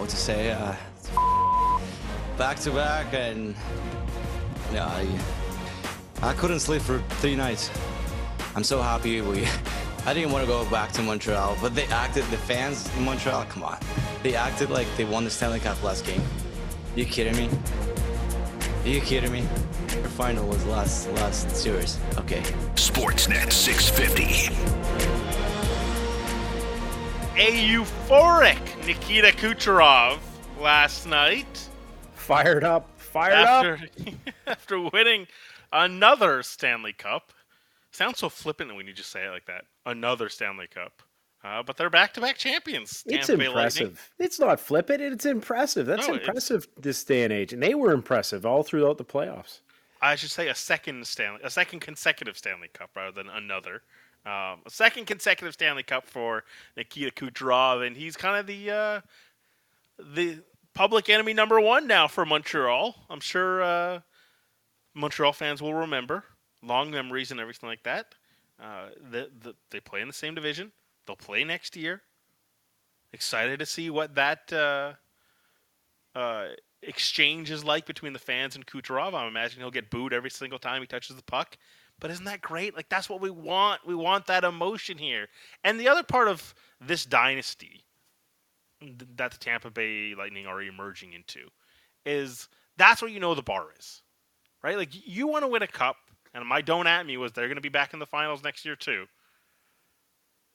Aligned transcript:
what 0.00 0.08
to 0.10 0.16
say. 0.16 0.50
Uh, 0.50 0.74
back 2.38 2.58
to 2.60 2.70
back, 2.70 3.12
and 3.12 3.54
yeah, 4.72 4.86
I, 4.86 5.06
I 6.22 6.32
couldn't 6.34 6.60
sleep 6.60 6.82
for 6.82 7.00
three 7.20 7.36
nights. 7.36 7.70
I'm 8.56 8.64
so 8.64 8.80
happy 8.80 9.20
we. 9.20 9.46
I 10.06 10.14
didn't 10.14 10.32
want 10.32 10.42
to 10.44 10.50
go 10.50 10.64
back 10.70 10.92
to 10.92 11.02
Montreal, 11.02 11.58
but 11.60 11.74
they 11.74 11.84
acted. 11.86 12.24
The 12.24 12.38
fans 12.38 12.90
in 12.96 13.04
Montreal, 13.04 13.44
come 13.44 13.62
on, 13.62 13.78
they 14.22 14.34
acted 14.34 14.70
like 14.70 14.86
they 14.96 15.04
won 15.04 15.24
the 15.24 15.30
Stanley 15.30 15.60
Cup 15.60 15.82
last 15.82 16.06
game. 16.06 16.22
You 16.96 17.04
kidding 17.04 17.36
me? 17.36 17.50
Are 18.84 18.88
you 18.88 19.02
kidding 19.02 19.30
me? 19.30 19.46
Our 20.02 20.08
final 20.08 20.48
was 20.48 20.64
last 20.64 21.10
last 21.10 21.54
series. 21.54 21.98
Okay. 22.16 22.40
Sportsnet 22.74 23.52
650. 23.52 24.79
A 27.40 27.52
euphoric 27.52 28.60
Nikita 28.86 29.28
Kucherov 29.28 30.18
last 30.60 31.06
night 31.06 31.68
Fired 32.12 32.62
up, 32.64 32.86
fired 33.00 33.32
after 33.34 33.74
up. 33.74 34.14
after 34.46 34.78
winning 34.90 35.26
another 35.72 36.42
Stanley 36.42 36.92
Cup. 36.92 37.32
Sounds 37.92 38.18
so 38.18 38.28
flippant 38.28 38.76
when 38.76 38.86
you 38.86 38.92
just 38.92 39.10
say 39.10 39.24
it 39.26 39.30
like 39.30 39.46
that. 39.46 39.64
Another 39.86 40.28
Stanley 40.28 40.66
Cup. 40.68 41.02
Uh, 41.42 41.62
but 41.62 41.78
they're 41.78 41.88
back-to-back 41.90 42.36
champions. 42.36 43.02
It's 43.06 43.26
Tampa 43.26 43.44
Lightning. 43.44 43.46
impressive. 43.46 44.10
It's 44.18 44.38
not 44.38 44.60
flippant. 44.60 45.00
It's 45.00 45.24
impressive. 45.24 45.86
That's 45.86 46.06
No, 46.06 46.14
it's- 46.14 46.28
impressive 46.28 46.68
this 46.78 47.02
day 47.02 47.24
and 47.24 47.32
age. 47.32 47.54
And 47.54 47.62
they 47.62 47.74
were 47.74 47.92
impressive 47.92 48.44
all 48.44 48.62
throughout 48.62 48.98
the 48.98 49.04
playoffs. 49.04 49.60
I 50.02 50.14
should 50.16 50.30
say 50.30 50.48
a 50.48 50.54
second 50.54 51.06
Stanley, 51.06 51.40
a 51.42 51.50
second 51.50 51.80
consecutive 51.80 52.36
Stanley 52.36 52.68
Cup 52.68 52.90
rather 52.94 53.12
than 53.12 53.28
another. 53.30 53.82
Um, 54.26 54.60
a 54.66 54.70
second 54.70 55.06
consecutive 55.06 55.54
Stanley 55.54 55.82
Cup 55.82 56.06
for 56.06 56.44
Nikita 56.76 57.10
Kucherov, 57.10 57.86
and 57.86 57.96
he's 57.96 58.16
kind 58.16 58.38
of 58.38 58.46
the 58.46 58.70
uh, 58.70 59.00
the 60.14 60.40
public 60.74 61.08
enemy 61.08 61.32
number 61.32 61.60
one 61.60 61.86
now 61.86 62.06
for 62.06 62.26
Montreal. 62.26 62.94
I'm 63.08 63.20
sure 63.20 63.62
uh, 63.62 64.00
Montreal 64.94 65.32
fans 65.32 65.62
will 65.62 65.74
remember 65.74 66.24
long 66.62 66.90
memories 66.90 67.30
and 67.30 67.40
everything 67.40 67.68
like 67.68 67.82
that. 67.84 68.14
Uh, 68.62 68.88
the, 69.10 69.30
the, 69.40 69.54
they 69.70 69.80
play 69.80 70.00
in 70.00 70.08
the 70.08 70.14
same 70.14 70.34
division. 70.34 70.72
They'll 71.06 71.16
play 71.16 71.44
next 71.44 71.76
year. 71.76 72.02
Excited 73.12 73.58
to 73.58 73.66
see 73.66 73.90
what 73.90 74.14
that 74.14 74.52
uh, 74.52 74.92
uh, 76.14 76.48
exchange 76.82 77.50
is 77.50 77.64
like 77.64 77.86
between 77.86 78.12
the 78.12 78.18
fans 78.18 78.54
and 78.54 78.66
Kucherov. 78.66 79.14
I'm 79.14 79.28
imagining 79.28 79.62
he'll 79.62 79.70
get 79.70 79.90
booed 79.90 80.12
every 80.12 80.30
single 80.30 80.58
time 80.58 80.82
he 80.82 80.86
touches 80.86 81.16
the 81.16 81.22
puck. 81.22 81.56
But 82.00 82.10
isn't 82.10 82.24
that 82.24 82.40
great? 82.40 82.74
Like 82.74 82.88
that's 82.88 83.08
what 83.08 83.20
we 83.20 83.30
want. 83.30 83.86
We 83.86 83.94
want 83.94 84.26
that 84.26 84.44
emotion 84.44 84.98
here. 84.98 85.28
And 85.62 85.78
the 85.78 85.88
other 85.88 86.02
part 86.02 86.28
of 86.28 86.54
this 86.80 87.04
dynasty 87.04 87.84
that 89.16 89.30
the 89.30 89.38
Tampa 89.38 89.70
Bay 89.70 90.14
Lightning 90.16 90.46
are 90.46 90.62
emerging 90.62 91.12
into 91.12 91.48
is 92.06 92.48
that's 92.76 93.02
where 93.02 93.10
you 93.10 93.20
know 93.20 93.34
the 93.34 93.42
bar 93.42 93.66
is. 93.78 94.02
Right? 94.62 94.76
Like 94.76 94.90
you 94.92 95.26
want 95.26 95.44
to 95.44 95.48
win 95.48 95.62
a 95.62 95.66
cup, 95.66 95.96
and 96.34 96.46
my 96.46 96.60
don't 96.60 96.86
at 96.86 97.06
me 97.06 97.16
was 97.16 97.32
they're 97.32 97.48
going 97.48 97.56
to 97.56 97.62
be 97.62 97.68
back 97.68 97.92
in 97.92 97.98
the 97.98 98.06
finals 98.06 98.42
next 98.42 98.64
year 98.64 98.76
too. 98.76 99.06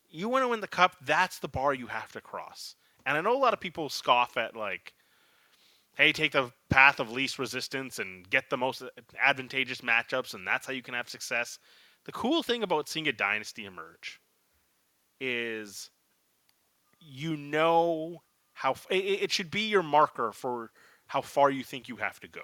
You 0.09 0.29
want 0.29 0.43
to 0.43 0.47
win 0.47 0.61
the 0.61 0.67
cup, 0.67 0.95
that's 1.03 1.39
the 1.39 1.47
bar 1.47 1.73
you 1.73 1.87
have 1.87 2.11
to 2.13 2.21
cross. 2.21 2.75
And 3.05 3.17
I 3.17 3.21
know 3.21 3.35
a 3.35 3.37
lot 3.37 3.53
of 3.53 3.59
people 3.59 3.89
scoff 3.89 4.37
at 4.37 4.55
like 4.55 4.93
hey, 5.95 6.11
take 6.11 6.33
the 6.33 6.51
path 6.69 6.99
of 6.99 7.11
least 7.11 7.39
resistance 7.39 7.99
and 7.99 8.29
get 8.29 8.49
the 8.49 8.57
most 8.57 8.83
advantageous 9.21 9.81
matchups, 9.81 10.33
and 10.33 10.45
that's 10.45 10.67
how 10.67 10.73
you 10.73 10.81
can 10.81 10.93
have 10.93 11.09
success. 11.09 11.57
The 12.05 12.11
cool 12.11 12.43
thing 12.43 12.63
about 12.63 12.89
seeing 12.89 13.07
a 13.07 13.13
dynasty 13.13 13.65
emerge 13.65 14.19
is 15.19 15.89
you 16.99 17.37
know 17.37 18.21
how 18.53 18.75
it, 18.89 18.95
it 18.95 19.31
should 19.31 19.49
be 19.49 19.61
your 19.61 19.83
marker 19.83 20.31
for 20.31 20.71
how 21.07 21.21
far 21.21 21.49
you 21.49 21.63
think 21.63 21.87
you 21.87 21.97
have 21.97 22.19
to 22.19 22.27
go. 22.27 22.41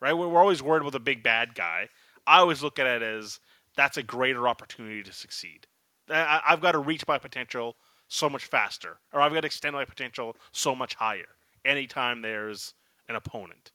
Right? 0.00 0.12
We're 0.12 0.38
always 0.38 0.62
worried 0.62 0.82
about 0.82 0.92
the 0.92 1.00
big 1.00 1.22
bad 1.22 1.54
guy. 1.54 1.88
I 2.26 2.38
always 2.40 2.62
look 2.62 2.78
at 2.78 2.86
it 2.86 3.02
as 3.02 3.40
that's 3.76 3.96
a 3.96 4.02
greater 4.02 4.46
opportunity 4.46 5.02
to 5.02 5.12
succeed. 5.12 5.66
I've 6.08 6.60
got 6.60 6.72
to 6.72 6.78
reach 6.78 7.06
my 7.08 7.18
potential 7.18 7.76
so 8.08 8.28
much 8.28 8.44
faster, 8.44 8.98
or 9.12 9.20
I've 9.20 9.32
got 9.32 9.40
to 9.40 9.46
extend 9.46 9.74
my 9.74 9.84
potential 9.84 10.36
so 10.52 10.74
much 10.74 10.94
higher 10.94 11.35
anytime 11.66 12.22
there's 12.22 12.74
an 13.08 13.16
opponent. 13.16 13.72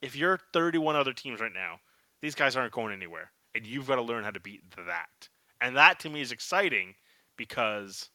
If 0.00 0.16
you're 0.16 0.38
31 0.52 0.96
other 0.96 1.12
teams 1.12 1.40
right 1.40 1.52
now, 1.52 1.80
these 2.22 2.34
guys 2.34 2.56
aren't 2.56 2.72
going 2.72 2.92
anywhere, 2.92 3.30
and 3.54 3.66
you've 3.66 3.86
got 3.86 3.96
to 3.96 4.02
learn 4.02 4.24
how 4.24 4.30
to 4.30 4.40
beat 4.40 4.62
that. 4.76 5.28
And 5.60 5.76
that 5.76 6.00
to 6.00 6.08
me 6.08 6.20
is 6.20 6.32
exciting 6.32 6.94
because 7.36 8.10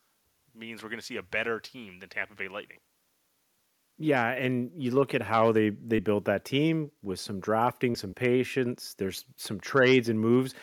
means 0.56 0.84
we're 0.84 0.90
going 0.90 1.00
to 1.00 1.06
see 1.06 1.18
a 1.18 1.24
better 1.24 1.60
team 1.60 2.00
than 2.00 2.10
Tampa 2.10 2.36
Bay 2.36 2.48
Lightning. 2.48 2.80
Yeah, 3.98 4.32
and 4.32 4.72
you 4.76 4.92
look 4.92 5.14
at 5.14 5.22
how 5.22 5.52
they 5.52 5.70
they 5.70 6.00
built 6.00 6.26
that 6.26 6.46
team 6.46 6.92
with 7.04 7.20
some 7.20 7.40
drafting, 7.40 7.96
some 7.96 8.14
patience. 8.14 8.96
There's 8.98 9.26
some 9.38 9.60
trades 9.60 10.10
and 10.10 10.20
moves, 10.20 10.56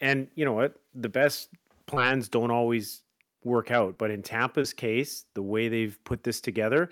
and 0.00 0.28
you 0.34 0.44
know 0.44 0.54
what? 0.54 0.74
The 0.94 1.08
best 1.08 1.50
plans 1.86 2.28
don't 2.28 2.50
always 2.50 3.02
work 3.44 3.70
out. 3.70 3.98
But 3.98 4.10
in 4.10 4.22
Tampa's 4.22 4.72
case, 4.72 5.26
the 5.34 5.42
way 5.42 5.68
they've 5.68 5.98
put 6.04 6.24
this 6.24 6.40
together, 6.40 6.90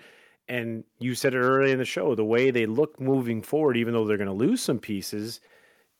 and 0.49 0.83
you 0.99 1.15
said 1.15 1.33
it 1.33 1.39
earlier 1.39 1.73
in 1.73 1.79
the 1.79 1.85
show, 1.85 2.15
the 2.15 2.25
way 2.25 2.51
they 2.51 2.65
look 2.65 2.99
moving 2.99 3.41
forward, 3.41 3.77
even 3.77 3.93
though 3.93 4.05
they're 4.05 4.17
going 4.17 4.27
to 4.27 4.33
lose 4.33 4.61
some 4.61 4.79
pieces, 4.79 5.39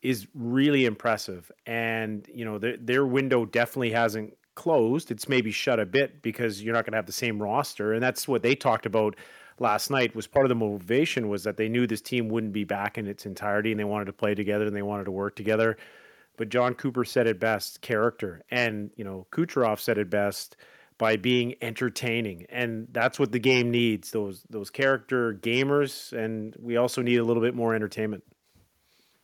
is 0.01 0.27
really 0.33 0.85
impressive. 0.85 1.51
And 1.65 2.27
you 2.33 2.45
know 2.45 2.57
their 2.57 2.77
their 2.77 3.05
window 3.05 3.45
definitely 3.45 3.91
hasn't 3.91 4.37
closed. 4.55 5.11
It's 5.11 5.29
maybe 5.29 5.51
shut 5.51 5.79
a 5.79 5.85
bit 5.85 6.21
because 6.21 6.63
you're 6.63 6.73
not 6.73 6.85
going 6.85 6.93
to 6.93 6.97
have 6.97 7.05
the 7.05 7.11
same 7.11 7.41
roster, 7.41 7.93
and 7.93 8.01
that's 8.01 8.27
what 8.27 8.41
they 8.41 8.55
talked 8.55 8.85
about 8.85 9.15
last 9.59 9.89
night 9.89 10.15
was 10.15 10.27
part 10.27 10.45
of 10.45 10.49
the 10.49 10.55
motivation 10.55 11.29
was 11.29 11.43
that 11.43 11.57
they 11.57 11.69
knew 11.69 11.87
this 11.87 12.01
team 12.01 12.29
wouldn't 12.29 12.53
be 12.53 12.63
back 12.63 12.97
in 12.97 13.07
its 13.07 13.25
entirety 13.25 13.71
and 13.71 13.79
they 13.79 13.83
wanted 13.83 14.05
to 14.05 14.13
play 14.13 14.35
together 14.35 14.65
and 14.65 14.75
they 14.75 14.81
wanted 14.81 15.05
to 15.05 15.11
work 15.11 15.35
together. 15.35 15.77
But 16.37 16.49
Jon 16.49 16.75
Cooper 16.75 17.03
said 17.03 17.25
it 17.25 17.39
best, 17.39 17.81
character. 17.81 18.43
And, 18.51 18.91
you 18.95 19.03
know, 19.03 19.25
Kucherov 19.31 19.79
said 19.79 19.97
it 19.97 20.09
best 20.09 20.55
by 20.97 21.15
being 21.15 21.55
entertaining. 21.61 22.45
And 22.49 22.87
that's 22.91 23.19
what 23.19 23.31
the 23.31 23.39
game 23.39 23.69
needs, 23.71 24.11
those 24.11 24.43
those 24.49 24.69
character 24.69 25.33
gamers 25.35 26.11
and 26.13 26.55
we 26.59 26.77
also 26.77 27.01
need 27.01 27.17
a 27.17 27.23
little 27.23 27.41
bit 27.43 27.55
more 27.55 27.75
entertainment. 27.75 28.23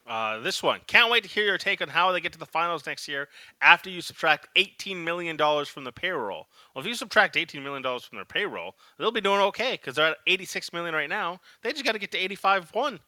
Uh, 0.06 0.40
this 0.40 0.62
one. 0.62 0.82
Can't 0.86 1.10
wait 1.10 1.24
to 1.24 1.30
hear 1.30 1.46
your 1.46 1.58
take 1.58 1.82
on 1.82 1.88
how 1.88 2.12
they 2.12 2.20
get 2.20 2.34
to 2.34 2.40
the 2.40 2.46
finals 2.46 2.86
next 2.86 3.08
year 3.08 3.30
after 3.62 3.90
you 3.90 4.02
subtract 4.02 4.50
$18 4.58 4.98
million 5.02 5.38
from 5.66 5.86
the 5.86 5.94
payroll. 5.94 6.48
Well, 6.76 6.82
if 6.84 6.88
you 6.88 6.94
subtract 6.94 7.36
$18 7.36 7.64
million 7.64 7.82
from 7.84 8.18
their 8.18 8.26
payroll, 8.26 8.76
they'll 9.00 9.12
be 9.12 9.22
doing 9.22 9.40
okay 9.40 9.72
because 9.74 9.96
they're 9.96 10.08
at 10.12 10.18
86 10.28 10.74
million 10.74 10.94
right 10.94 11.08
now. 11.08 11.40
They 11.62 11.72
just 11.72 11.86
got 11.86 11.94
to 11.94 12.00
get 12.00 12.12
to 12.12 12.18
85.1. 12.20 13.00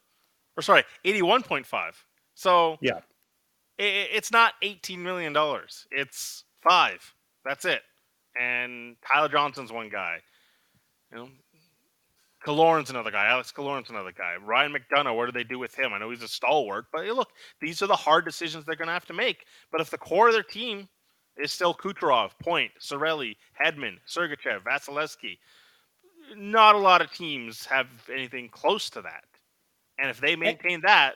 Or 0.56 0.62
sorry, 0.62 0.84
81.5. 1.04 1.92
So 2.34 2.78
Yeah. 2.80 3.00
i- 3.78 3.82
i 3.82 4.08
it's 4.14 4.32
not 4.32 4.54
$18 4.62 4.98
million. 4.98 5.36
It's 5.90 6.44
five. 6.62 7.14
That's 7.44 7.66
it. 7.66 7.82
And 8.40 8.96
Tyler 9.06 9.28
Johnson's 9.28 9.72
one 9.72 9.88
guy. 9.88 10.18
You 11.10 11.18
know, 11.18 11.28
Killorn's 12.44 12.90
another 12.90 13.10
guy. 13.10 13.26
Alex 13.26 13.52
Killorn's 13.52 13.90
another 13.90 14.12
guy. 14.12 14.34
Ryan 14.36 14.74
McDonagh, 14.74 15.16
what 15.16 15.26
do 15.26 15.32
they 15.32 15.44
do 15.44 15.58
with 15.58 15.74
him? 15.74 15.92
I 15.92 15.98
know 15.98 16.10
he's 16.10 16.22
a 16.22 16.28
stalwart, 16.28 16.86
but 16.92 17.04
hey, 17.04 17.10
look, 17.10 17.30
these 17.60 17.82
are 17.82 17.86
the 17.86 17.96
hard 17.96 18.24
decisions 18.24 18.64
they're 18.64 18.76
going 18.76 18.86
to 18.86 18.94
have 18.94 19.06
to 19.06 19.14
make. 19.14 19.46
But 19.72 19.80
if 19.80 19.90
the 19.90 19.98
core 19.98 20.28
of 20.28 20.34
their 20.34 20.42
team 20.42 20.88
is 21.36 21.52
still 21.52 21.74
Kucherov, 21.74 22.30
Point, 22.40 22.70
Cirelli, 22.80 23.36
Hedman, 23.60 23.96
Sergachev, 24.08 24.62
Vasilevskiy, 24.64 25.38
not 26.36 26.74
a 26.74 26.78
lot 26.78 27.02
of 27.02 27.12
teams 27.12 27.66
have 27.66 27.88
anything 28.12 28.48
close 28.48 28.90
to 28.90 29.02
that. 29.02 29.24
And 29.98 30.10
if 30.10 30.20
they 30.20 30.36
maintain 30.36 30.80
that, 30.82 31.14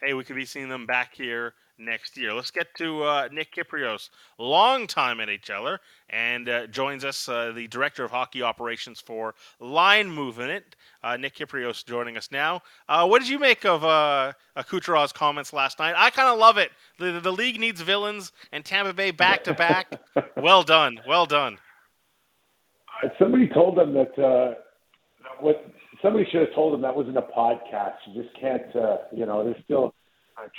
hey, 0.00 0.14
we 0.14 0.24
could 0.24 0.36
be 0.36 0.44
seeing 0.44 0.68
them 0.68 0.86
back 0.86 1.14
here 1.14 1.54
next 1.78 2.16
year. 2.16 2.32
Let's 2.32 2.50
get 2.50 2.74
to 2.76 3.02
uh, 3.02 3.28
Nick 3.32 3.54
Kypreos, 3.54 4.10
longtime 4.38 5.18
NHLer, 5.18 5.78
and 6.10 6.48
uh, 6.48 6.66
joins 6.66 7.04
us, 7.04 7.28
uh, 7.28 7.52
the 7.54 7.68
director 7.68 8.04
of 8.04 8.10
hockey 8.10 8.42
operations 8.42 9.00
for 9.00 9.34
Line 9.60 10.10
Movement. 10.10 10.76
Uh, 11.02 11.16
Nick 11.16 11.36
Kypreos 11.36 11.84
joining 11.84 12.16
us 12.16 12.30
now. 12.32 12.62
Uh, 12.88 13.06
what 13.06 13.20
did 13.20 13.28
you 13.28 13.38
make 13.38 13.64
of 13.64 13.84
uh, 13.84 14.32
uh, 14.56 14.62
Kucherov's 14.62 15.12
comments 15.12 15.52
last 15.52 15.78
night? 15.78 15.94
I 15.96 16.10
kind 16.10 16.28
of 16.28 16.38
love 16.38 16.58
it. 16.58 16.70
The, 16.98 17.20
the 17.20 17.32
league 17.32 17.60
needs 17.60 17.80
villains, 17.80 18.32
and 18.52 18.64
Tampa 18.64 18.92
Bay 18.92 19.10
back 19.10 19.44
to 19.44 19.54
back. 19.54 19.92
Well 20.36 20.62
done, 20.62 21.00
well 21.06 21.26
done. 21.26 21.58
Somebody 23.18 23.48
told 23.48 23.76
them 23.76 23.92
that 23.94 24.18
uh, 24.18 24.54
what 25.40 25.64
somebody 26.02 26.26
should 26.30 26.40
have 26.40 26.54
told 26.54 26.74
them 26.74 26.82
that 26.82 26.94
wasn't 26.94 27.16
a 27.16 27.22
podcast. 27.22 27.96
You 28.06 28.22
just 28.22 28.34
can't, 28.40 28.74
uh, 28.76 28.98
you 29.12 29.26
know, 29.26 29.44
there's 29.44 29.62
still 29.64 29.86
uh, 29.86 29.90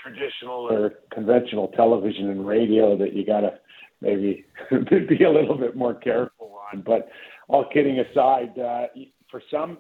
traditional 0.02 0.70
or 0.70 0.94
conventional 1.14 1.70
television 1.70 2.30
and 2.30 2.46
radio 2.46 2.98
that 2.98 3.14
you 3.14 3.26
got 3.26 3.42
to 3.42 3.60
maybe 4.02 4.46
be 4.72 5.24
a 5.24 5.30
little 5.30 5.58
bit 5.58 5.76
more 5.76 5.94
careful 5.94 6.60
on. 6.72 6.82
But 6.82 7.10
all 7.48 7.66
kidding 7.74 8.00
aside, 8.00 8.58
uh, 8.58 8.88
for 9.30 9.42
some, 9.52 9.80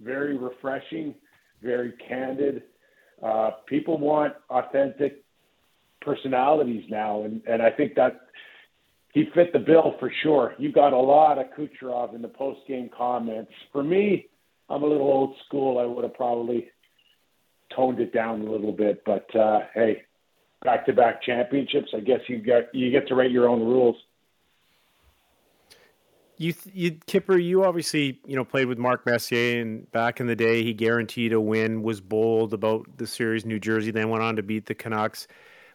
very 0.00 0.36
refreshing, 0.36 1.14
very 1.62 1.92
candid. 2.08 2.64
Uh, 3.22 3.50
people 3.66 3.98
want 3.98 4.34
authentic 4.50 5.24
personalities 6.00 6.84
now, 6.90 7.22
and, 7.22 7.40
and 7.46 7.62
I 7.62 7.70
think 7.70 7.94
that 7.94 8.20
he 9.12 9.26
fit 9.34 9.52
the 9.52 9.60
bill 9.60 9.94
for 10.00 10.12
sure. 10.22 10.54
You 10.58 10.72
got 10.72 10.92
a 10.92 10.98
lot 10.98 11.38
of 11.38 11.46
Kucherov 11.56 12.14
in 12.14 12.20
the 12.20 12.28
post 12.28 12.60
game 12.66 12.90
comments. 12.96 13.52
For 13.72 13.82
me, 13.82 14.26
I'm 14.68 14.82
a 14.82 14.86
little 14.86 15.06
old 15.06 15.36
school. 15.46 15.78
I 15.78 15.84
would 15.84 16.02
have 16.02 16.14
probably 16.14 16.68
toned 17.74 18.00
it 18.00 18.12
down 18.12 18.42
a 18.42 18.50
little 18.50 18.72
bit, 18.72 19.02
but 19.04 19.34
uh, 19.36 19.60
hey, 19.74 20.02
back-to-back 20.62 21.22
championships. 21.22 21.90
I 21.94 22.00
guess 22.00 22.20
you 22.28 22.38
get 22.38 22.74
you 22.74 22.90
get 22.90 23.06
to 23.08 23.14
write 23.14 23.30
your 23.30 23.48
own 23.48 23.60
rules. 23.60 23.96
You, 26.36 26.52
you, 26.72 26.98
Kipper, 27.06 27.38
you 27.38 27.64
obviously 27.64 28.18
you 28.26 28.34
know 28.34 28.44
played 28.44 28.66
with 28.66 28.78
Mark 28.78 29.06
Messier, 29.06 29.60
and 29.60 29.90
back 29.92 30.20
in 30.20 30.26
the 30.26 30.36
day, 30.36 30.64
he 30.64 30.72
guaranteed 30.74 31.32
a 31.32 31.40
win, 31.40 31.82
was 31.82 32.00
bold 32.00 32.52
about 32.52 32.86
the 32.96 33.06
series, 33.06 33.44
New 33.44 33.60
Jersey, 33.60 33.90
then 33.90 34.08
went 34.08 34.22
on 34.22 34.34
to 34.36 34.42
beat 34.42 34.66
the 34.66 34.74
Canucks. 34.74 35.28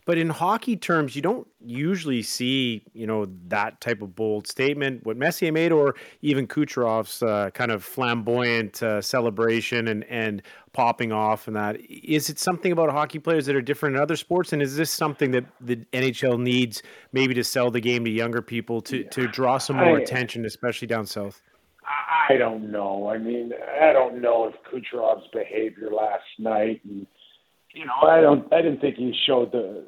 But 0.06 0.18
in 0.18 0.30
hockey 0.30 0.75
terms, 0.75 1.15
you 1.15 1.21
don't 1.21 1.47
usually 1.63 2.24
see, 2.24 2.83
you 2.94 3.06
know, 3.06 3.27
that 3.47 3.80
type 3.80 4.01
of 4.01 4.15
bold 4.15 4.47
statement. 4.47 5.06
What 5.06 5.18
Messier 5.18 5.51
made, 5.51 5.71
or 5.71 5.94
even 6.24 6.47
Kucherov's 6.47 7.21
uh, 7.21 7.51
kind 7.53 7.69
of 7.71 7.83
flamboyant 7.83 8.81
uh, 8.81 9.01
celebration 9.01 9.88
and 9.88 10.03
and 10.06 10.41
popping 10.74 11.12
off, 11.12 11.48
and 11.48 11.56
that 11.56 11.77
is 11.89 12.30
it 12.30 12.39
something 12.39 12.71
about 12.71 12.92
hockey 12.92 13.19
players 13.19 13.45
that 13.45 13.56
are 13.56 13.62
different 13.62 13.95
in 13.95 14.01
other 14.01 14.16
sports, 14.16 14.54
and 14.54 14.62
is 14.62 14.75
this 14.75 14.92
something 14.92 15.31
that 15.31 15.45
the 15.62 15.77
NHL 15.94 16.39
needs 16.39 16.83
maybe 17.12 17.33
to 17.33 17.44
sell 17.44 17.71
the 17.71 17.80
game 17.80 18.06
to 18.06 18.12
younger 18.12 18.42
people 18.42 18.81
to 18.81 19.04
to 19.06 19.27
draw 19.27 19.57
some 19.57 19.77
more 19.77 19.98
I, 19.98 20.01
attention, 20.01 20.45
especially 20.45 20.88
down 20.88 21.06
south? 21.06 21.42
I 22.30 22.38
don't 22.38 22.71
know. 22.71 23.10
I 23.10 23.18
mean, 23.18 23.51
I 23.81 23.92
don't 23.92 24.21
know 24.21 24.45
if 24.45 24.56
Kucherov's 24.71 25.27
behavior 25.33 25.89
last 25.92 26.24
night 26.38 26.81
and 26.86 27.07
you 27.74 27.86
know, 27.86 28.07
I 28.07 28.22
don't. 28.22 28.51
I 28.54 28.62
didn't 28.62 28.81
think 28.81 28.95
he 28.95 29.13
showed 29.27 29.51
the 29.51 29.86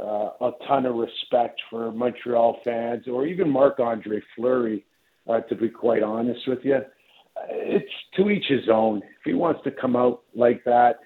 uh, 0.00 0.30
a 0.40 0.50
ton 0.66 0.86
of 0.86 0.94
respect 0.94 1.60
for 1.70 1.92
Montreal 1.92 2.60
fans 2.64 3.06
or 3.06 3.26
even 3.26 3.50
Marc 3.50 3.80
Andre 3.80 4.20
Fleury. 4.34 4.84
Uh, 5.28 5.40
to 5.40 5.54
be 5.54 5.68
quite 5.68 6.02
honest 6.02 6.40
with 6.48 6.60
you, 6.64 6.78
it's 7.48 7.92
to 8.16 8.30
each 8.30 8.46
his 8.48 8.68
own. 8.72 8.98
If 8.98 9.24
he 9.24 9.34
wants 9.34 9.60
to 9.64 9.70
come 9.70 9.96
out 9.96 10.22
like 10.34 10.64
that, 10.64 11.00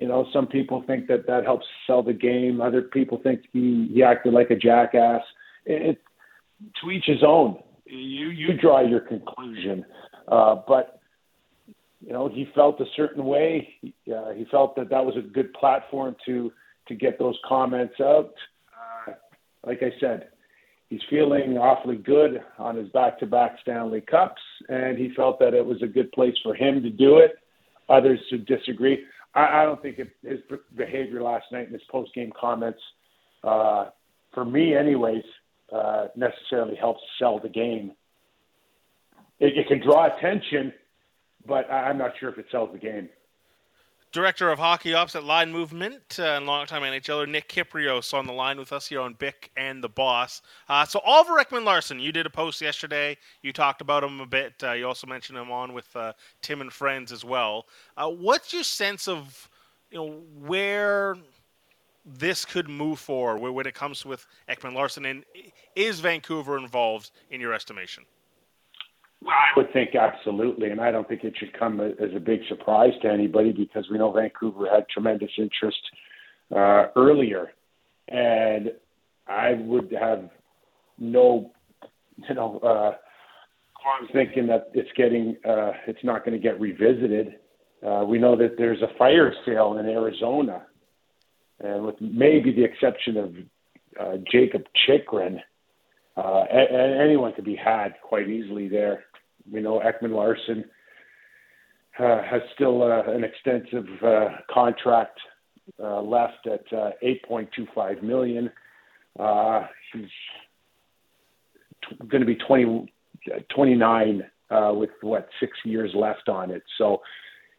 you 0.00 0.08
know, 0.08 0.26
some 0.32 0.46
people 0.46 0.82
think 0.86 1.08
that 1.08 1.26
that 1.26 1.44
helps 1.44 1.66
sell 1.86 2.02
the 2.02 2.12
game. 2.12 2.60
Other 2.60 2.82
people 2.82 3.20
think 3.22 3.42
he, 3.52 3.90
he 3.92 4.02
acted 4.02 4.32
like 4.32 4.50
a 4.50 4.56
jackass. 4.56 5.22
It, 5.66 6.00
to 6.82 6.90
each 6.90 7.04
his 7.06 7.22
own. 7.26 7.62
You 7.86 8.28
you 8.28 8.56
draw 8.56 8.80
your 8.80 9.00
conclusion, 9.00 9.84
uh, 10.28 10.56
but 10.68 11.00
you 12.00 12.12
know, 12.12 12.28
he 12.28 12.48
felt 12.54 12.80
a 12.80 12.84
certain 12.96 13.24
way. 13.24 13.74
He, 13.80 13.94
uh, 14.12 14.30
he 14.30 14.44
felt 14.50 14.76
that 14.76 14.90
that 14.90 15.04
was 15.04 15.16
a 15.16 15.22
good 15.22 15.52
platform 15.54 16.16
to 16.26 16.52
to 16.88 16.94
get 16.94 17.18
those 17.18 17.38
comments 17.46 17.94
out. 18.00 18.32
Uh, 19.08 19.12
like 19.66 19.82
I 19.82 19.90
said, 20.00 20.28
he's 20.90 21.00
feeling 21.08 21.56
awfully 21.56 21.96
good 21.96 22.42
on 22.58 22.76
his 22.76 22.88
back-to-back 22.90 23.56
Stanley 23.62 24.02
Cups, 24.02 24.42
and 24.68 24.98
he 24.98 25.14
felt 25.14 25.38
that 25.38 25.54
it 25.54 25.64
was 25.64 25.82
a 25.82 25.86
good 25.86 26.12
place 26.12 26.34
for 26.42 26.54
him 26.54 26.82
to 26.82 26.90
do 26.90 27.16
it. 27.18 27.36
Others 27.88 28.20
who 28.30 28.38
disagree. 28.38 29.04
I, 29.34 29.62
I 29.62 29.64
don't 29.64 29.80
think 29.80 29.98
it, 29.98 30.10
his 30.22 30.40
behavior 30.76 31.22
last 31.22 31.46
night 31.50 31.64
and 31.64 31.72
his 31.72 31.82
post-game 31.90 32.32
comments, 32.38 32.80
uh, 33.42 33.86
for 34.34 34.44
me, 34.44 34.76
anyways, 34.76 35.24
uh, 35.74 36.08
necessarily 36.14 36.76
helps 36.76 37.00
sell 37.18 37.40
the 37.40 37.48
game. 37.48 37.92
It, 39.38 39.56
it 39.56 39.68
can 39.68 39.80
draw 39.80 40.14
attention 40.14 40.74
but 41.46 41.70
I'm 41.70 41.98
not 41.98 42.12
sure 42.18 42.28
if 42.28 42.38
it 42.38 42.46
sells 42.50 42.70
the 42.72 42.78
game. 42.78 43.08
Director 44.12 44.50
of 44.50 44.58
Hockey 44.58 44.92
Ops 44.92 45.14
at 45.14 45.22
Line 45.22 45.52
Movement 45.52 46.18
uh, 46.18 46.22
and 46.22 46.44
longtime 46.44 46.82
NHLer 46.82 47.28
Nick 47.28 47.48
Kypreos 47.48 48.12
on 48.12 48.26
the 48.26 48.32
line 48.32 48.58
with 48.58 48.72
us 48.72 48.88
here 48.88 49.00
on 49.00 49.14
Bick 49.14 49.52
and 49.56 49.84
the 49.84 49.88
Boss. 49.88 50.42
Uh, 50.68 50.84
so 50.84 50.98
Oliver 51.04 51.34
Ekman-Larsson, 51.34 52.00
you 52.00 52.10
did 52.10 52.26
a 52.26 52.30
post 52.30 52.60
yesterday. 52.60 53.16
You 53.42 53.52
talked 53.52 53.80
about 53.80 54.02
him 54.02 54.18
a 54.18 54.26
bit. 54.26 54.54
Uh, 54.64 54.72
you 54.72 54.84
also 54.84 55.06
mentioned 55.06 55.38
him 55.38 55.52
on 55.52 55.72
with 55.72 55.94
uh, 55.94 56.12
Tim 56.42 56.60
and 56.60 56.72
friends 56.72 57.12
as 57.12 57.24
well. 57.24 57.66
Uh, 57.96 58.08
what's 58.08 58.52
your 58.52 58.64
sense 58.64 59.06
of 59.06 59.48
you 59.92 59.98
know 59.98 60.22
where 60.40 61.16
this 62.04 62.44
could 62.44 62.68
move 62.68 62.98
forward 62.98 63.38
when 63.52 63.66
it 63.66 63.74
comes 63.74 64.04
with 64.04 64.26
Ekman-Larsson, 64.48 65.04
and 65.06 65.24
is 65.76 66.00
Vancouver 66.00 66.58
involved 66.58 67.12
in 67.30 67.40
your 67.40 67.54
estimation? 67.54 68.04
Well, 69.22 69.34
I 69.34 69.58
would 69.58 69.72
think 69.72 69.94
absolutely, 69.94 70.70
and 70.70 70.80
I 70.80 70.90
don't 70.90 71.06
think 71.06 71.24
it 71.24 71.34
should 71.36 71.52
come 71.58 71.80
as 71.80 72.14
a 72.16 72.20
big 72.20 72.40
surprise 72.48 72.92
to 73.02 73.08
anybody 73.10 73.52
because 73.52 73.86
we 73.90 73.98
know 73.98 74.12
Vancouver 74.12 74.66
had 74.72 74.88
tremendous 74.88 75.30
interest 75.36 75.80
uh, 76.54 76.86
earlier, 76.96 77.52
and 78.08 78.72
I 79.28 79.52
would 79.52 79.92
have 80.00 80.30
no, 80.98 81.52
you 82.28 82.34
know, 82.34 82.60
uh, 82.60 82.92
I'm 83.86 84.08
thinking 84.12 84.46
that 84.46 84.70
it's 84.74 84.88
getting, 84.96 85.36
uh, 85.46 85.72
it's 85.86 86.02
not 86.02 86.24
going 86.24 86.32
to 86.32 86.42
get 86.42 86.60
revisited. 86.60 87.36
Uh, 87.86 88.04
we 88.06 88.18
know 88.18 88.36
that 88.36 88.56
there's 88.58 88.80
a 88.82 88.96
fire 88.98 89.32
sale 89.44 89.76
in 89.78 89.86
Arizona, 89.86 90.66
and 91.60 91.84
with 91.84 91.96
maybe 92.00 92.52
the 92.52 92.64
exception 92.64 93.16
of 93.18 93.34
uh, 94.00 94.16
Jakob 94.32 94.64
Chychrun, 94.86 95.40
uh, 96.16 96.44
a- 96.50 96.98
anyone 97.02 97.32
could 97.34 97.44
be 97.44 97.56
had 97.56 97.94
quite 98.02 98.28
easily 98.28 98.66
there. 98.68 99.04
We 99.50 99.60
know 99.60 99.80
Ekman-Larsson 99.80 100.64
uh, 101.98 102.22
has 102.22 102.42
still 102.54 102.82
uh, 102.82 103.02
an 103.10 103.24
extensive 103.24 103.86
uh, 104.02 104.28
contract 104.52 105.18
uh, 105.82 106.00
left 106.00 106.46
at 106.46 106.64
uh, 106.72 106.90
8.25 107.02 108.02
million. 108.02 108.50
Uh, 109.18 109.66
he's 109.92 110.02
t- 111.88 111.96
going 112.08 112.20
to 112.20 112.26
be 112.26 112.36
20, 112.36 112.92
29 113.54 114.22
uh, 114.50 114.72
with 114.74 114.90
what 115.00 115.28
six 115.38 115.52
years 115.64 115.90
left 115.94 116.28
on 116.28 116.50
it. 116.50 116.62
So, 116.78 117.02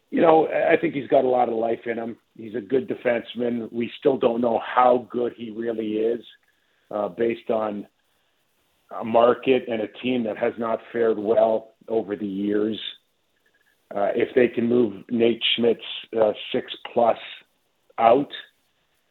you 0.09 0.21
know, 0.21 0.47
I 0.47 0.75
think 0.75 0.93
he's 0.93 1.07
got 1.07 1.23
a 1.23 1.29
lot 1.29 1.47
of 1.47 1.55
life 1.55 1.79
in 1.85 1.97
him. 1.97 2.17
He's 2.35 2.55
a 2.55 2.61
good 2.61 2.89
defenseman. 2.89 3.71
We 3.71 3.91
still 3.99 4.17
don't 4.17 4.41
know 4.41 4.59
how 4.59 5.07
good 5.09 5.33
he 5.37 5.51
really 5.51 5.93
is, 5.93 6.23
uh, 6.89 7.07
based 7.09 7.49
on 7.49 7.87
a 8.99 9.05
market 9.05 9.65
and 9.69 9.81
a 9.81 9.87
team 9.87 10.23
that 10.25 10.37
has 10.37 10.53
not 10.57 10.79
fared 10.91 11.17
well 11.17 11.70
over 11.87 12.15
the 12.15 12.27
years. 12.27 12.79
Uh, 13.93 14.09
if 14.15 14.33
they 14.35 14.47
can 14.47 14.67
move 14.67 15.03
Nate 15.09 15.41
Schmidt's 15.55 15.81
uh, 16.19 16.31
six 16.51 16.71
plus 16.93 17.17
out, 17.97 18.31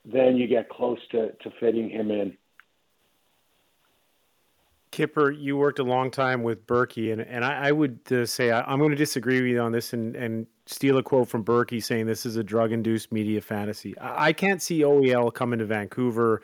then 0.05 0.37
you 0.37 0.47
get 0.47 0.69
close 0.69 0.99
to, 1.11 1.33
to 1.33 1.51
fitting 1.61 1.91
him 1.91 2.11
in. 2.11 2.37
Kipper, 4.91 5.31
you 5.31 5.57
worked 5.57 5.79
a 5.79 5.85
long 5.85 6.11
time 6.11 6.43
with 6.43 6.67
Burkie, 6.67 7.13
and, 7.13 7.21
and 7.21 7.45
I, 7.45 7.69
I 7.69 7.73
would 7.73 8.01
uh, 8.11 8.27
say 8.27 8.51
I, 8.51 8.73
am 8.73 8.81
going 8.81 8.91
to 8.91 8.97
disagree 8.97 9.41
with 9.41 9.51
you 9.51 9.61
on 9.61 9.71
this 9.71 9.93
and, 9.93 10.17
and 10.17 10.47
steal 10.67 10.99
a 10.99 11.03
quote 11.03 11.29
from 11.29 11.43
Burkie 11.43 11.79
saying 11.79 12.07
this 12.07 12.27
is 12.27 12.37
a 12.37 12.43
drug 12.43 12.73
induced 12.73 13.13
media 13.13 13.41
fantasy. 13.41 13.97
I, 13.99 14.29
I 14.29 14.33
can't 14.33 14.61
see 14.61 14.81
OEL 14.81 15.33
coming 15.33 15.61
to 15.61 15.65
Vancouver 15.65 16.43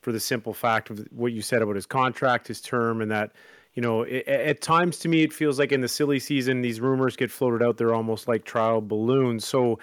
for 0.00 0.12
the 0.12 0.20
simple 0.20 0.54
fact 0.54 0.90
of 0.90 1.04
what 1.10 1.32
you 1.32 1.42
said 1.42 1.60
about 1.60 1.74
his 1.74 1.86
contract, 1.86 2.46
his 2.46 2.60
term, 2.60 3.02
and 3.02 3.10
that 3.10 3.32
you 3.74 3.82
know, 3.82 4.02
it, 4.02 4.26
at 4.26 4.60
times 4.60 4.98
to 5.00 5.08
me, 5.08 5.22
it 5.22 5.32
feels 5.32 5.58
like 5.58 5.72
in 5.72 5.80
the 5.80 5.88
silly 5.88 6.18
season, 6.18 6.62
these 6.62 6.80
rumors 6.80 7.16
get 7.16 7.30
floated 7.30 7.64
out 7.64 7.76
there 7.76 7.94
almost 7.94 8.26
like 8.28 8.44
trial 8.44 8.80
balloons. 8.80 9.46
So, 9.46 9.78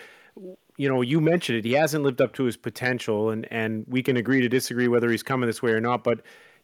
you 0.77 0.89
know, 0.89 1.01
you 1.01 1.21
mentioned 1.21 1.59
it. 1.59 1.65
He 1.65 1.73
hasn't 1.73 2.03
lived 2.03 2.21
up 2.21 2.33
to 2.33 2.43
his 2.43 2.57
potential, 2.57 3.29
and 3.29 3.47
and 3.51 3.85
we 3.87 4.03
can 4.03 4.17
agree 4.17 4.41
to 4.41 4.49
disagree 4.49 4.87
whether 4.87 5.09
he's 5.09 5.23
coming 5.23 5.47
this 5.47 5.61
way 5.61 5.71
or 5.71 5.79
not. 5.79 6.03
But 6.03 6.21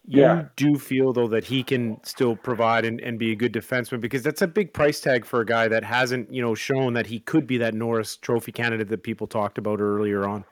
you 0.08 0.22
yeah. 0.22 0.46
do 0.56 0.78
feel 0.78 1.14
though 1.14 1.28
that 1.28 1.44
he 1.44 1.64
can 1.64 2.04
still 2.04 2.36
provide 2.36 2.86
and, 2.86 3.00
and 3.02 3.20
be 3.20 3.32
a 3.32 3.36
good 3.36 3.54
defenseman 3.54 4.02
because 4.02 4.24
that's 4.24 4.42
a 4.42 4.48
big 4.48 4.74
price 4.74 5.00
tag 5.00 5.26
for 5.26 5.42
a 5.42 5.46
guy 5.46 5.68
that 5.68 5.84
hasn't, 5.84 6.34
you 6.34 6.42
know, 6.42 6.56
shown 6.56 6.94
that 6.94 7.06
he 7.06 7.20
could 7.20 7.46
be 7.46 7.58
that 7.60 7.76
Norris 7.76 8.18
Trophy 8.18 8.52
candidate 8.52 8.90
that 8.90 9.04
people 9.04 9.28
talked 9.28 9.58
about 9.58 9.80
earlier 9.80 10.28
on. 10.28 10.44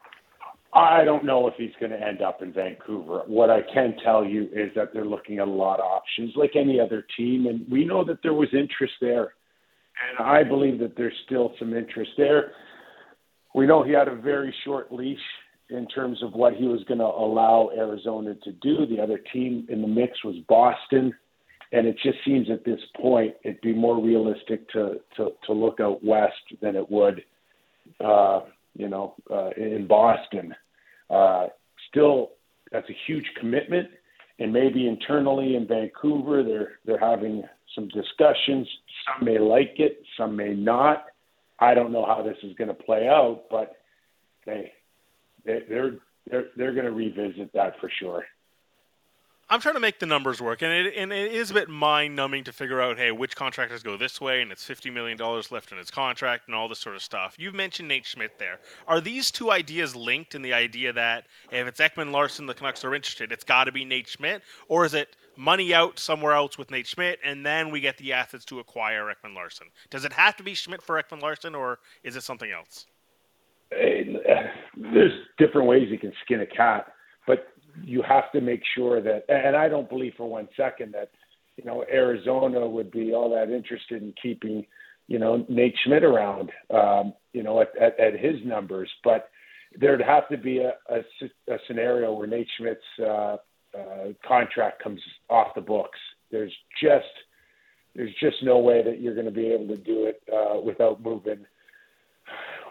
I 0.74 1.04
don't 1.04 1.26
know 1.26 1.48
if 1.48 1.56
he's 1.58 1.72
going 1.80 1.92
to 1.92 2.00
end 2.00 2.22
up 2.22 2.42
in 2.44 2.54
Vancouver. 2.54 3.24
What 3.26 3.50
I 3.50 3.62
can 3.74 3.96
tell 4.04 4.24
you 4.24 4.44
is 4.54 4.72
that 4.76 4.94
they're 4.94 5.06
looking 5.06 5.40
at 5.40 5.48
a 5.48 5.52
lot 5.52 5.80
of 5.80 5.86
options, 5.86 6.34
like 6.36 6.52
any 6.56 6.80
other 6.80 7.06
team, 7.18 7.48
and 7.48 7.66
we 7.72 7.86
know 7.86 8.04
that 8.06 8.20
there 8.22 8.34
was 8.36 8.50
interest 8.54 8.94
there, 9.02 9.34
and 10.10 10.28
I 10.28 10.44
believe 10.44 10.80
that 10.80 10.96
there's 10.96 11.14
still 11.26 11.54
some 11.58 11.74
interest 11.74 12.12
there. 12.18 12.52
We 13.56 13.66
know 13.66 13.84
he 13.84 13.94
had 13.94 14.08
a 14.08 14.16
very 14.16 14.54
short 14.64 14.94
leash 14.94 15.18
in 15.70 15.88
terms 15.88 16.22
of 16.22 16.34
what 16.34 16.54
he 16.54 16.66
was 16.66 16.84
going 16.88 17.00
to 17.00 17.06
allow 17.06 17.72
Arizona 17.76 18.36
to 18.44 18.52
do. 18.52 18.86
The 18.86 19.02
other 19.02 19.20
team 19.34 19.66
in 19.70 19.82
the 19.82 19.88
mix 19.88 20.24
was 20.24 20.36
Boston, 20.48 21.12
and 21.72 21.88
it 21.88 21.96
just 22.04 22.18
seems 22.26 22.48
at 22.52 22.64
this 22.64 22.80
point 23.02 23.34
it'd 23.44 23.62
be 23.62 23.74
more 23.74 24.00
realistic 24.00 24.70
to 24.70 25.00
to, 25.18 25.30
to 25.48 25.54
look 25.54 25.80
out 25.80 26.04
west 26.04 26.34
than 26.62 26.76
it 26.76 26.90
would. 26.92 27.24
Uh, 28.00 28.42
you 28.76 28.88
know, 28.88 29.16
uh, 29.32 29.50
in 29.58 29.88
Boston. 29.88 30.54
Uh, 31.10 31.48
still, 31.90 32.32
that's 32.72 32.90
a 32.90 32.98
huge 33.08 33.26
commitment, 33.40 33.88
and 34.40 34.54
maybe 34.54 34.88
internally 34.88 35.56
in 35.56 35.68
Vancouver, 35.68 36.44
they're 36.44 36.72
they're 36.86 37.00
having 37.00 37.44
some 37.76 37.88
discussions. 37.90 38.68
Some 39.06 39.26
may 39.26 39.40
like 39.40 39.76
it, 39.78 40.02
some 40.18 40.36
may 40.36 40.54
not. 40.54 41.06
I 41.60 41.74
don't 41.74 41.92
know 41.92 42.06
how 42.06 42.24
this 42.24 42.38
is 42.44 42.56
going 42.56 42.70
to 42.70 42.74
play 42.74 43.08
out, 43.08 43.44
but 43.50 43.78
they, 44.46 44.72
they 45.46 45.60
they're 45.68 45.94
they're 46.30 46.46
they're 46.56 46.74
going 46.74 46.86
to 46.86 46.92
revisit 46.92 47.52
that 47.54 47.74
for 47.80 47.92
sure. 48.00 48.24
I'm 49.52 49.60
trying 49.60 49.74
to 49.74 49.80
make 49.80 49.98
the 49.98 50.06
numbers 50.06 50.40
work, 50.40 50.62
and 50.62 50.72
it, 50.72 50.94
and 50.96 51.12
it 51.12 51.32
is 51.32 51.50
a 51.50 51.56
bit 51.56 51.70
mind 51.70 52.16
numbing 52.16 52.44
to 52.44 52.54
figure 52.54 52.80
out, 52.80 52.98
hey, 53.00 53.12
which 53.12 53.36
contractors 53.36 53.82
go 53.82 53.98
this 53.98 54.22
way, 54.22 54.44
and 54.44 54.52
it's 54.52 54.64
$50 54.64 54.94
million 54.94 55.18
left 55.50 55.72
in 55.72 55.80
its 55.80 55.90
contract, 55.90 56.44
and 56.46 56.56
all 56.56 56.70
this 56.70 56.78
sort 56.78 56.96
of 56.96 57.02
stuff. 57.02 57.36
You've 57.40 57.56
mentioned 57.56 57.88
Nate 57.88 58.06
Schmidt 58.06 58.38
there. 58.38 58.60
Are 58.88 59.02
these 59.02 59.32
two 59.32 59.50
ideas 59.50 59.96
linked 59.96 60.36
in 60.36 60.44
the 60.44 60.54
idea 60.54 60.94
that 60.94 61.26
if 61.52 61.68
it's 61.68 61.80
Ekman-Larsson, 61.80 62.46
the 62.46 62.54
Canucks 62.54 62.86
are 62.86 62.94
interested, 62.94 63.32
it's 63.32 63.44
got 63.44 63.64
to 63.64 63.72
be 63.72 63.84
Nate 63.86 64.08
Schmidt? 64.08 64.44
Or 64.68 64.86
is 64.86 64.94
it 64.94 65.16
money 65.36 65.74
out 65.74 65.98
somewhere 65.98 66.34
else 66.34 66.60
with 66.60 66.70
Nate 66.70 66.86
Schmidt, 66.86 67.20
and 67.26 67.44
then 67.44 67.72
we 67.72 67.82
get 67.82 67.98
the 67.98 68.14
assets 68.14 68.46
to 68.46 68.60
acquire 68.60 69.12
Ekman-Larsson? 69.12 69.66
Does 69.90 70.06
it 70.06 70.14
have 70.14 70.36
to 70.38 70.44
be 70.44 70.54
Schmidt 70.54 70.84
for 70.84 71.02
Ekman-Larsson, 71.02 71.56
or 71.56 71.80
is 72.04 72.16
it 72.16 72.22
something 72.22 72.52
else? 72.52 72.86
There's 73.72 75.14
different 75.40 75.68
ways 75.68 75.88
you 75.90 75.98
can 75.98 76.14
skin 76.24 76.42
a 76.42 76.46
cat, 76.46 76.94
but 77.26 77.48
you 77.84 78.02
have 78.02 78.32
to 78.32 78.42
make 78.42 78.62
sure 78.76 79.02
that, 79.02 79.24
and 79.30 79.56
I 79.56 79.70
don't 79.70 79.90
believe 79.90 80.14
for 80.18 80.30
one 80.30 80.48
second 80.56 80.94
that, 80.94 81.12
you 81.58 81.66
know, 81.66 81.84
Arizona 81.92 82.68
would 82.68 82.92
be 82.92 83.14
all 83.14 83.30
that 83.32 83.54
interested 83.54 84.02
in 84.02 84.14
keeping, 84.22 84.66
you 85.08 85.20
know, 85.20 85.46
Nate 85.50 85.76
Schmidt 85.84 86.04
around, 86.04 86.52
um, 86.74 87.14
you 87.34 87.44
know, 87.44 87.62
at, 87.62 87.76
at, 87.80 88.00
at 88.00 88.20
his 88.20 88.36
numbers. 88.46 88.90
But 89.04 89.30
there'd 89.80 90.02
have 90.02 90.28
to 90.30 90.38
be 90.38 90.60
a, 90.60 90.74
a, 90.90 91.54
a 91.54 91.58
scenario 91.68 92.14
where 92.14 92.28
Nate 92.28 92.48
Schmidt's 92.58 92.82
uh, 93.00 93.38
uh, 93.78 94.14
contract 94.28 94.82
comes 94.82 95.02
off 95.30 95.54
the 95.56 95.62
books. 95.62 96.00
There's 96.32 96.54
just 96.82 97.06
there's 97.96 98.14
just 98.20 98.38
no 98.44 98.60
way 98.60 98.84
that 98.84 99.02
you're 99.02 99.16
going 99.16 99.26
to 99.26 99.32
be 99.32 99.48
able 99.48 99.68
to 99.68 99.78
do 99.78 100.06
it 100.06 100.22
uh, 100.32 100.60
without 100.62 101.02
moving 101.02 101.46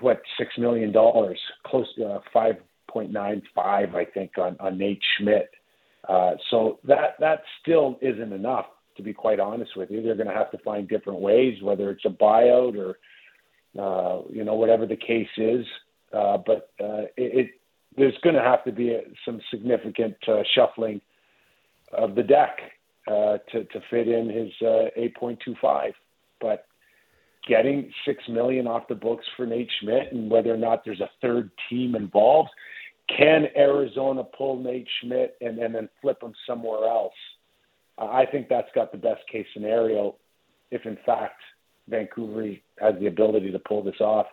what 0.00 0.22
six 0.38 0.50
million 0.58 0.92
dollars, 0.92 1.38
close 1.66 1.86
to 1.96 2.06
uh, 2.06 2.20
five 2.32 2.54
0.95, 2.94 3.94
I 3.94 4.04
think, 4.04 4.38
on, 4.38 4.56
on 4.60 4.78
Nate 4.78 5.02
Schmidt. 5.16 5.50
Uh, 6.08 6.32
so 6.50 6.78
that 6.84 7.16
that 7.20 7.42
still 7.60 7.98
isn't 8.00 8.32
enough, 8.32 8.66
to 8.96 9.02
be 9.02 9.12
quite 9.12 9.40
honest 9.40 9.76
with 9.76 9.90
you. 9.90 10.02
They're 10.02 10.14
going 10.14 10.28
to 10.28 10.34
have 10.34 10.50
to 10.52 10.58
find 10.58 10.88
different 10.88 11.20
ways, 11.20 11.60
whether 11.62 11.90
it's 11.90 12.04
a 12.04 12.08
buyout 12.08 12.76
or 12.78 12.98
uh, 13.78 14.22
you 14.30 14.44
know 14.44 14.54
whatever 14.54 14.86
the 14.86 14.96
case 14.96 15.28
is. 15.36 15.66
Uh, 16.12 16.38
but 16.38 16.70
uh, 16.80 17.02
it, 17.16 17.38
it 17.38 17.50
there's 17.96 18.16
going 18.22 18.36
to 18.36 18.42
have 18.42 18.64
to 18.64 18.72
be 18.72 18.90
a, 18.94 19.00
some 19.24 19.40
significant 19.50 20.16
uh, 20.28 20.42
shuffling 20.54 21.00
of 21.92 22.14
the 22.14 22.22
deck 22.22 22.58
uh, 23.06 23.38
to 23.52 23.64
to 23.64 23.80
fit 23.90 24.08
in 24.08 24.28
his 24.28 24.52
uh, 24.62 24.88
8.25. 24.98 25.92
But 26.40 26.66
getting 27.46 27.90
six 28.06 28.22
million 28.28 28.66
off 28.66 28.88
the 28.88 28.94
books 28.94 29.24
for 29.36 29.46
Nate 29.46 29.70
Schmidt, 29.80 30.12
and 30.12 30.30
whether 30.30 30.52
or 30.52 30.58
not 30.58 30.84
there's 30.84 31.00
a 31.00 31.10
third 31.20 31.50
team 31.68 31.94
involved, 31.94 32.50
can 33.08 33.48
Arizona 33.56 34.22
pull 34.24 34.58
Nate 34.62 34.88
Schmidt 35.00 35.36
and, 35.40 35.58
and 35.58 35.74
then 35.74 35.88
flip 36.00 36.22
him 36.22 36.34
somewhere 36.46 36.88
else? 36.88 37.14
I 37.96 38.26
think 38.26 38.48
that's 38.48 38.70
got 38.74 38.92
the 38.92 38.98
best 38.98 39.22
case 39.30 39.46
scenario 39.52 40.14
if, 40.70 40.86
in 40.86 40.98
fact, 41.04 41.40
Vancouver 41.88 42.54
has 42.78 42.94
the 43.00 43.06
ability 43.06 43.50
to 43.50 43.58
pull 43.58 43.82
this 43.82 44.00
off. 44.00 44.26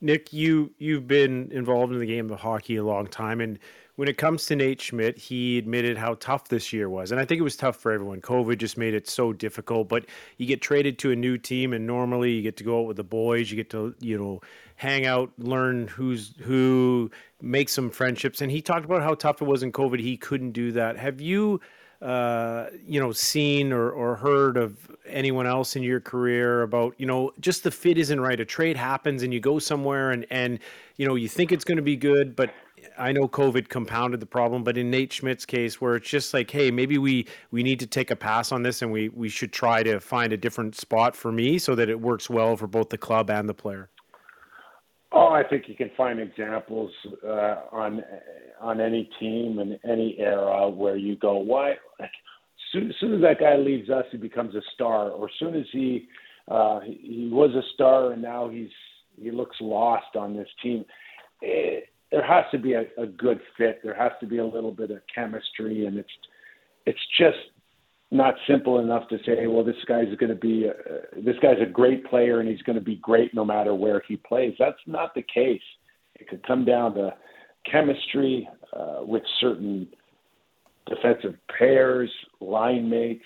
Nick, 0.00 0.32
you 0.32 0.72
you've 0.78 1.06
been 1.06 1.50
involved 1.52 1.92
in 1.92 2.00
the 2.00 2.06
game 2.06 2.30
of 2.30 2.40
hockey 2.40 2.76
a 2.76 2.84
long 2.84 3.06
time, 3.06 3.40
and 3.40 3.58
when 3.96 4.08
it 4.08 4.16
comes 4.16 4.46
to 4.46 4.56
Nate 4.56 4.80
Schmidt, 4.80 5.18
he 5.18 5.58
admitted 5.58 5.98
how 5.98 6.14
tough 6.14 6.48
this 6.48 6.72
year 6.72 6.88
was. 6.88 7.12
And 7.12 7.20
I 7.20 7.26
think 7.26 7.40
it 7.40 7.42
was 7.42 7.56
tough 7.56 7.76
for 7.76 7.92
everyone. 7.92 8.22
COVID 8.22 8.56
just 8.56 8.78
made 8.78 8.94
it 8.94 9.06
so 9.06 9.32
difficult. 9.34 9.88
But 9.88 10.06
you 10.38 10.46
get 10.46 10.62
traded 10.62 10.98
to 11.00 11.10
a 11.10 11.16
new 11.16 11.36
team, 11.36 11.74
and 11.74 11.86
normally 11.86 12.32
you 12.32 12.42
get 12.42 12.56
to 12.58 12.64
go 12.64 12.80
out 12.80 12.86
with 12.86 12.96
the 12.96 13.04
boys. 13.04 13.50
You 13.50 13.56
get 13.56 13.68
to, 13.70 13.94
you 14.00 14.16
know, 14.16 14.40
hang 14.76 15.04
out, 15.04 15.30
learn 15.38 15.88
who's 15.88 16.34
who, 16.40 17.10
make 17.42 17.68
some 17.68 17.90
friendships. 17.90 18.40
And 18.40 18.50
he 18.50 18.62
talked 18.62 18.86
about 18.86 19.02
how 19.02 19.14
tough 19.14 19.42
it 19.42 19.46
was 19.46 19.62
in 19.62 19.72
COVID. 19.72 20.00
He 20.00 20.16
couldn't 20.16 20.52
do 20.52 20.72
that. 20.72 20.96
Have 20.96 21.20
you, 21.20 21.60
uh, 22.00 22.66
you 22.86 22.98
know, 22.98 23.12
seen 23.12 23.72
or, 23.72 23.90
or 23.90 24.16
heard 24.16 24.56
of 24.56 24.90
anyone 25.06 25.46
else 25.46 25.76
in 25.76 25.82
your 25.82 26.00
career 26.00 26.62
about, 26.62 26.94
you 26.96 27.06
know, 27.06 27.32
just 27.40 27.62
the 27.62 27.70
fit 27.70 27.98
isn't 27.98 28.20
right. 28.20 28.40
A 28.40 28.44
trade 28.44 28.76
happens 28.76 29.22
and 29.22 29.34
you 29.34 29.38
go 29.38 29.58
somewhere 29.58 30.10
and, 30.10 30.26
and 30.30 30.58
you 30.96 31.06
know, 31.06 31.14
you 31.14 31.28
think 31.28 31.52
it's 31.52 31.64
going 31.64 31.76
to 31.76 31.82
be 31.82 31.96
good, 31.96 32.34
but 32.34 32.52
I 32.98 33.12
know 33.12 33.28
COVID 33.28 33.68
compounded 33.68 34.20
the 34.20 34.26
problem, 34.26 34.64
but 34.64 34.76
in 34.76 34.90
Nate 34.90 35.12
Schmidt's 35.12 35.46
case, 35.46 35.80
where 35.80 35.96
it's 35.96 36.08
just 36.08 36.34
like, 36.34 36.50
hey, 36.50 36.70
maybe 36.70 36.98
we 36.98 37.26
we 37.50 37.62
need 37.62 37.80
to 37.80 37.86
take 37.86 38.10
a 38.10 38.16
pass 38.16 38.52
on 38.52 38.62
this, 38.62 38.82
and 38.82 38.92
we 38.92 39.08
we 39.10 39.28
should 39.28 39.52
try 39.52 39.82
to 39.82 40.00
find 40.00 40.32
a 40.32 40.36
different 40.36 40.74
spot 40.74 41.14
for 41.16 41.32
me 41.32 41.58
so 41.58 41.74
that 41.74 41.88
it 41.88 42.00
works 42.00 42.28
well 42.28 42.56
for 42.56 42.66
both 42.66 42.88
the 42.90 42.98
club 42.98 43.30
and 43.30 43.48
the 43.48 43.54
player. 43.54 43.88
Oh, 45.12 45.28
I 45.28 45.42
think 45.42 45.68
you 45.68 45.74
can 45.74 45.90
find 45.96 46.18
examples 46.18 46.90
uh, 47.26 47.56
on 47.70 48.02
on 48.60 48.80
any 48.80 49.10
team 49.20 49.58
and 49.58 49.78
any 49.84 50.16
era 50.18 50.68
where 50.68 50.96
you 50.96 51.16
go, 51.16 51.36
why? 51.36 51.74
Like, 51.98 52.10
soon, 52.72 52.90
as 52.90 52.96
soon 53.00 53.14
as 53.14 53.20
that 53.22 53.40
guy 53.40 53.56
leaves 53.56 53.90
us, 53.90 54.04
he 54.10 54.16
becomes 54.16 54.54
a 54.54 54.62
star, 54.74 55.10
or 55.10 55.28
soon 55.38 55.54
as 55.54 55.66
he 55.72 56.08
uh, 56.48 56.80
he 56.80 57.28
was 57.30 57.50
a 57.54 57.62
star 57.74 58.12
and 58.12 58.22
now 58.22 58.48
he's 58.48 58.70
he 59.20 59.30
looks 59.30 59.56
lost 59.60 60.16
on 60.16 60.34
this 60.34 60.48
team. 60.62 60.84
It, 61.42 61.88
there 62.12 62.24
has 62.24 62.44
to 62.52 62.58
be 62.58 62.74
a, 62.74 62.82
a 62.98 63.06
good 63.06 63.40
fit. 63.56 63.80
There 63.82 63.94
has 63.94 64.12
to 64.20 64.26
be 64.26 64.38
a 64.38 64.46
little 64.46 64.70
bit 64.70 64.90
of 64.90 64.98
chemistry, 65.12 65.86
and 65.86 65.96
it's 65.96 66.10
it's 66.86 67.00
just 67.18 67.38
not 68.12 68.34
simple 68.46 68.78
enough 68.78 69.08
to 69.08 69.16
say, 69.24 69.46
well, 69.46 69.64
this 69.64 69.74
guy's 69.88 70.14
going 70.20 70.28
to 70.28 70.34
be 70.34 70.66
a, 70.66 71.22
this 71.22 71.36
guy's 71.42 71.60
a 71.62 71.70
great 71.70 72.04
player 72.04 72.40
and 72.40 72.48
he's 72.48 72.60
going 72.62 72.78
to 72.78 72.84
be 72.84 72.96
great 72.96 73.32
no 73.32 73.44
matter 73.44 73.74
where 73.74 74.02
he 74.06 74.16
plays. 74.16 74.52
That's 74.58 74.76
not 74.86 75.14
the 75.14 75.22
case. 75.22 75.62
It 76.16 76.28
could 76.28 76.46
come 76.46 76.66
down 76.66 76.94
to 76.96 77.14
chemistry 77.70 78.46
uh, 78.76 78.98
with 79.00 79.22
certain 79.40 79.88
defensive 80.86 81.36
pairs, 81.58 82.10
line 82.40 82.90
mates, 82.90 83.24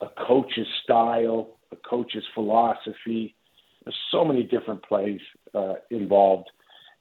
a 0.00 0.06
coach's 0.26 0.66
style, 0.82 1.50
a 1.70 1.76
coach's 1.88 2.24
philosophy. 2.34 3.36
There's 3.84 3.96
so 4.10 4.24
many 4.24 4.42
different 4.42 4.82
plays 4.82 5.20
uh, 5.54 5.74
involved. 5.92 6.50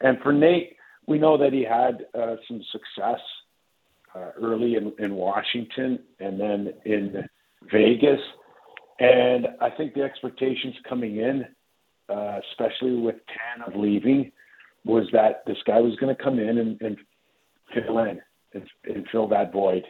And 0.01 0.17
for 0.21 0.33
Nate, 0.33 0.75
we 1.07 1.19
know 1.19 1.37
that 1.37 1.53
he 1.53 1.63
had 1.63 2.05
uh, 2.19 2.35
some 2.47 2.61
success 2.71 3.19
uh, 4.15 4.31
early 4.41 4.75
in, 4.75 4.93
in 4.99 5.15
Washington 5.15 5.99
and 6.19 6.39
then 6.39 6.73
in 6.85 7.27
Vegas. 7.71 8.19
And 8.99 9.47
I 9.61 9.69
think 9.69 9.93
the 9.93 10.03
expectations 10.03 10.75
coming 10.87 11.17
in, 11.17 11.45
uh, 12.09 12.39
especially 12.51 12.95
with 12.95 13.15
Tanev 13.27 13.75
leaving, 13.75 14.31
was 14.85 15.07
that 15.13 15.43
this 15.45 15.57
guy 15.65 15.79
was 15.79 15.95
going 15.97 16.15
to 16.15 16.23
come 16.23 16.39
in 16.39 16.57
and, 16.57 16.81
and 16.81 16.97
fill 17.73 17.99
in 17.99 18.21
and, 18.53 18.63
and 18.85 19.05
fill 19.11 19.27
that 19.29 19.51
void. 19.51 19.83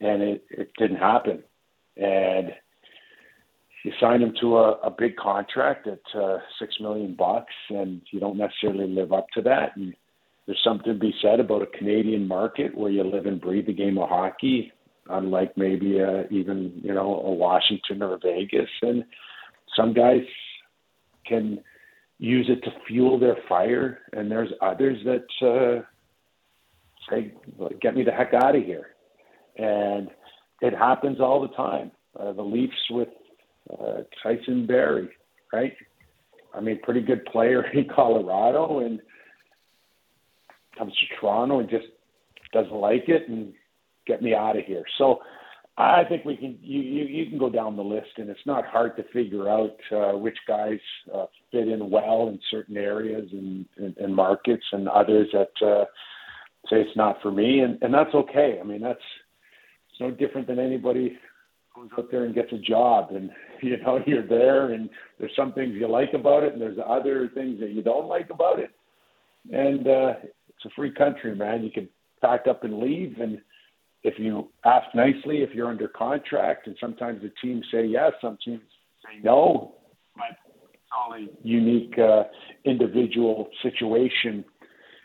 And 0.00 0.22
it, 0.22 0.44
it 0.50 0.70
didn't 0.78 0.96
happen. 0.96 1.42
And 1.96 2.52
you 3.84 3.92
sign 4.00 4.22
him 4.22 4.34
to 4.40 4.58
a, 4.58 4.72
a 4.82 4.90
big 4.90 5.16
contract 5.16 5.86
at 5.86 6.00
uh, 6.14 6.38
six 6.58 6.74
million 6.80 7.14
bucks, 7.14 7.52
and 7.70 8.02
you 8.10 8.20
don't 8.20 8.36
necessarily 8.36 8.86
live 8.86 9.12
up 9.12 9.26
to 9.34 9.42
that. 9.42 9.76
And 9.76 9.94
there's 10.46 10.60
something 10.62 10.92
to 10.92 10.98
be 10.98 11.14
said 11.22 11.40
about 11.40 11.62
a 11.62 11.78
Canadian 11.78 12.28
market 12.28 12.76
where 12.76 12.90
you 12.90 13.04
live 13.04 13.26
and 13.26 13.40
breathe 13.40 13.66
the 13.66 13.72
game 13.72 13.98
of 13.98 14.08
hockey, 14.08 14.72
unlike 15.08 15.56
maybe 15.56 15.98
a, 15.98 16.26
even 16.28 16.80
you 16.82 16.92
know 16.92 17.20
a 17.20 17.32
Washington 17.32 18.02
or 18.02 18.14
a 18.14 18.18
Vegas. 18.18 18.68
And 18.82 19.04
some 19.76 19.94
guys 19.94 20.22
can 21.26 21.62
use 22.18 22.50
it 22.50 22.62
to 22.64 22.70
fuel 22.86 23.18
their 23.18 23.38
fire, 23.48 24.00
and 24.12 24.30
there's 24.30 24.50
others 24.60 24.98
that 25.04 25.46
uh, 25.46 25.82
say, 27.08 27.32
"Get 27.80 27.96
me 27.96 28.02
the 28.02 28.12
heck 28.12 28.34
out 28.34 28.56
of 28.56 28.62
here," 28.62 28.88
and 29.56 30.10
it 30.60 30.74
happens 30.74 31.18
all 31.18 31.40
the 31.40 31.54
time. 31.54 31.92
Uh, 32.18 32.32
the 32.32 32.42
Leafs 32.42 32.74
with 32.90 33.08
uh, 33.78 34.02
Tyson 34.22 34.66
Barrie, 34.66 35.10
right? 35.52 35.74
I 36.54 36.60
mean, 36.60 36.80
pretty 36.82 37.00
good 37.02 37.24
player 37.26 37.62
in 37.72 37.86
Colorado 37.94 38.80
and 38.80 39.00
comes 40.76 40.92
to 40.92 41.20
Toronto 41.20 41.60
and 41.60 41.70
just 41.70 41.86
doesn't 42.52 42.72
like 42.72 43.08
it 43.08 43.28
and 43.28 43.52
get 44.06 44.22
me 44.22 44.34
out 44.34 44.58
of 44.58 44.64
here. 44.64 44.84
So 44.98 45.20
I 45.76 46.04
think 46.08 46.24
we 46.24 46.36
can 46.36 46.58
you, 46.60 46.80
you, 46.80 47.04
you 47.04 47.30
can 47.30 47.38
go 47.38 47.48
down 47.48 47.76
the 47.76 47.82
list 47.82 48.10
and 48.16 48.28
it's 48.28 48.40
not 48.44 48.66
hard 48.66 48.96
to 48.96 49.04
figure 49.12 49.48
out 49.48 49.76
uh, 49.92 50.18
which 50.18 50.36
guys 50.46 50.78
uh, 51.14 51.26
fit 51.52 51.68
in 51.68 51.90
well 51.90 52.28
in 52.28 52.38
certain 52.50 52.76
areas 52.76 53.28
and, 53.32 53.66
and, 53.76 53.96
and 53.96 54.14
markets 54.14 54.64
and 54.72 54.88
others 54.88 55.28
that 55.32 55.66
uh, 55.66 55.84
say 56.68 56.80
it's 56.80 56.96
not 56.96 57.22
for 57.22 57.30
me 57.30 57.60
and, 57.60 57.78
and 57.82 57.94
that's 57.94 58.14
okay. 58.14 58.58
I 58.60 58.66
mean 58.66 58.80
that's 58.80 58.98
it's 59.90 60.00
no 60.00 60.10
different 60.10 60.48
than 60.48 60.58
anybody 60.58 61.16
goes 61.74 61.88
out 61.98 62.10
there 62.10 62.24
and 62.24 62.34
gets 62.34 62.52
a 62.52 62.58
job 62.58 63.10
and 63.10 63.30
you 63.62 63.76
know 63.78 64.00
you're 64.06 64.26
there 64.26 64.72
and 64.72 64.88
there's 65.18 65.34
some 65.36 65.52
things 65.52 65.74
you 65.74 65.88
like 65.88 66.12
about 66.14 66.42
it 66.42 66.52
and 66.52 66.60
there's 66.60 66.78
other 66.86 67.30
things 67.34 67.60
that 67.60 67.70
you 67.70 67.82
don't 67.82 68.08
like 68.08 68.30
about 68.30 68.58
it. 68.58 68.70
And 69.52 69.86
uh 69.86 70.14
it's 70.48 70.64
a 70.66 70.70
free 70.76 70.92
country 70.92 71.34
man. 71.34 71.62
You 71.62 71.70
can 71.70 71.88
pack 72.20 72.46
up 72.48 72.64
and 72.64 72.78
leave 72.78 73.16
and 73.20 73.40
if 74.02 74.18
you 74.18 74.48
ask 74.64 74.86
nicely 74.94 75.38
if 75.38 75.50
you're 75.54 75.68
under 75.68 75.88
contract 75.88 76.66
and 76.66 76.76
sometimes 76.80 77.22
the 77.22 77.32
teams 77.42 77.64
say 77.72 77.84
yes 77.86 78.12
some 78.20 78.38
teams 78.44 78.62
say 79.04 79.20
no. 79.22 79.74
But 80.16 80.36
it's 80.72 80.82
all 80.96 81.14
a 81.14 81.26
unique 81.46 81.98
uh 81.98 82.24
individual 82.64 83.48
situation. 83.62 84.44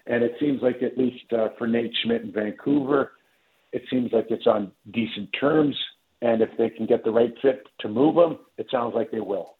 And 0.07 0.23
it 0.23 0.33
seems 0.39 0.61
like 0.61 0.83
at 0.83 0.99
least 0.99 1.33
uh, 1.33 1.47
for 1.57 1.65
Nate 1.65 1.91
Schmidt 2.03 2.21
in 2.21 2.31
Vancouver 2.31 3.13
it 3.75 3.83
seems 3.89 4.13
like 4.13 4.27
it's 4.29 4.47
on 4.47 4.71
decent 4.93 5.29
terms. 5.37 5.75
And 6.21 6.41
if 6.41 6.49
they 6.57 6.69
can 6.69 6.85
get 6.85 7.03
the 7.03 7.11
right 7.11 7.33
fit 7.41 7.67
to 7.79 7.89
move 7.89 8.15
him, 8.15 8.39
it 8.57 8.67
sounds 8.71 8.95
like 8.95 9.11
they 9.11 9.19
will. 9.19 9.55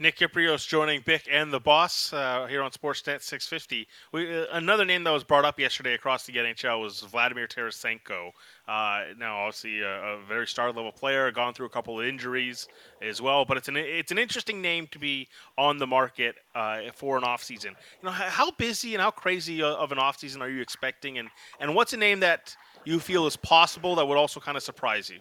Nick 0.00 0.16
Kypreos 0.16 0.66
joining 0.66 1.02
Bick 1.02 1.28
and 1.30 1.52
the 1.52 1.60
boss 1.60 2.10
uh, 2.14 2.46
here 2.48 2.62
on 2.62 2.70
Sportsnet 2.70 3.20
650. 3.20 3.86
We, 4.12 4.34
uh, 4.34 4.46
another 4.52 4.86
name 4.86 5.04
that 5.04 5.10
was 5.10 5.24
brought 5.24 5.44
up 5.44 5.60
yesterday 5.60 5.92
across 5.92 6.24
the 6.24 6.32
NHL 6.32 6.80
was 6.80 7.00
Vladimir 7.00 7.46
Tarasenko. 7.46 8.30
Uh, 8.66 9.02
now, 9.18 9.40
obviously, 9.40 9.82
a, 9.82 10.14
a 10.14 10.18
very 10.26 10.46
star 10.46 10.68
level 10.68 10.90
player, 10.90 11.30
gone 11.30 11.52
through 11.52 11.66
a 11.66 11.70
couple 11.70 12.00
of 12.00 12.06
injuries 12.06 12.66
as 13.02 13.20
well, 13.20 13.44
but 13.44 13.58
it's 13.58 13.68
an 13.68 13.76
it's 13.76 14.10
an 14.10 14.16
interesting 14.16 14.62
name 14.62 14.86
to 14.92 14.98
be 14.98 15.28
on 15.58 15.76
the 15.76 15.86
market 15.86 16.36
uh, 16.54 16.80
for 16.94 17.18
an 17.18 17.24
off 17.24 17.44
season. 17.44 17.76
You 18.02 18.06
know, 18.06 18.12
how 18.12 18.52
busy 18.52 18.94
and 18.94 19.02
how 19.02 19.10
crazy 19.10 19.62
of 19.62 19.92
an 19.92 19.98
off 19.98 20.18
season 20.18 20.40
are 20.40 20.48
you 20.48 20.62
expecting, 20.62 21.18
and 21.18 21.28
and 21.60 21.74
what's 21.74 21.92
a 21.92 21.98
name 21.98 22.20
that 22.20 22.56
you 22.84 23.00
feel 23.00 23.26
is 23.26 23.36
possible 23.36 23.94
that 23.96 24.06
would 24.06 24.16
also 24.16 24.40
kind 24.40 24.56
of 24.56 24.62
surprise 24.62 25.10
you? 25.10 25.20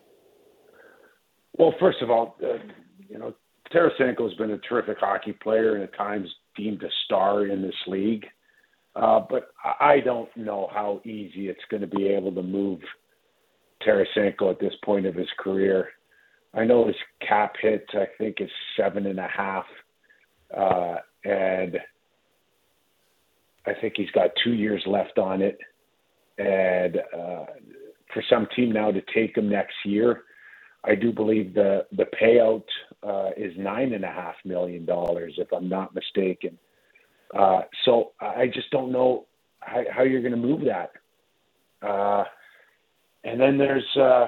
Well, 1.58 1.74
first 1.80 2.02
of 2.02 2.10
all, 2.10 2.38
uh, 2.44 2.58
you 3.10 3.18
know, 3.18 3.34
Tarasenko 3.74 4.30
has 4.30 4.34
been 4.38 4.52
a 4.52 4.58
terrific 4.60 4.98
hockey 5.00 5.34
player 5.34 5.76
and 5.76 5.84
at 5.84 5.96
times 5.96 6.28
deemed 6.56 6.84
a 6.84 6.90
star 7.06 7.46
in 7.46 7.62
this 7.62 7.76
league. 7.88 8.26
Uh, 8.96 9.22
but 9.30 9.52
I 9.80 10.00
don't 10.00 10.36
know 10.36 10.70
how 10.74 11.02
easy 11.06 11.48
it's 11.48 11.64
going 11.70 11.82
to 11.82 11.88
be 11.88 12.08
able 12.08 12.34
to 12.34 12.42
move 12.42 12.80
Tarasenko 13.86 14.52
at 14.52 14.60
this 14.60 14.74
point 14.84 15.06
of 15.06 15.16
his 15.16 15.28
career. 15.38 15.90
I 16.54 16.66
know 16.66 16.88
his 16.88 16.96
cap 17.26 17.54
hit, 17.62 17.86
I 17.94 18.08
think, 18.18 18.38
is 18.42 18.50
seven 18.76 19.06
and 19.06 19.20
a 19.20 19.28
half. 19.28 19.66
Uh, 20.56 20.96
and 21.24 21.78
I 23.66 23.74
think 23.80 23.94
he's 23.96 24.10
got 24.12 24.32
two 24.44 24.54
years 24.54 24.82
left 24.88 25.20
on 25.20 25.42
it. 25.42 25.60
And 26.40 26.98
uh, 26.98 27.46
for 28.14 28.24
some 28.30 28.48
team 28.56 28.72
now 28.72 28.92
to 28.92 29.02
take 29.14 29.38
him 29.38 29.50
next 29.50 29.76
year, 29.86 30.24
I 30.84 30.96
do 30.96 31.12
believe 31.12 31.54
the 31.54 31.86
the 31.92 32.06
payout 32.22 32.64
uh, 33.04 33.32
is 33.36 33.54
nine 33.58 33.94
and 33.94 34.06
a 34.06 34.08
half 34.08 34.36
million 34.46 34.86
dollars, 34.86 35.34
if 35.38 35.52
I'm 35.52 35.68
not 35.68 35.94
mistaken. 35.94 36.58
Uh, 37.38 37.62
so 37.86 38.14
I 38.20 38.48
just 38.48 38.72
don't 38.72 38.92
know 38.92 39.26
how, 39.60 39.84
how 39.92 40.04
you're 40.04 40.22
going 40.22 40.32
to 40.32 40.38
move 40.38 40.62
that. 40.62 40.92
Uh, 41.86 42.24
and 43.24 43.40
then 43.40 43.58
there's 43.58 43.86
uh, 43.98 44.28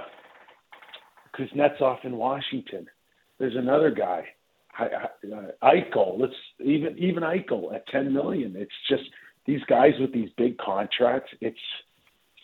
Kuznetsov 1.35 2.03
in 2.03 2.17
Washington. 2.17 2.87
There's 3.39 3.55
another 3.55 3.89
guy, 3.89 4.25
uh, 4.79 5.07
Eichel. 5.63 6.19
Let's 6.19 6.33
even 6.59 6.97
even 6.99 7.23
Eichel 7.23 7.73
at 7.73 7.87
10 7.87 8.13
million. 8.13 8.55
It's 8.55 8.71
just 8.89 9.03
these 9.45 9.61
guys 9.67 9.93
with 9.99 10.13
these 10.13 10.29
big 10.37 10.57
contracts. 10.57 11.31
It's 11.39 11.57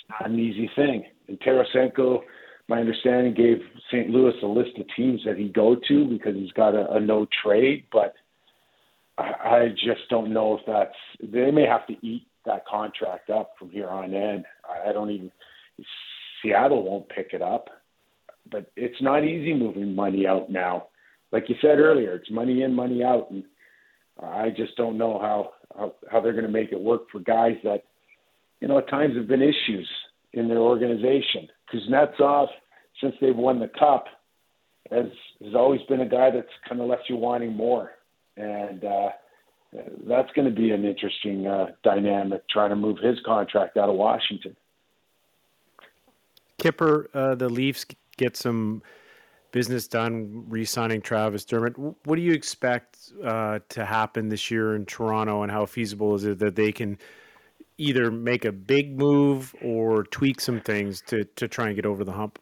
not 0.10 0.30
an 0.30 0.40
easy 0.40 0.70
thing. 0.76 1.06
And 1.28 1.40
Tarasenko 1.40 2.22
my 2.68 2.80
understanding 2.80 3.34
gave 3.34 3.60
St. 3.88 4.10
Louis 4.10 4.34
a 4.44 4.46
list 4.46 4.78
of 4.78 4.86
teams 4.96 5.22
that 5.26 5.38
he'd 5.38 5.54
go 5.54 5.78
to 5.88 6.06
because 6.06 6.36
he's 6.36 6.52
got 6.52 6.76
a, 6.76 6.92
a 6.94 7.00
no 7.00 7.26
trade, 7.44 7.86
but 7.92 8.14
I, 9.18 9.24
I 9.24 9.68
just 9.70 10.02
don't 10.10 10.34
know 10.34 10.58
if 10.58 10.66
that's 10.68 11.32
they 11.32 11.52
may 11.52 11.66
have 11.66 11.88
to 11.88 11.94
eat 12.06 12.28
that 12.46 12.66
contract 12.66 13.30
up 13.30 13.52
from 13.58 13.70
here 13.70 13.88
on 13.88 14.14
in. 14.14 14.44
I, 14.70 14.90
I 14.90 14.94
don't 14.94 15.12
even 15.12 15.32
Seattle 16.42 16.84
won't 16.84 17.10
pick 17.10 17.30
it 17.34 17.42
up, 17.42 17.70
but 18.52 18.70
it's 18.76 19.02
not 19.02 19.24
easy 19.24 19.54
moving 19.54 19.96
money 19.96 20.28
out 20.28 20.50
now. 20.50 20.88
Like 21.32 21.50
you 21.50 21.56
said 21.62 21.80
earlier, 21.80 22.16
it's 22.16 22.32
money 22.32 22.64
in, 22.64 22.74
money 22.74 23.04
out, 23.04 23.32
and 23.32 23.44
I 24.22 24.50
just 24.50 24.76
don't 24.76 24.98
know 24.98 25.20
how 25.20 25.52
how, 25.78 25.94
how 26.12 26.20
they're 26.20 26.34
going 26.34 26.46
to 26.46 26.52
make 26.52 26.74
it 26.74 26.80
work 26.80 27.10
for 27.12 27.20
guys 27.20 27.56
that 27.64 27.84
you 28.62 28.68
know 28.68 28.78
at 28.78 28.90
times 28.90 29.16
have 29.16 29.28
been 29.28 29.42
issues 29.42 29.90
in 30.34 30.48
their 30.48 30.60
organization. 30.60 31.48
Kuznetsov, 31.74 32.48
since 33.02 33.16
they've 33.22 33.36
won 33.36 33.60
the 33.60 33.70
cup, 33.80 34.06
has 34.92 35.08
has 35.44 35.56
always 35.56 35.82
been 35.90 36.02
a 36.02 36.10
guy 36.10 36.32
that's 36.32 36.48
kind 36.68 36.82
of 36.82 36.88
left 36.88 37.04
you 37.10 37.18
wanting 37.18 37.54
more, 37.54 37.92
and 38.36 38.84
uh, 38.84 39.10
that's 40.08 40.32
going 40.34 40.48
to 40.48 40.56
be 40.56 40.72
an 40.72 40.86
interesting 40.86 41.48
uh, 41.48 41.68
dynamic 41.84 42.48
trying 42.50 42.70
to 42.70 42.76
move 42.76 42.98
his 43.00 43.18
contract 43.26 43.78
out 43.78 43.90
of 43.90 43.96
Washington. 43.96 44.56
Kipper, 46.58 47.10
uh, 47.14 47.36
the 47.36 47.50
Leafs 47.50 47.86
get 48.18 48.36
some 48.36 48.82
business 49.52 49.88
done 49.88 50.46
re-signing 50.50 51.02
Travis 51.02 51.46
Dermott. 51.46 51.78
What 51.78 52.16
do 52.16 52.22
you 52.22 52.34
expect 52.34 53.12
uh, 53.24 53.60
to 53.70 53.86
happen 53.86 54.30
this 54.30 54.50
year 54.50 54.76
in 54.76 54.86
Toronto, 54.86 55.44
and 55.44 55.52
how 55.52 55.66
feasible 55.66 56.16
is 56.16 56.26
it 56.26 56.40
that 56.40 56.56
they 56.56 56.72
can 56.72 56.98
either 57.78 58.12
make 58.12 58.46
a 58.46 58.52
big 58.52 58.98
move 58.98 59.56
or 59.62 60.04
tweak 60.04 60.42
some 60.42 60.60
things 60.62 61.02
to 61.08 61.24
to 61.36 61.48
try 61.48 61.68
and 61.68 61.76
get 61.76 61.86
over 61.86 62.04
the 62.04 62.14
hump? 62.14 62.40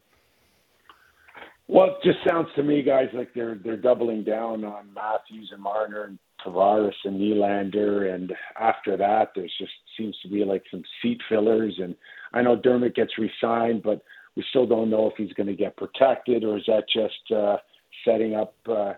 Well, 1.67 1.87
it 1.87 2.03
just 2.03 2.19
sounds 2.27 2.47
to 2.55 2.63
me, 2.63 2.83
guys, 2.83 3.09
like 3.13 3.33
they're 3.33 3.55
they're 3.55 3.77
doubling 3.77 4.23
down 4.23 4.63
on 4.63 4.93
Matthews 4.93 5.49
and 5.51 5.61
Marner 5.61 6.03
and 6.03 6.19
Tavares 6.45 6.93
and 7.05 7.19
Nylander, 7.19 8.13
and 8.13 8.33
after 8.59 8.95
that, 8.97 9.31
there's 9.35 9.53
just 9.57 9.71
seems 9.97 10.15
to 10.21 10.29
be 10.29 10.43
like 10.43 10.63
some 10.69 10.83
seat 11.01 11.19
fillers. 11.27 11.75
And 11.81 11.95
I 12.33 12.41
know 12.41 12.55
Dermott 12.55 12.95
gets 12.95 13.17
re-signed, 13.17 13.81
but 13.81 14.03
we 14.35 14.43
still 14.49 14.67
don't 14.67 14.89
know 14.89 15.07
if 15.07 15.13
he's 15.17 15.33
going 15.33 15.47
to 15.47 15.55
get 15.55 15.77
protected 15.77 16.43
or 16.43 16.57
is 16.57 16.65
that 16.67 16.83
just 16.91 17.31
uh, 17.35 17.57
setting 18.03 18.35
up 18.35 18.53
uh, 18.69 18.93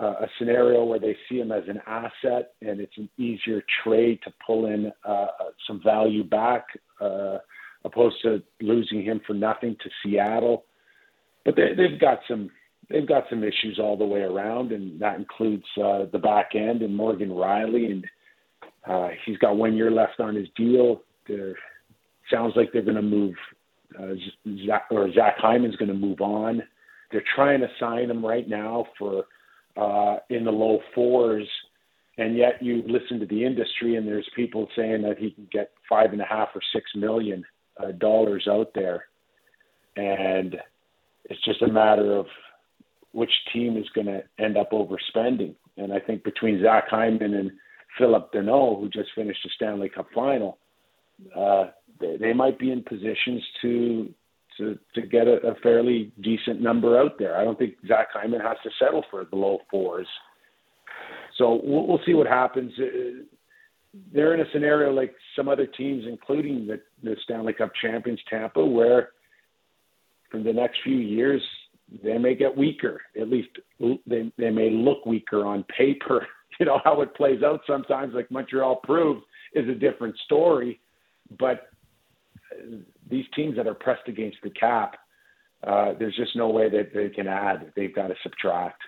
uh, 0.00 0.14
a 0.20 0.26
scenario 0.38 0.84
where 0.84 0.98
they 0.98 1.16
see 1.28 1.38
him 1.38 1.52
as 1.52 1.64
an 1.68 1.80
asset 1.86 2.52
and 2.62 2.80
it's 2.80 2.96
an 2.96 3.08
easier 3.18 3.62
trade 3.82 4.20
to 4.24 4.32
pull 4.44 4.66
in 4.66 4.92
uh, 5.04 5.26
some 5.66 5.80
value 5.84 6.24
back 6.24 6.66
uh, 7.00 7.38
opposed 7.84 8.16
to 8.22 8.42
losing 8.60 9.02
him 9.02 9.20
for 9.26 9.34
nothing 9.34 9.76
to 9.82 9.90
Seattle. 10.02 10.64
But 11.44 11.56
they, 11.56 11.74
they've 11.76 12.00
got 12.00 12.20
some 12.28 12.50
they've 12.90 13.06
got 13.06 13.24
some 13.28 13.44
issues 13.44 13.78
all 13.80 13.96
the 13.96 14.04
way 14.04 14.20
around, 14.20 14.72
and 14.72 15.00
that 15.00 15.16
includes 15.16 15.64
uh, 15.76 16.06
the 16.12 16.18
back 16.18 16.50
end 16.54 16.82
and 16.82 16.94
Morgan 16.94 17.30
Rielly, 17.30 17.90
and 17.90 18.04
uh, 18.88 19.08
he's 19.26 19.38
got 19.38 19.56
one 19.56 19.76
year 19.76 19.90
left 19.90 20.20
on 20.20 20.34
his 20.34 20.48
deal. 20.56 21.02
There 21.26 21.54
sounds 22.30 22.54
like 22.56 22.70
they're 22.72 22.82
going 22.82 22.96
to 22.96 23.02
move, 23.02 23.34
uh, 23.98 24.14
Zach, 24.66 24.86
or 24.90 25.12
Zach 25.12 25.36
Hyman's 25.38 25.76
going 25.76 25.90
to 25.90 25.94
move 25.94 26.20
on. 26.20 26.62
They're 27.10 27.24
trying 27.34 27.60
to 27.60 27.68
sign 27.80 28.10
him 28.10 28.24
right 28.24 28.48
now 28.48 28.86
for 28.98 29.24
uh, 29.78 30.16
in 30.28 30.44
the 30.44 30.50
low 30.50 30.80
fours, 30.94 31.48
and 32.18 32.36
yet 32.36 32.62
you 32.62 32.82
listen 32.86 33.20
to 33.20 33.26
the 33.26 33.44
industry 33.44 33.96
and 33.96 34.06
there's 34.06 34.28
people 34.34 34.66
saying 34.76 35.02
that 35.02 35.18
he 35.18 35.30
can 35.30 35.46
get 35.52 35.70
five 35.88 36.12
and 36.12 36.20
a 36.20 36.24
half 36.24 36.48
or 36.54 36.60
six 36.72 36.90
million 36.94 37.44
uh, 37.82 37.92
dollars 37.92 38.48
out 38.50 38.72
there, 38.74 39.04
and 39.96 40.56
it's 41.24 41.44
just 41.44 41.62
a 41.62 41.68
matter 41.68 42.12
of 42.12 42.26
which 43.12 43.30
team 43.52 43.76
is 43.76 43.88
going 43.94 44.06
to 44.06 44.22
end 44.38 44.56
up 44.56 44.72
overspending. 44.72 45.54
And 45.76 45.92
I 45.92 46.00
think 46.00 46.24
between 46.24 46.62
Zach 46.62 46.88
Hyman 46.88 47.34
and 47.34 47.52
Phillip 47.96 48.32
Danault, 48.32 48.80
who 48.80 48.88
just 48.88 49.10
finished 49.14 49.40
the 49.44 49.50
Stanley 49.54 49.88
Cup 49.88 50.08
final, 50.14 50.58
uh, 51.36 51.66
they, 52.00 52.16
they 52.16 52.32
might 52.32 52.58
be 52.58 52.70
in 52.70 52.82
positions 52.82 53.42
to 53.62 54.12
to 54.58 54.78
to 54.94 55.02
get 55.02 55.26
a, 55.26 55.36
a 55.46 55.54
fairly 55.62 56.12
decent 56.20 56.60
number 56.60 56.98
out 56.98 57.18
there. 57.18 57.36
I 57.36 57.44
don't 57.44 57.58
think 57.58 57.74
Zach 57.86 58.08
Hyman 58.12 58.40
has 58.40 58.56
to 58.64 58.70
settle 58.78 59.04
for 59.10 59.24
the 59.24 59.36
low 59.36 59.58
fours. 59.70 60.06
So 61.36 61.60
we'll, 61.62 61.86
we'll 61.86 62.00
see 62.04 62.14
what 62.14 62.26
happens. 62.26 62.72
Uh, 62.78 63.24
they're 64.12 64.34
in 64.34 64.40
a 64.40 64.50
scenario 64.52 64.92
like 64.92 65.14
some 65.34 65.48
other 65.48 65.66
teams, 65.66 66.04
including 66.06 66.66
the, 66.66 66.80
the 67.02 67.16
Stanley 67.24 67.52
Cup 67.52 67.70
champions, 67.80 68.20
Tampa, 68.28 68.64
where 68.64 69.10
for 70.30 70.42
the 70.42 70.52
next 70.52 70.78
few 70.84 70.96
years 70.96 71.42
they 72.02 72.18
may 72.18 72.34
get 72.34 72.56
weaker. 72.56 73.00
At 73.18 73.28
least 73.30 73.48
they 74.06 74.30
they 74.36 74.50
may 74.50 74.70
look 74.70 75.06
weaker 75.06 75.44
on 75.44 75.64
paper. 75.76 76.26
You 76.58 76.66
know 76.66 76.80
how 76.82 77.02
it 77.02 77.14
plays 77.14 77.44
out 77.44 77.60
sometimes, 77.68 78.14
like 78.14 78.32
Montreal 78.32 78.80
proved, 78.82 79.22
is 79.54 79.68
a 79.68 79.74
different 79.74 80.16
story. 80.24 80.80
But 81.38 81.68
these 83.10 83.26
teams 83.34 83.56
that 83.56 83.66
are 83.66 83.74
pressed 83.74 84.08
against 84.08 84.38
the 84.42 84.50
cap, 84.50 84.96
uh, 85.66 85.94
there's 85.98 86.16
just 86.16 86.36
no 86.36 86.48
way 86.48 86.68
that 86.68 86.92
they 86.94 87.08
can 87.08 87.26
add. 87.26 87.72
They've 87.74 87.94
got 87.94 88.08
to 88.08 88.14
subtract. 88.22 88.82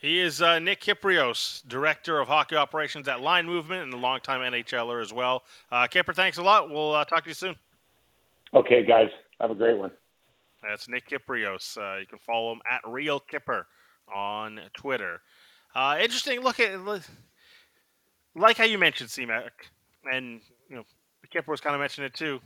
He 0.00 0.20
is 0.20 0.40
uh, 0.40 0.60
Nick 0.60 0.80
Kypreos, 0.80 1.66
Director 1.66 2.20
of 2.20 2.28
Hockey 2.28 2.54
Operations 2.54 3.08
at 3.08 3.20
Line 3.20 3.46
Movement 3.46 3.82
and 3.82 3.92
a 3.92 3.96
longtime 3.96 4.40
NHLer 4.52 5.02
as 5.02 5.12
well. 5.12 5.42
Uh, 5.72 5.88
Kipper, 5.88 6.12
thanks 6.12 6.38
a 6.38 6.42
lot. 6.42 6.70
We'll 6.70 6.94
uh, 6.94 7.04
talk 7.04 7.24
to 7.24 7.30
you 7.30 7.34
soon. 7.34 7.56
Okay, 8.54 8.84
guys. 8.84 9.08
Have 9.40 9.50
a 9.50 9.56
great 9.56 9.76
one. 9.76 9.90
That's 10.62 10.88
Nick 10.88 11.08
Kypreos. 11.08 11.76
Uh, 11.76 11.98
you 11.98 12.06
can 12.06 12.18
follow 12.18 12.52
him 12.52 12.60
at 12.70 12.80
Real 12.88 13.18
Kipper 13.18 13.66
on 14.12 14.60
Twitter. 14.74 15.20
Uh, 15.74 15.98
interesting 16.00 16.40
look 16.40 16.60
at 16.60 16.78
like 18.34 18.56
how 18.56 18.64
you 18.64 18.78
mentioned 18.78 19.10
CMAC, 19.10 19.50
and 20.12 20.40
you 20.68 20.76
know 20.76 20.84
Kipper 21.30 21.50
was 21.50 21.60
kind 21.60 21.74
of 21.74 21.80
mentioning 21.80 22.06
it 22.06 22.14
too 22.14 22.40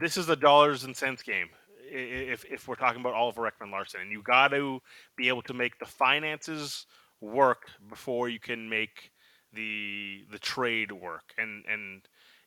this 0.00 0.16
is 0.16 0.28
a 0.28 0.36
dollars 0.36 0.84
and 0.84 0.96
cents 0.96 1.22
game. 1.22 1.48
If 1.90 2.44
if 2.44 2.68
we're 2.68 2.74
talking 2.74 3.00
about 3.00 3.14
Oliver 3.14 3.50
Ekman-Larsson, 3.50 4.00
and 4.00 4.12
you 4.12 4.22
got 4.22 4.48
to 4.48 4.80
be 5.16 5.28
able 5.28 5.42
to 5.42 5.54
make 5.54 5.78
the 5.78 5.86
finances 5.86 6.86
work 7.20 7.70
before 7.88 8.28
you 8.28 8.38
can 8.38 8.68
make 8.68 9.10
the 9.52 10.24
the 10.30 10.38
trade 10.38 10.92
work. 10.92 11.32
And 11.38 11.64
and 11.66 12.02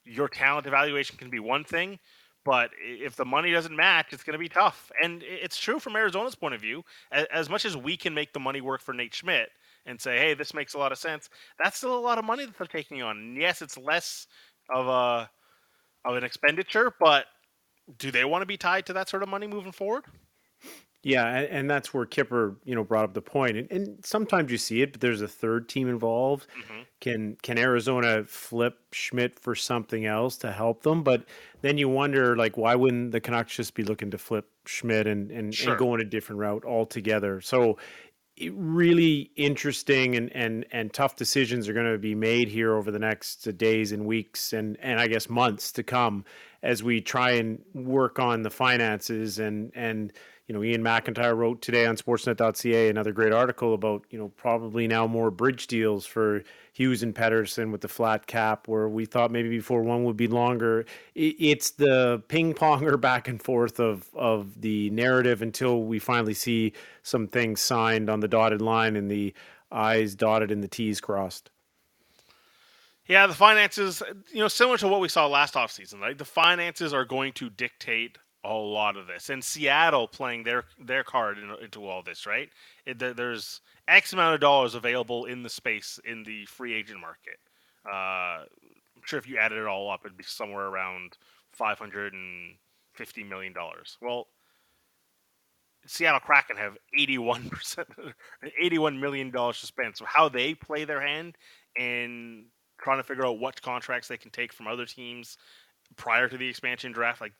your 0.05 0.27
talent 0.27 0.67
evaluation 0.67 1.17
can 1.17 1.29
be 1.29 1.39
one 1.39 1.63
thing, 1.63 1.99
but 2.45 2.69
if 2.81 3.15
the 3.15 3.25
money 3.25 3.51
doesn't 3.51 3.75
match, 3.75 4.07
it's 4.11 4.23
going 4.23 4.33
to 4.33 4.39
be 4.39 4.49
tough. 4.49 4.91
And 5.01 5.23
it's 5.23 5.57
true 5.57 5.79
from 5.79 5.95
Arizona's 5.95 6.35
point 6.35 6.53
of 6.53 6.61
view. 6.61 6.83
As 7.11 7.49
much 7.49 7.65
as 7.65 7.75
we 7.75 7.97
can 7.97 8.13
make 8.13 8.33
the 8.33 8.39
money 8.39 8.61
work 8.61 8.81
for 8.81 8.93
Nate 8.93 9.13
Schmidt 9.13 9.49
and 9.85 9.99
say, 9.99 10.17
hey, 10.17 10.33
this 10.33 10.53
makes 10.53 10.73
a 10.73 10.77
lot 10.77 10.91
of 10.91 10.97
sense, 10.97 11.29
that's 11.61 11.77
still 11.77 11.97
a 11.97 11.99
lot 11.99 12.19
of 12.19 12.25
money 12.25 12.45
that 12.45 12.55
they're 12.57 12.67
taking 12.67 13.01
on. 13.01 13.17
And 13.17 13.37
yes, 13.37 13.61
it's 13.61 13.77
less 13.77 14.27
of 14.73 14.87
a 14.87 15.29
of 16.03 16.15
an 16.15 16.23
expenditure, 16.23 16.93
but 16.99 17.25
do 17.97 18.11
they 18.11 18.25
want 18.25 18.41
to 18.41 18.45
be 18.45 18.57
tied 18.57 18.85
to 18.87 18.93
that 18.93 19.09
sort 19.09 19.23
of 19.23 19.29
money 19.29 19.47
moving 19.47 19.71
forward? 19.71 20.05
Yeah, 21.03 21.27
and, 21.27 21.47
and, 21.47 21.69
that's 21.69 21.95
where 21.95 22.05
Kipper, 22.05 22.57
you 22.63 22.75
know, 22.75 22.83
brought 22.83 23.05
up 23.05 23.13
the 23.15 23.23
point. 23.23 23.57
And, 23.57 23.71
and 23.71 24.05
sometimes 24.05 24.51
you 24.51 24.59
see 24.59 24.83
it, 24.83 24.91
but 24.91 25.01
there's 25.01 25.21
a 25.21 25.27
third 25.27 25.67
team 25.67 25.89
involved. 25.89 26.45
Mm-hmm. 26.59 26.81
Can 26.99 27.37
can 27.41 27.57
Arizona 27.57 28.23
flip 28.23 28.77
Schmidt 28.91 29.39
for 29.39 29.55
something 29.55 30.05
else 30.05 30.37
to 30.37 30.51
help 30.51 30.83
them? 30.83 31.01
But 31.01 31.25
then 31.61 31.79
you 31.79 31.89
wonder, 31.89 32.35
like, 32.35 32.55
why 32.55 32.75
wouldn't 32.75 33.13
the 33.13 33.19
Canucks 33.19 33.55
just 33.55 33.73
be 33.73 33.83
looking 33.83 34.11
to 34.11 34.19
flip 34.19 34.47
Schmidt 34.67 35.07
and 35.07 35.31
and, 35.31 35.55
sure. 35.55 35.71
and 35.71 35.79
go 35.79 35.95
in 35.95 36.01
a 36.01 36.05
different 36.05 36.39
route 36.39 36.65
altogether? 36.65 37.41
So 37.41 37.79
really 38.49 39.31
interesting 39.35 40.15
and, 40.15 40.35
and, 40.35 40.65
and 40.71 40.93
tough 40.93 41.15
decisions 41.15 41.69
are 41.69 41.73
going 41.73 41.91
to 41.91 41.97
be 41.97 42.15
made 42.15 42.47
here 42.47 42.73
over 42.75 42.91
the 42.91 42.99
next 42.99 43.47
uh, 43.47 43.51
days 43.51 43.91
and 43.91 44.05
weeks 44.05 44.53
and, 44.53 44.77
and 44.81 44.99
I 44.99 45.07
guess 45.07 45.29
months 45.29 45.71
to 45.73 45.83
come 45.83 46.25
as 46.63 46.83
we 46.83 47.01
try 47.01 47.31
and 47.31 47.61
work 47.73 48.19
on 48.19 48.43
the 48.43 48.49
finances 48.49 49.39
and 49.39 49.71
and 49.75 50.13
you 50.51 50.57
know, 50.57 50.63
Iain 50.63 50.83
MacIntyre 50.83 51.33
wrote 51.33 51.61
today 51.61 51.85
on 51.85 51.95
Sportsnet.ca 51.95 52.89
another 52.89 53.13
great 53.13 53.31
article 53.31 53.73
about 53.73 54.03
you 54.09 54.19
know 54.19 54.27
probably 54.35 54.85
now 54.85 55.07
more 55.07 55.31
bridge 55.31 55.65
deals 55.65 56.05
for 56.05 56.43
Hughes 56.73 57.03
and 57.03 57.15
Pettersson 57.15 57.71
with 57.71 57.79
the 57.79 57.87
flat 57.87 58.27
cap, 58.27 58.67
where 58.67 58.89
we 58.89 59.05
thought 59.05 59.31
maybe 59.31 59.47
before 59.47 59.81
one 59.81 60.03
would 60.03 60.17
be 60.17 60.27
longer. 60.27 60.83
It's 61.15 61.71
the 61.71 62.21
ping 62.27 62.53
ponger 62.53 62.99
back 63.01 63.29
and 63.29 63.41
forth 63.41 63.79
of 63.79 64.09
of 64.13 64.59
the 64.59 64.89
narrative 64.89 65.41
until 65.41 65.83
we 65.83 65.99
finally 65.99 66.33
see 66.33 66.73
some 67.01 67.29
things 67.29 67.61
signed 67.61 68.09
on 68.09 68.19
the 68.19 68.27
dotted 68.27 68.61
line 68.61 68.97
and 68.97 69.09
the 69.09 69.33
I's 69.71 70.15
dotted 70.15 70.51
and 70.51 70.61
the 70.61 70.67
T's 70.67 70.99
crossed. 70.99 71.49
Yeah, 73.07 73.25
the 73.25 73.33
finances, 73.33 74.03
you 74.33 74.39
know, 74.39 74.49
similar 74.49 74.77
to 74.79 74.89
what 74.89 74.99
we 74.99 75.07
saw 75.07 75.27
last 75.27 75.53
offseason, 75.53 76.01
right? 76.01 76.17
The 76.17 76.25
finances 76.25 76.93
are 76.93 77.05
going 77.05 77.31
to 77.33 77.49
dictate 77.49 78.17
a 78.43 78.53
lot 78.53 78.97
of 78.97 79.07
this, 79.07 79.29
and 79.29 79.43
Seattle 79.43 80.07
playing 80.07 80.43
their 80.43 80.65
their 80.79 81.03
card 81.03 81.37
into 81.61 81.87
all 81.87 82.01
this, 82.01 82.25
right? 82.25 82.49
It, 82.85 82.99
there's 82.99 83.61
X 83.87 84.13
amount 84.13 84.35
of 84.35 84.41
dollars 84.41 84.75
available 84.75 85.25
in 85.25 85.43
the 85.43 85.49
space 85.49 85.99
in 86.05 86.23
the 86.23 86.45
free 86.45 86.73
agent 86.73 86.99
market. 86.99 87.37
Uh, 87.85 88.45
I'm 88.95 89.03
sure 89.05 89.19
if 89.19 89.27
you 89.27 89.37
added 89.37 89.57
it 89.57 89.67
all 89.67 89.91
up, 89.91 90.01
it'd 90.05 90.17
be 90.17 90.23
somewhere 90.23 90.65
around 90.65 91.17
five 91.51 91.77
hundred 91.77 92.13
and 92.13 92.55
fifty 92.93 93.23
million 93.23 93.53
dollars. 93.53 93.97
Well, 94.01 94.27
Seattle 95.85 96.19
Kraken 96.19 96.57
have 96.57 96.77
eighty-one 96.97 97.49
percent, 97.51 97.89
eighty-one 98.59 98.99
million 98.99 99.29
dollars 99.29 99.59
to 99.61 99.67
spend. 99.67 99.97
So 99.97 100.05
how 100.05 100.29
they 100.29 100.55
play 100.55 100.85
their 100.85 101.01
hand 101.01 101.37
and 101.77 102.45
trying 102.81 102.97
to 102.97 103.03
figure 103.03 103.25
out 103.25 103.39
what 103.39 103.61
contracts 103.61 104.07
they 104.07 104.17
can 104.17 104.31
take 104.31 104.51
from 104.51 104.67
other 104.67 104.85
teams 104.85 105.37
prior 105.95 106.27
to 106.27 106.37
the 106.37 106.47
expansion 106.47 106.91
draft, 106.91 107.21
like 107.21 107.33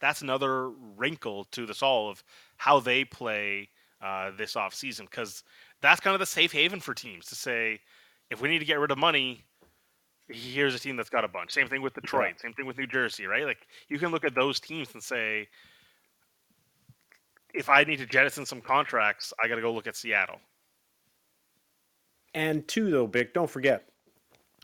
that's 0.00 0.22
another 0.22 0.70
wrinkle 0.96 1.44
to 1.52 1.66
this 1.66 1.82
all 1.82 2.10
of 2.10 2.24
how 2.56 2.80
they 2.80 3.04
play 3.04 3.68
uh, 4.02 4.30
this 4.36 4.56
off 4.56 4.74
season 4.74 5.06
because 5.10 5.44
that's 5.80 6.00
kind 6.00 6.14
of 6.14 6.20
the 6.20 6.26
safe 6.26 6.52
haven 6.52 6.80
for 6.80 6.94
teams 6.94 7.26
to 7.26 7.34
say 7.34 7.78
if 8.30 8.40
we 8.40 8.48
need 8.48 8.58
to 8.58 8.64
get 8.64 8.78
rid 8.78 8.90
of 8.90 8.98
money 8.98 9.44
here's 10.28 10.74
a 10.74 10.78
team 10.78 10.96
that's 10.96 11.10
got 11.10 11.24
a 11.24 11.28
bunch 11.28 11.52
same 11.52 11.68
thing 11.68 11.82
with 11.82 11.92
detroit 11.94 12.34
yeah. 12.36 12.42
same 12.42 12.52
thing 12.54 12.66
with 12.66 12.78
new 12.78 12.86
jersey 12.86 13.26
right 13.26 13.44
like 13.44 13.66
you 13.88 13.98
can 13.98 14.10
look 14.10 14.24
at 14.24 14.34
those 14.34 14.58
teams 14.58 14.88
and 14.94 15.02
say 15.02 15.46
if 17.52 17.68
i 17.68 17.84
need 17.84 17.98
to 17.98 18.06
jettison 18.06 18.46
some 18.46 18.60
contracts 18.60 19.32
i 19.42 19.48
got 19.48 19.56
to 19.56 19.60
go 19.60 19.72
look 19.72 19.86
at 19.86 19.96
seattle 19.96 20.38
and 22.32 22.66
two 22.68 22.90
though 22.90 23.06
Bick, 23.06 23.34
don't 23.34 23.50
forget 23.50 23.88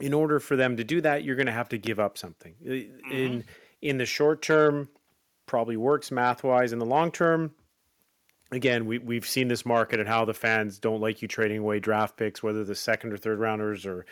in 0.00 0.14
order 0.14 0.38
for 0.38 0.56
them 0.56 0.76
to 0.76 0.84
do 0.84 1.00
that 1.00 1.24
you're 1.24 1.36
going 1.36 1.46
to 1.46 1.52
have 1.52 1.68
to 1.68 1.78
give 1.78 1.98
up 1.98 2.16
something 2.16 2.54
mm-hmm. 2.64 3.12
in 3.12 3.44
in 3.82 3.98
the 3.98 4.06
short 4.06 4.40
term 4.40 4.88
probably 5.46 5.76
works 5.76 6.10
math 6.10 6.44
wise 6.44 6.72
in 6.72 6.78
the 6.78 6.86
long 6.86 7.10
term. 7.10 7.52
Again, 8.52 8.86
we, 8.86 8.98
we've 8.98 9.26
seen 9.26 9.48
this 9.48 9.66
market 9.66 9.98
and 9.98 10.08
how 10.08 10.24
the 10.24 10.34
fans 10.34 10.78
don't 10.78 11.00
like 11.00 11.20
you 11.20 11.28
trading 11.28 11.58
away 11.58 11.80
draft 11.80 12.16
picks, 12.16 12.42
whether 12.42 12.62
the 12.64 12.74
second 12.74 13.12
or 13.12 13.16
third 13.16 13.40
rounders 13.40 13.84
or 13.84 14.06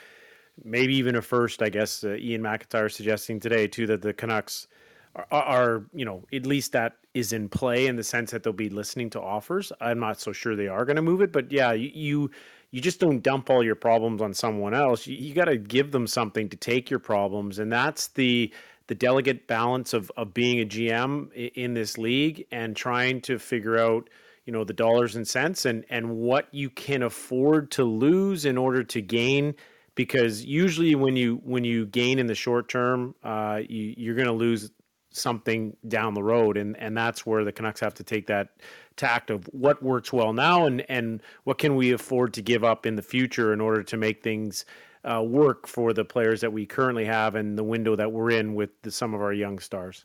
maybe 0.64 0.94
even 0.96 1.14
a 1.14 1.22
first. 1.22 1.62
I 1.62 1.68
guess 1.68 2.02
uh, 2.02 2.10
Iain 2.10 2.42
MacIntyre 2.42 2.88
suggesting 2.88 3.38
today, 3.38 3.68
too, 3.68 3.86
that 3.86 4.02
the 4.02 4.12
Canucks 4.12 4.66
are, 5.14 5.26
are, 5.30 5.84
you 5.92 6.04
know, 6.04 6.24
at 6.32 6.46
least 6.46 6.72
that 6.72 6.96
is 7.14 7.32
in 7.32 7.48
play 7.48 7.86
in 7.86 7.94
the 7.94 8.02
sense 8.02 8.32
that 8.32 8.42
they'll 8.42 8.52
be 8.52 8.68
listening 8.68 9.10
to 9.10 9.20
offers. 9.20 9.72
I'm 9.80 10.00
not 10.00 10.20
so 10.20 10.32
sure 10.32 10.56
they 10.56 10.68
are 10.68 10.84
going 10.84 10.96
to 10.96 11.02
move 11.02 11.22
it, 11.22 11.32
but 11.32 11.52
yeah, 11.52 11.72
you, 11.72 11.90
you 11.94 12.30
you 12.72 12.80
just 12.80 12.98
don't 12.98 13.22
dump 13.22 13.50
all 13.50 13.62
your 13.62 13.76
problems 13.76 14.20
on 14.20 14.34
someone 14.34 14.74
else. 14.74 15.06
You, 15.06 15.16
you 15.16 15.32
got 15.32 15.44
to 15.44 15.56
give 15.56 15.92
them 15.92 16.08
something 16.08 16.48
to 16.48 16.56
take 16.56 16.90
your 16.90 16.98
problems, 16.98 17.60
and 17.60 17.70
that's 17.70 18.08
the 18.08 18.52
the 18.86 18.94
delicate 18.94 19.46
balance 19.46 19.92
of 19.92 20.10
of 20.16 20.34
being 20.34 20.60
a 20.60 20.66
GM 20.66 21.32
in 21.32 21.74
this 21.74 21.98
league 21.98 22.46
and 22.50 22.76
trying 22.76 23.20
to 23.22 23.38
figure 23.38 23.78
out 23.78 24.10
you 24.44 24.52
know 24.52 24.64
the 24.64 24.72
dollars 24.72 25.16
and 25.16 25.26
cents 25.26 25.64
and 25.64 25.84
and 25.90 26.16
what 26.16 26.48
you 26.52 26.70
can 26.70 27.02
afford 27.02 27.70
to 27.72 27.84
lose 27.84 28.44
in 28.44 28.58
order 28.58 28.82
to 28.84 29.00
gain. 29.00 29.54
Because 29.94 30.44
usually 30.44 30.94
when 30.96 31.16
you 31.16 31.40
when 31.44 31.64
you 31.64 31.86
gain 31.86 32.18
in 32.18 32.26
the 32.26 32.34
short 32.34 32.68
term 32.68 33.14
uh, 33.22 33.60
you, 33.68 33.94
you're 33.96 34.16
going 34.16 34.26
to 34.26 34.32
lose 34.32 34.70
something 35.10 35.76
down 35.86 36.14
the 36.14 36.22
road. 36.22 36.56
And 36.56 36.76
and 36.76 36.96
that's 36.96 37.24
where 37.24 37.44
the 37.44 37.52
Canucks 37.52 37.80
have 37.80 37.94
to 37.94 38.04
take 38.04 38.26
that 38.26 38.48
tact 38.96 39.30
of 39.30 39.44
what 39.52 39.82
works 39.82 40.12
well 40.12 40.32
now 40.32 40.66
and 40.66 40.84
and 40.88 41.22
what 41.44 41.58
can 41.58 41.76
we 41.76 41.92
afford 41.92 42.34
to 42.34 42.42
give 42.42 42.64
up 42.64 42.86
in 42.86 42.96
the 42.96 43.02
future 43.02 43.52
in 43.52 43.60
order 43.60 43.82
to 43.82 43.96
make 43.96 44.22
things 44.22 44.64
uh, 45.04 45.22
work 45.22 45.66
for 45.66 45.92
the 45.92 46.04
players 46.04 46.40
that 46.40 46.52
we 46.52 46.66
currently 46.66 47.04
have 47.04 47.34
and 47.34 47.58
the 47.58 47.64
window 47.64 47.96
that 47.96 48.10
we're 48.10 48.30
in 48.30 48.54
with 48.54 48.70
the, 48.82 48.90
some 48.90 49.14
of 49.14 49.20
our 49.20 49.32
young 49.32 49.58
stars. 49.58 50.04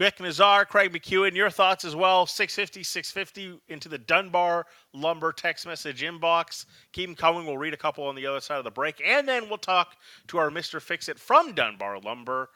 Bik 0.00 0.16
Nizzar, 0.16 0.66
Craig 0.66 0.92
McEwen, 0.94 1.34
your 1.34 1.50
thoughts 1.50 1.84
as 1.84 1.94
well. 1.94 2.24
650, 2.24 2.82
650 2.82 3.60
into 3.68 3.88
the 3.88 3.98
Dunbar 3.98 4.64
Lumber 4.94 5.30
text 5.30 5.66
message 5.66 6.00
inbox. 6.00 6.64
Keep 6.92 7.10
them 7.10 7.16
coming. 7.16 7.44
We'll 7.44 7.58
read 7.58 7.74
a 7.74 7.76
couple 7.76 8.04
on 8.04 8.14
the 8.14 8.26
other 8.26 8.40
side 8.40 8.56
of 8.56 8.64
the 8.64 8.70
break. 8.70 9.02
And 9.04 9.28
then 9.28 9.50
we'll 9.50 9.58
talk 9.58 9.96
to 10.28 10.38
our 10.38 10.48
Mr. 10.48 10.80
Fix 10.80 11.10
It 11.10 11.18
from 11.18 11.52
Dunbar 11.52 12.00
Lumber, 12.00 12.48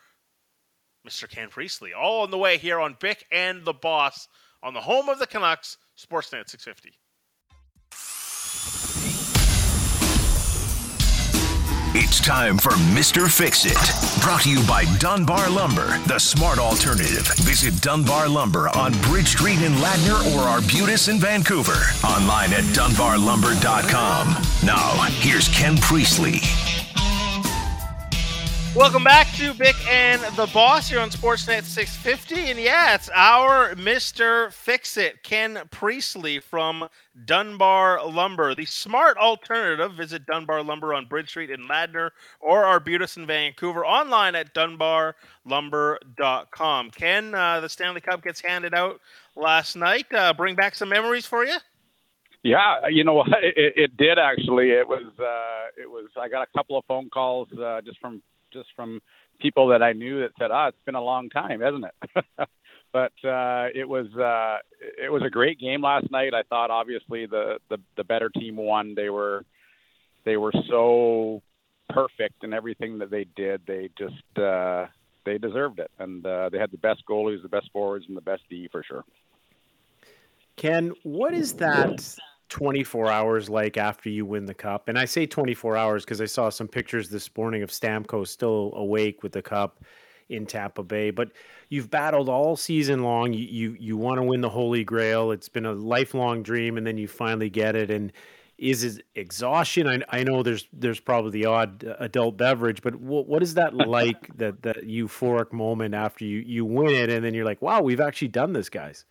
Mr. 1.07 1.29
Ken 1.29 1.51
Priestley. 1.51 1.93
All 1.93 2.23
on 2.23 2.31
the 2.31 2.39
way 2.39 2.57
here 2.57 2.81
on 2.81 2.97
Bick 2.99 3.27
and 3.31 3.63
the 3.63 3.75
Boss 3.75 4.27
on 4.63 4.73
the 4.73 4.81
home 4.81 5.11
of 5.11 5.19
the 5.19 5.27
Canucks, 5.27 5.77
Sportsnet 5.99 6.49
650. 6.49 6.95
It's 11.97 12.19
time 12.19 12.59
for 12.59 12.73
Mr. 12.91 13.31
Fix 13.31 13.65
It. 13.65 13.79
Brought 14.21 14.43
to 14.43 14.51
you 14.51 14.67
by 14.67 14.85
Dunbar 14.99 15.49
Lumber, 15.49 15.97
the 16.09 16.19
smart 16.19 16.59
alternative. 16.59 17.25
Visit 17.37 17.81
Dunbar 17.83 18.29
Lumber 18.29 18.69
on 18.71 18.91
Bridge 19.03 19.29
Street 19.29 19.63
in 19.63 19.75
Ladner 19.75 20.35
or 20.35 20.41
Arbutus 20.41 21.07
in 21.07 21.21
Vancouver. 21.21 21.81
Online 22.05 22.53
at 22.53 22.65
dunbarlumber.com. 22.75 24.27
Now, 24.65 25.03
here's 25.21 25.47
Ken 25.51 25.77
Priestley. 25.77 26.41
Welcome 28.75 29.05
back 29.05 29.24
to 29.45 29.55
Bick 29.55 29.77
and 29.89 30.21
the 30.37 30.47
Boss 30.55 30.89
here 30.89 31.01
on 31.01 31.11
Sportsnet 31.11 31.65
650. 31.65 32.51
And 32.51 32.59
yeah, 32.59 32.95
it's 32.95 33.11
our 33.13 33.75
Mr. 33.75 34.51
Fix 34.53 34.97
It, 34.97 35.23
Ken 35.23 35.61
Priestley 35.71 36.41
from 36.41 36.89
Dunbar 37.27 38.07
Lumber, 38.07 38.55
the 38.55 38.65
smart 38.65 39.19
alternative. 39.19 39.93
Visit 39.95 40.25
Dunbar 40.25 40.63
Lumber 40.63 40.95
on 40.95 41.05
Bridge 41.05 41.29
Street 41.29 41.51
in 41.51 41.69
Ladner 41.69 42.13
or 42.41 42.65
Arbutus 42.65 43.19
in 43.19 43.27
Vancouver. 43.27 43.85
Online 43.85 44.35
at 44.35 44.55
dunbarlumber.com. 44.55 46.91
Ken, 46.93 47.35
uh, 47.35 47.61
the 47.61 47.69
Stanley 47.69 48.01
Cup 48.01 48.23
gets 48.23 48.41
handed 48.41 48.73
out 48.73 48.99
last 49.37 49.77
night. 49.77 50.07
Uh, 50.11 50.33
bring 50.33 50.55
back 50.55 50.75
some 50.75 50.89
memories 50.89 51.27
for 51.27 51.45
you? 51.45 51.59
Yeah, 52.43 52.89
you 52.89 53.05
know 53.05 53.13
what? 53.15 53.29
It, 53.43 53.75
it, 53.77 53.95
did 53.99 54.19
actually. 54.19 54.71
It 54.71 54.89
was. 54.89 55.05
Uh, 55.19 55.67
it 55.77 55.91
was. 55.91 56.07
I 56.19 56.29
got 56.29 56.49
a 56.49 56.53
couple 56.57 56.79
of 56.79 56.87
phone 56.87 57.11
calls 57.11 57.49
uh, 57.53 57.83
just 57.83 58.01
from 58.01 58.23
just 58.55 58.69
from 58.77 59.03
people 59.41 59.69
that 59.69 59.83
I 59.83 59.93
knew 59.93 60.21
that 60.21 60.33
said, 60.39 60.51
"Ah, 60.51 60.69
it's 60.69 60.85
been 60.85 60.95
a 60.95 61.03
long 61.03 61.31
time, 61.31 61.61
hasn't 61.61 61.85
it?" 61.85 62.25
but 62.93 63.13
uh, 63.25 63.69
it 63.75 63.89
was 63.89 64.07
uh, 64.15 64.59
it 65.03 65.11
was 65.11 65.23
a 65.25 65.31
great 65.31 65.59
game 65.59 65.83
last 65.83 66.11
night. 66.11 66.35
I 66.35 66.43
thought 66.43 66.71
obviously 66.71 67.27
the, 67.27 67.59
the 67.69 67.79
the 67.97 68.05
better 68.05 68.31
team 68.31 68.57
won. 68.57 68.95
They 68.95 69.11
were 69.11 69.45
they 70.25 70.37
were 70.37 70.53
so 70.69 71.43
perfect 71.91 72.45
in 72.45 72.53
everything 72.53 72.99
that 72.99 73.11
they 73.11 73.27
did. 73.37 73.63
They 73.67 73.91
just 73.99 74.39
uh, 74.39 74.87
they 75.25 75.39
deserved 75.39 75.79
it, 75.79 75.91
and 75.99 76.25
uh, 76.25 76.51
they 76.51 76.59
had 76.59 76.71
the 76.71 76.79
best 76.79 77.03
goalies, 77.09 77.43
the 77.43 77.49
best 77.49 77.71
forwards, 77.73 78.05
and 78.09 78.17
the 78.17 78.23
best 78.23 78.43
D 78.49 78.69
for 78.71 78.83
sure. 78.83 79.05
Ken, 80.57 80.93
what 81.03 81.35
is 81.35 81.55
that 81.55 82.17
24 82.49 83.11
hours 83.11 83.49
like 83.51 83.77
after 83.77 84.09
you 84.11 84.27
win 84.27 84.45
the 84.47 84.55
cup. 84.55 84.89
And 84.89 84.99
I 84.99 85.05
say 85.07 85.27
24 85.27 85.77
hours 85.77 86.05
because 86.05 86.21
I 86.21 86.27
saw 86.27 86.49
some 86.51 86.69
pictures 86.69 87.09
this 87.09 87.29
morning 87.37 87.63
of 87.63 87.71
Stamkos 87.71 88.29
still 88.29 88.73
awake 88.77 89.23
with 89.23 89.33
the 89.33 89.43
cup. 89.43 89.81
in 90.29 90.47
Tampa 90.47 90.83
Bay. 90.83 91.11
But 91.11 91.33
you've 91.69 91.91
battled 91.91 92.29
all 92.29 92.57
season 92.57 93.03
long. 93.03 93.33
You 93.33 93.47
you, 93.47 93.77
you 93.79 93.97
want 93.97 94.19
to 94.19 94.23
win 94.23 94.41
the 94.41 94.49
Holy 94.49 94.85
Grail. 94.85 95.33
It's 95.33 95.49
been 95.49 95.67
a 95.67 95.73
lifelong 95.73 96.43
dream, 96.43 96.77
and 96.79 96.87
then 96.87 96.97
you 96.99 97.09
finally 97.09 97.51
get 97.51 97.77
it. 97.77 97.91
And 97.91 98.13
is 98.59 98.85
it 98.85 99.05
exhaustion? 99.15 99.87
I, 99.89 100.01
I 100.09 100.25
know 100.25 100.43
there's 100.43 100.67
there's 100.73 101.01
probably 101.01 101.33
the 101.33 101.47
odd 101.47 101.85
adult 101.99 102.37
beverage, 102.37 102.83
but 102.83 102.95
what, 102.97 103.27
what 103.27 103.43
is 103.43 103.55
that 103.55 103.75
like? 103.89 104.35
that 104.39 104.63
that 104.63 104.87
euphoric 104.87 105.53
moment 105.53 105.95
after 105.95 106.25
you 106.25 106.39
you 106.39 106.65
win 106.65 106.91
it, 106.95 107.11
and 107.11 107.25
then 107.25 107.35
you're 107.35 107.45
like, 107.45 107.61
wow, 107.63 107.83
we've 107.83 108.01
actually 108.01 108.29
done 108.29 108.53
this, 108.53 108.69
guys. 108.69 109.05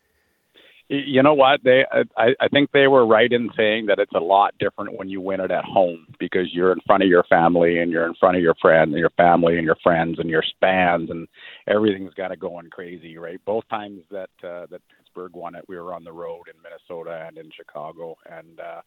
You 0.89 1.23
know 1.23 1.33
what? 1.33 1.61
They, 1.63 1.85
I, 2.17 2.33
I 2.39 2.47
think 2.49 2.71
they 2.71 2.87
were 2.87 3.07
right 3.07 3.31
in 3.31 3.49
saying 3.55 3.85
that 3.87 3.99
it's 3.99 4.11
a 4.13 4.19
lot 4.19 4.53
different 4.59 4.97
when 4.97 5.09
you 5.09 5.21
win 5.21 5.39
it 5.39 5.49
at 5.49 5.63
home 5.63 6.05
because 6.19 6.47
you're 6.51 6.73
in 6.73 6.81
front 6.85 7.01
of 7.01 7.09
your 7.09 7.23
family 7.23 7.79
and 7.79 7.89
you're 7.89 8.05
in 8.05 8.15
front 8.19 8.35
of 8.35 8.43
your 8.43 8.55
friends 8.61 8.91
and 8.91 8.99
your 8.99 9.09
family 9.11 9.57
and 9.57 9.65
your 9.65 9.77
friends 9.81 10.19
and 10.19 10.29
your 10.29 10.43
spans 10.43 11.09
and 11.09 11.27
everything's 11.67 12.13
got 12.15 12.27
to 12.27 12.35
going 12.35 12.69
crazy, 12.69 13.17
right? 13.17 13.39
Both 13.45 13.67
times 13.69 14.01
that 14.11 14.29
uh, 14.43 14.67
that 14.71 14.81
Pittsburgh 15.13 15.33
won 15.35 15.55
it, 15.55 15.63
we 15.69 15.77
were 15.77 15.93
on 15.93 16.03
the 16.03 16.11
road 16.11 16.43
in 16.53 16.61
Minnesota 16.61 17.25
and 17.27 17.37
in 17.37 17.49
Chicago, 17.55 18.17
and 18.29 18.59
uh, 18.59 18.81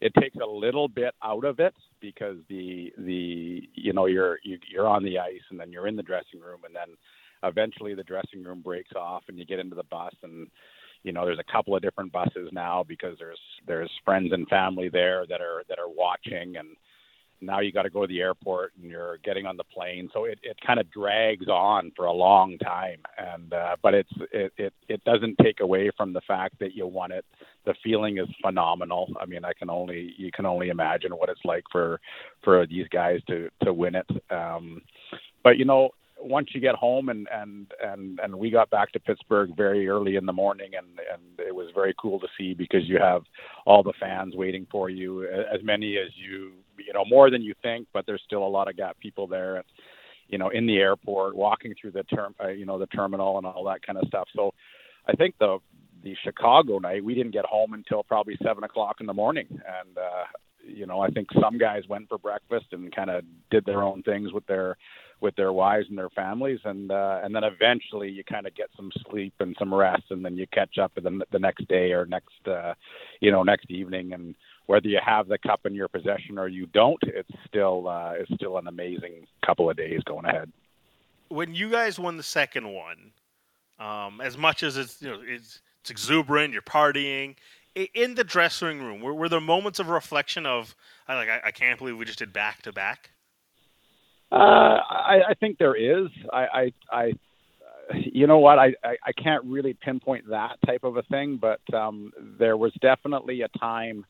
it 0.00 0.12
takes 0.20 0.36
a 0.36 0.46
little 0.46 0.86
bit 0.86 1.12
out 1.24 1.44
of 1.44 1.58
it 1.58 1.74
because 2.00 2.36
the 2.48 2.92
the 2.98 3.62
you 3.74 3.92
know 3.92 4.06
you're 4.06 4.38
you, 4.44 4.58
you're 4.72 4.88
on 4.88 5.02
the 5.02 5.18
ice 5.18 5.42
and 5.50 5.58
then 5.58 5.72
you're 5.72 5.88
in 5.88 5.96
the 5.96 6.02
dressing 6.02 6.40
room 6.40 6.60
and 6.64 6.74
then 6.74 6.96
eventually 7.42 7.94
the 7.94 8.04
dressing 8.04 8.44
room 8.44 8.60
breaks 8.62 8.92
off 8.94 9.24
and 9.28 9.38
you 9.38 9.44
get 9.44 9.58
into 9.58 9.74
the 9.74 9.82
bus 9.84 10.14
and 10.22 10.46
you 11.02 11.12
know 11.12 11.24
there's 11.24 11.38
a 11.38 11.52
couple 11.52 11.74
of 11.74 11.82
different 11.82 12.12
buses 12.12 12.48
now 12.52 12.84
because 12.86 13.16
there's 13.18 13.40
there's 13.66 13.90
friends 14.04 14.32
and 14.32 14.48
family 14.48 14.88
there 14.88 15.26
that 15.28 15.40
are 15.40 15.62
that 15.68 15.78
are 15.78 15.88
watching 15.88 16.56
and 16.56 16.68
now 17.42 17.60
you 17.60 17.72
got 17.72 17.82
to 17.82 17.90
go 17.90 18.02
to 18.02 18.06
the 18.06 18.20
airport 18.20 18.72
and 18.80 18.90
you're 18.90 19.18
getting 19.18 19.46
on 19.46 19.56
the 19.56 19.64
plane. 19.64 20.08
So 20.12 20.24
it, 20.24 20.38
it 20.42 20.56
kind 20.64 20.78
of 20.78 20.90
drags 20.90 21.48
on 21.48 21.90
for 21.96 22.04
a 22.04 22.12
long 22.12 22.56
time 22.58 23.00
and 23.18 23.52
uh, 23.52 23.76
but 23.82 23.94
it's 23.94 24.12
it, 24.32 24.52
it 24.56 24.72
it 24.88 25.04
doesn't 25.04 25.36
take 25.42 25.60
away 25.60 25.90
from 25.96 26.12
the 26.12 26.20
fact 26.22 26.58
that 26.60 26.74
you 26.74 26.86
won 26.86 27.12
it. 27.12 27.24
The 27.66 27.74
feeling 27.82 28.18
is 28.18 28.28
phenomenal. 28.40 29.12
I 29.20 29.26
mean 29.26 29.44
i 29.44 29.52
can 29.52 29.68
only 29.70 30.14
you 30.16 30.30
can 30.32 30.46
only 30.46 30.68
imagine 30.68 31.12
what 31.12 31.28
it's 31.28 31.44
like 31.44 31.64
for 31.70 32.00
for 32.42 32.66
these 32.66 32.86
guys 32.88 33.20
to 33.28 33.48
to 33.64 33.72
win 33.72 33.96
it. 33.96 34.06
Um 34.30 34.82
but 35.42 35.58
you 35.58 35.64
know 35.64 35.90
once 36.22 36.48
you 36.54 36.60
get 36.60 36.74
home 36.74 37.08
and 37.08 37.26
and 37.32 37.72
and 37.82 38.20
and 38.20 38.34
we 38.34 38.50
got 38.50 38.70
back 38.70 38.92
to 38.92 39.00
Pittsburgh 39.00 39.50
very 39.56 39.88
early 39.88 40.16
in 40.16 40.26
the 40.26 40.32
morning 40.32 40.70
and 40.76 40.86
and 41.12 41.46
it 41.46 41.54
was 41.54 41.68
very 41.74 41.94
cool 41.98 42.20
to 42.20 42.26
see 42.38 42.54
because 42.54 42.88
you 42.88 42.98
have 42.98 43.22
all 43.66 43.82
the 43.82 43.92
fans 44.00 44.34
waiting 44.36 44.66
for 44.70 44.88
you 44.88 45.24
as 45.24 45.62
many 45.62 45.96
as 45.96 46.10
you 46.14 46.52
you 46.78 46.92
know 46.92 47.04
more 47.08 47.30
than 47.30 47.42
you 47.42 47.54
think 47.62 47.86
but 47.92 48.06
there's 48.06 48.22
still 48.24 48.46
a 48.46 48.48
lot 48.48 48.68
of 48.68 48.76
got 48.76 48.98
people 49.00 49.26
there 49.26 49.56
and 49.56 49.64
you 50.28 50.38
know 50.38 50.48
in 50.50 50.66
the 50.66 50.78
airport 50.78 51.36
walking 51.36 51.74
through 51.80 51.90
the 51.90 52.04
term 52.04 52.34
uh, 52.42 52.48
you 52.48 52.66
know 52.66 52.78
the 52.78 52.86
terminal 52.86 53.38
and 53.38 53.46
all 53.46 53.64
that 53.64 53.84
kind 53.84 53.98
of 53.98 54.06
stuff. 54.08 54.28
So 54.34 54.52
I 55.06 55.12
think 55.12 55.34
the 55.38 55.58
the 56.02 56.14
Chicago 56.24 56.78
night 56.78 57.04
we 57.04 57.14
didn't 57.14 57.32
get 57.32 57.44
home 57.44 57.74
until 57.74 58.02
probably 58.02 58.36
seven 58.44 58.64
o'clock 58.64 58.96
in 59.00 59.06
the 59.06 59.14
morning. 59.14 59.46
And 59.50 59.98
uh 59.98 60.24
you 60.64 60.86
know 60.86 61.00
I 61.00 61.08
think 61.08 61.28
some 61.40 61.58
guys 61.58 61.82
went 61.88 62.08
for 62.08 62.18
breakfast 62.18 62.66
and 62.72 62.94
kind 62.94 63.10
of 63.10 63.24
did 63.50 63.64
their 63.64 63.82
own 63.82 64.02
things 64.02 64.32
with 64.32 64.46
their 64.46 64.76
with 65.22 65.36
their 65.36 65.52
wives 65.52 65.86
and 65.88 65.96
their 65.96 66.10
families, 66.10 66.58
and 66.64 66.90
uh, 66.90 67.20
and 67.22 67.34
then 67.34 67.44
eventually 67.44 68.10
you 68.10 68.24
kind 68.24 68.46
of 68.46 68.54
get 68.54 68.68
some 68.76 68.90
sleep 69.08 69.32
and 69.38 69.56
some 69.58 69.72
rest, 69.72 70.02
and 70.10 70.24
then 70.24 70.36
you 70.36 70.46
catch 70.52 70.78
up 70.78 70.92
the, 70.94 71.22
the 71.30 71.38
next 71.38 71.66
day 71.68 71.92
or 71.92 72.04
next 72.04 72.46
uh, 72.46 72.74
you 73.20 73.30
know 73.30 73.42
next 73.42 73.70
evening, 73.70 74.12
and 74.12 74.34
whether 74.66 74.88
you 74.88 74.98
have 75.04 75.28
the 75.28 75.38
cup 75.38 75.60
in 75.64 75.74
your 75.74 75.88
possession 75.88 76.38
or 76.38 76.48
you 76.48 76.66
don't, 76.66 77.02
it's 77.04 77.30
still 77.46 77.88
uh, 77.88 78.12
it's 78.16 78.34
still 78.34 78.58
an 78.58 78.66
amazing 78.66 79.26
couple 79.46 79.70
of 79.70 79.76
days 79.76 80.00
going 80.04 80.24
ahead. 80.24 80.50
When 81.28 81.54
you 81.54 81.70
guys 81.70 81.98
won 81.98 82.16
the 82.16 82.22
second 82.22 82.72
one, 82.72 83.12
um, 83.78 84.20
as 84.20 84.36
much 84.36 84.62
as 84.62 84.76
it's 84.76 85.00
you 85.00 85.08
know 85.08 85.20
it's, 85.24 85.60
it's 85.80 85.90
exuberant, 85.90 86.52
you're 86.52 86.62
partying 86.62 87.36
in 87.74 88.16
the 88.16 88.24
dressing 88.24 88.82
room. 88.82 89.00
Were, 89.00 89.14
were 89.14 89.28
there 89.28 89.40
moments 89.40 89.78
of 89.78 89.88
reflection 89.88 90.46
of 90.46 90.74
like 91.08 91.28
I, 91.28 91.40
I 91.44 91.50
can't 91.52 91.78
believe 91.78 91.96
we 91.96 92.04
just 92.04 92.18
did 92.18 92.32
back 92.32 92.62
to 92.62 92.72
back? 92.72 93.11
Uh, 94.32 94.80
I, 94.88 95.20
I 95.30 95.34
think 95.40 95.58
there 95.58 95.74
is. 95.74 96.08
I, 96.32 96.46
I, 96.54 96.72
I 96.90 97.12
you 98.04 98.26
know 98.26 98.38
what? 98.38 98.58
I, 98.58 98.68
I, 98.82 98.96
I 99.06 99.12
can't 99.22 99.44
really 99.44 99.74
pinpoint 99.74 100.30
that 100.30 100.56
type 100.64 100.84
of 100.84 100.96
a 100.96 101.02
thing, 101.02 101.38
but 101.40 101.60
um, 101.74 102.12
there 102.38 102.56
was 102.56 102.72
definitely 102.80 103.42
a 103.42 103.48
time 103.58 104.06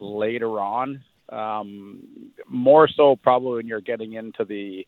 later 0.00 0.58
on, 0.60 1.02
um, 1.28 2.02
more 2.48 2.88
so 2.88 3.16
probably 3.16 3.56
when 3.56 3.66
you're 3.66 3.80
getting 3.80 4.14
into 4.14 4.44
the 4.44 4.86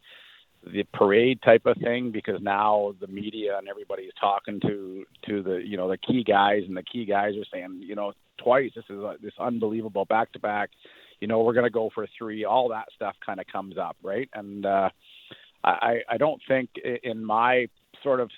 the 0.72 0.84
parade 0.92 1.40
type 1.42 1.64
of 1.64 1.76
thing 1.78 2.10
because 2.12 2.38
now 2.42 2.94
the 3.00 3.06
media 3.06 3.56
and 3.56 3.66
everybody's 3.66 4.12
talking 4.20 4.60
to 4.60 5.04
to 5.26 5.42
the 5.42 5.62
you 5.64 5.76
know 5.76 5.88
the 5.88 5.96
key 5.96 6.22
guys 6.22 6.62
and 6.68 6.76
the 6.76 6.82
key 6.82 7.06
guys 7.06 7.32
are 7.34 7.46
saying 7.50 7.80
you 7.82 7.94
know 7.94 8.12
twice 8.36 8.70
this 8.76 8.84
is 8.90 8.98
a, 8.98 9.14
this 9.22 9.32
unbelievable 9.40 10.04
back 10.04 10.30
to 10.32 10.38
back 10.38 10.68
you 11.20 11.28
know, 11.28 11.40
we're 11.40 11.52
going 11.52 11.64
to 11.64 11.70
go 11.70 11.90
for 11.94 12.06
three. 12.18 12.44
All 12.44 12.68
that 12.70 12.86
stuff 12.94 13.14
kind 13.24 13.40
of 13.40 13.46
comes 13.46 13.76
up, 13.78 13.96
right? 14.02 14.28
And 14.34 14.64
uh, 14.64 14.90
I, 15.62 16.00
I 16.08 16.16
don't 16.16 16.40
think 16.48 16.70
in 17.02 17.24
my 17.24 17.66
sort 18.02 18.20
of 18.20 18.30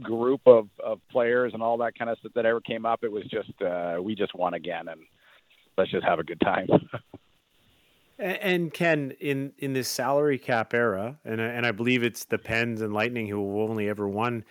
group 0.00 0.42
of, 0.46 0.68
of 0.84 1.00
players 1.10 1.52
and 1.54 1.62
all 1.62 1.78
that 1.78 1.98
kind 1.98 2.10
of 2.10 2.18
stuff 2.18 2.32
that 2.34 2.46
ever 2.46 2.60
came 2.60 2.86
up, 2.86 3.02
it 3.02 3.10
was 3.10 3.24
just 3.24 3.50
uh, 3.62 3.98
we 4.00 4.14
just 4.14 4.34
won 4.34 4.54
again 4.54 4.88
and 4.88 5.00
let's 5.76 5.90
just 5.90 6.04
have 6.04 6.18
a 6.18 6.24
good 6.24 6.40
time. 6.40 6.68
and 8.18 8.72
Ken, 8.72 9.12
in 9.20 9.52
in 9.58 9.72
this 9.72 9.88
salary 9.88 10.38
cap 10.38 10.74
era, 10.74 11.18
and 11.24 11.40
and 11.40 11.66
I 11.66 11.72
believe 11.72 12.02
it's 12.02 12.24
the 12.24 12.38
Pens 12.38 12.80
and 12.82 12.92
Lightning 12.92 13.26
who 13.26 13.60
have 13.60 13.70
only 13.70 13.88
ever 13.88 14.08
won 14.08 14.44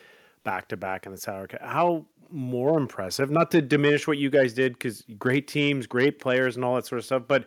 back 0.43 0.69
to 0.69 0.77
back 0.77 1.05
in 1.05 1.11
the 1.11 1.17
salary 1.17 1.49
cap. 1.49 1.61
How 1.61 2.05
more 2.29 2.77
impressive? 2.77 3.29
Not 3.29 3.51
to 3.51 3.61
diminish 3.61 4.07
what 4.07 4.17
you 4.17 4.29
guys 4.29 4.53
did, 4.53 4.73
because 4.73 5.03
great 5.17 5.47
teams, 5.47 5.87
great 5.87 6.19
players, 6.19 6.55
and 6.55 6.65
all 6.65 6.75
that 6.75 6.85
sort 6.85 6.99
of 6.99 7.05
stuff, 7.05 7.23
but 7.27 7.45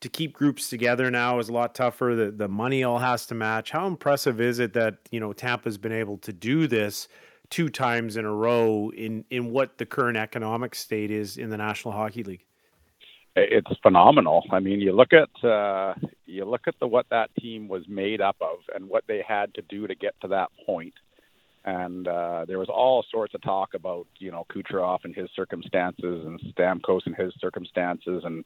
to 0.00 0.08
keep 0.08 0.32
groups 0.32 0.70
together 0.70 1.10
now 1.10 1.38
is 1.38 1.48
a 1.48 1.52
lot 1.52 1.74
tougher. 1.74 2.14
The 2.14 2.30
the 2.30 2.48
money 2.48 2.84
all 2.84 2.98
has 2.98 3.26
to 3.26 3.34
match. 3.34 3.70
How 3.70 3.86
impressive 3.86 4.40
is 4.40 4.58
it 4.58 4.72
that 4.74 4.98
you 5.10 5.20
know 5.20 5.32
Tampa's 5.32 5.78
been 5.78 5.92
able 5.92 6.18
to 6.18 6.32
do 6.32 6.66
this 6.66 7.08
two 7.50 7.68
times 7.68 8.16
in 8.16 8.24
a 8.24 8.32
row 8.32 8.90
in 8.96 9.24
in 9.30 9.50
what 9.50 9.78
the 9.78 9.86
current 9.86 10.16
economic 10.16 10.74
state 10.74 11.10
is 11.10 11.36
in 11.36 11.50
the 11.50 11.56
National 11.56 11.92
Hockey 11.92 12.22
League? 12.22 12.44
It's 13.36 13.70
phenomenal. 13.82 14.44
I 14.50 14.60
mean, 14.60 14.80
you 14.80 14.92
look 14.92 15.12
at 15.12 15.48
uh, 15.48 15.94
you 16.26 16.44
look 16.44 16.62
at 16.66 16.74
the 16.80 16.86
what 16.86 17.06
that 17.10 17.30
team 17.40 17.68
was 17.68 17.82
made 17.88 18.20
up 18.20 18.36
of 18.40 18.58
and 18.74 18.88
what 18.88 19.04
they 19.06 19.22
had 19.26 19.54
to 19.54 19.62
do 19.62 19.86
to 19.86 19.94
get 19.94 20.14
to 20.22 20.28
that 20.28 20.50
point. 20.66 20.94
And 21.64 22.08
uh, 22.08 22.46
there 22.46 22.58
was 22.58 22.68
all 22.68 23.04
sorts 23.10 23.34
of 23.34 23.42
talk 23.42 23.74
about, 23.74 24.06
you 24.18 24.30
know, 24.30 24.46
Kucherov 24.50 25.00
and 25.04 25.14
his 25.14 25.28
circumstances, 25.36 26.24
and 26.24 26.40
Stamkos 26.54 27.04
and 27.04 27.14
his 27.14 27.34
circumstances, 27.40 28.22
and 28.24 28.44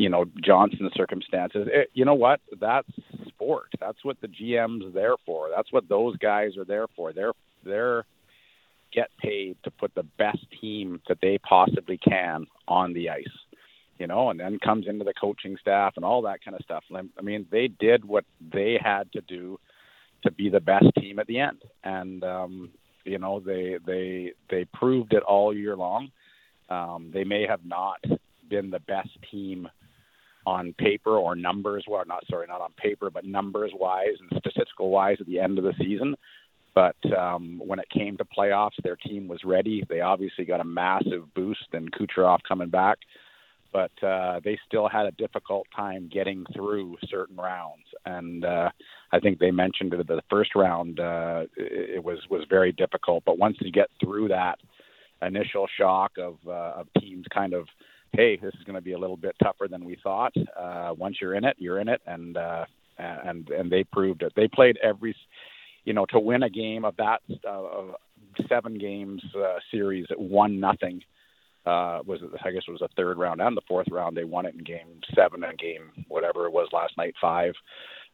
you 0.00 0.08
know 0.08 0.24
Johnson's 0.42 0.94
circumstances. 0.94 1.68
It, 1.70 1.90
you 1.92 2.06
know 2.06 2.14
what? 2.14 2.40
That's 2.58 2.88
sport. 3.28 3.68
That's 3.78 4.02
what 4.02 4.18
the 4.22 4.28
GM's 4.28 4.94
there 4.94 5.16
for. 5.26 5.50
That's 5.54 5.70
what 5.70 5.90
those 5.90 6.16
guys 6.16 6.56
are 6.56 6.64
there 6.64 6.86
for. 6.96 7.12
They're 7.12 7.34
they're 7.66 8.06
get 8.94 9.10
paid 9.22 9.56
to 9.62 9.70
put 9.70 9.94
the 9.94 10.02
best 10.02 10.38
team 10.58 11.02
that 11.06 11.18
they 11.20 11.36
possibly 11.38 11.98
can 11.98 12.46
on 12.66 12.94
the 12.94 13.10
ice. 13.10 13.36
You 13.98 14.06
know, 14.06 14.30
and 14.30 14.40
then 14.40 14.58
comes 14.58 14.86
into 14.88 15.04
the 15.04 15.12
coaching 15.12 15.58
staff 15.60 15.92
and 15.96 16.04
all 16.04 16.22
that 16.22 16.42
kind 16.42 16.56
of 16.56 16.64
stuff. 16.64 16.84
I 16.96 17.20
mean, 17.20 17.44
they 17.50 17.68
did 17.68 18.02
what 18.02 18.24
they 18.40 18.80
had 18.82 19.12
to 19.12 19.20
do 19.20 19.60
to 20.22 20.30
be 20.32 20.48
the 20.48 20.60
best 20.60 20.86
team 20.98 21.18
at 21.18 21.26
the 21.26 21.40
end, 21.40 21.58
and 21.84 22.24
um, 22.24 22.70
you 23.04 23.18
know 23.18 23.40
they 23.40 23.76
they 23.84 24.32
they 24.48 24.64
proved 24.64 25.12
it 25.12 25.22
all 25.22 25.54
year 25.54 25.76
long. 25.76 26.10
Um, 26.70 27.10
they 27.12 27.24
may 27.24 27.46
have 27.46 27.66
not 27.66 28.02
been 28.48 28.70
the 28.70 28.80
best 28.80 29.10
team 29.30 29.68
on 30.50 30.74
paper 30.78 31.16
or 31.16 31.36
numbers, 31.36 31.84
well, 31.86 32.02
not 32.06 32.24
sorry, 32.28 32.46
not 32.48 32.60
on 32.60 32.72
paper, 32.76 33.08
but 33.10 33.24
numbers 33.24 33.70
wise 33.74 34.16
and 34.18 34.40
statistical 34.40 34.90
wise 34.90 35.18
at 35.20 35.26
the 35.26 35.38
end 35.38 35.58
of 35.58 35.64
the 35.64 35.74
season. 35.78 36.16
But 36.74 36.96
um, 37.16 37.60
when 37.64 37.78
it 37.78 37.88
came 37.90 38.16
to 38.16 38.24
playoffs, 38.24 38.82
their 38.82 38.96
team 38.96 39.28
was 39.28 39.40
ready. 39.44 39.84
They 39.88 40.00
obviously 40.00 40.44
got 40.44 40.60
a 40.60 40.64
massive 40.64 41.32
boost 41.34 41.68
and 41.72 41.90
Kucherov 41.92 42.38
coming 42.46 42.68
back, 42.68 42.98
but 43.72 43.90
uh, 44.02 44.40
they 44.44 44.58
still 44.66 44.88
had 44.88 45.06
a 45.06 45.12
difficult 45.12 45.66
time 45.74 46.10
getting 46.12 46.44
through 46.54 46.96
certain 47.08 47.36
rounds. 47.36 47.86
And 48.04 48.44
uh, 48.44 48.70
I 49.12 49.20
think 49.20 49.38
they 49.38 49.50
mentioned 49.50 49.92
that 49.92 50.06
the 50.06 50.22
first 50.28 50.54
round 50.54 51.00
uh, 51.00 51.44
it 51.56 52.02
was 52.02 52.18
was 52.28 52.44
very 52.48 52.72
difficult. 52.72 53.24
But 53.24 53.38
once 53.38 53.56
you 53.60 53.72
get 53.72 53.88
through 54.02 54.28
that 54.28 54.58
initial 55.22 55.66
shock 55.78 56.12
of 56.18 56.36
uh, 56.46 56.80
of 56.80 56.86
teams 57.00 57.26
kind 57.32 57.52
of 57.52 57.66
hey, 58.12 58.36
this 58.36 58.54
is 58.54 58.64
going 58.64 58.74
to 58.74 58.80
be 58.82 58.92
a 58.92 58.98
little 58.98 59.16
bit 59.16 59.36
tougher 59.42 59.68
than 59.68 59.84
we 59.84 59.96
thought. 60.02 60.32
Uh, 60.58 60.92
once 60.96 61.18
you're 61.20 61.34
in 61.34 61.44
it, 61.44 61.56
you're 61.58 61.80
in 61.80 61.88
it, 61.88 62.00
and 62.06 62.36
uh, 62.36 62.64
and 62.98 63.48
and 63.50 63.70
they 63.70 63.84
proved 63.84 64.22
it. 64.22 64.32
They 64.36 64.48
played 64.48 64.78
every, 64.82 65.14
you 65.84 65.92
know, 65.92 66.06
to 66.06 66.18
win 66.18 66.42
a 66.42 66.50
game 66.50 66.84
of 66.84 66.96
that 66.96 67.20
uh, 67.48 67.92
seven 68.48 68.78
games 68.78 69.22
uh, 69.36 69.58
series 69.70 70.06
at 70.10 70.20
one 70.20 70.60
nothing. 70.60 71.02
Uh, 71.66 72.00
was 72.06 72.20
I 72.44 72.50
guess 72.50 72.62
it 72.66 72.70
was 72.70 72.80
the 72.80 72.88
third 72.96 73.18
round 73.18 73.40
and 73.40 73.56
the 73.56 73.62
fourth 73.68 73.88
round. 73.90 74.16
They 74.16 74.24
won 74.24 74.46
it 74.46 74.54
in 74.54 74.64
game 74.64 75.00
seven 75.14 75.44
and 75.44 75.58
game 75.58 76.04
whatever 76.08 76.46
it 76.46 76.52
was 76.52 76.68
last 76.72 76.96
night 76.96 77.14
five. 77.20 77.54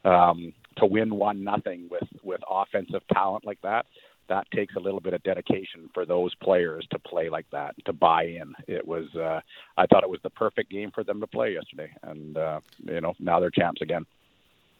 um, 0.04 0.52
to 0.78 0.86
win 0.86 1.14
one 1.14 1.42
nothing 1.44 1.88
with 1.90 2.08
with 2.22 2.40
offensive 2.48 3.02
talent 3.12 3.44
like 3.44 3.60
that 3.62 3.86
that 4.28 4.50
takes 4.50 4.74
a 4.76 4.80
little 4.80 5.00
bit 5.00 5.14
of 5.14 5.22
dedication 5.22 5.88
for 5.94 6.04
those 6.04 6.34
players 6.36 6.86
to 6.90 6.98
play 6.98 7.28
like 7.28 7.46
that 7.50 7.74
to 7.84 7.92
buy 7.92 8.24
in. 8.24 8.54
It 8.66 8.86
was 8.86 9.14
uh 9.14 9.40
i 9.76 9.86
thought 9.86 10.02
it 10.02 10.10
was 10.10 10.20
the 10.22 10.30
perfect 10.30 10.70
game 10.70 10.90
for 10.90 11.04
them 11.04 11.20
to 11.20 11.26
play 11.26 11.54
yesterday 11.54 11.92
and 12.02 12.36
uh 12.36 12.60
you 12.84 13.00
know 13.00 13.14
now 13.18 13.40
they're 13.40 13.50
champs 13.50 13.82
again. 13.82 14.06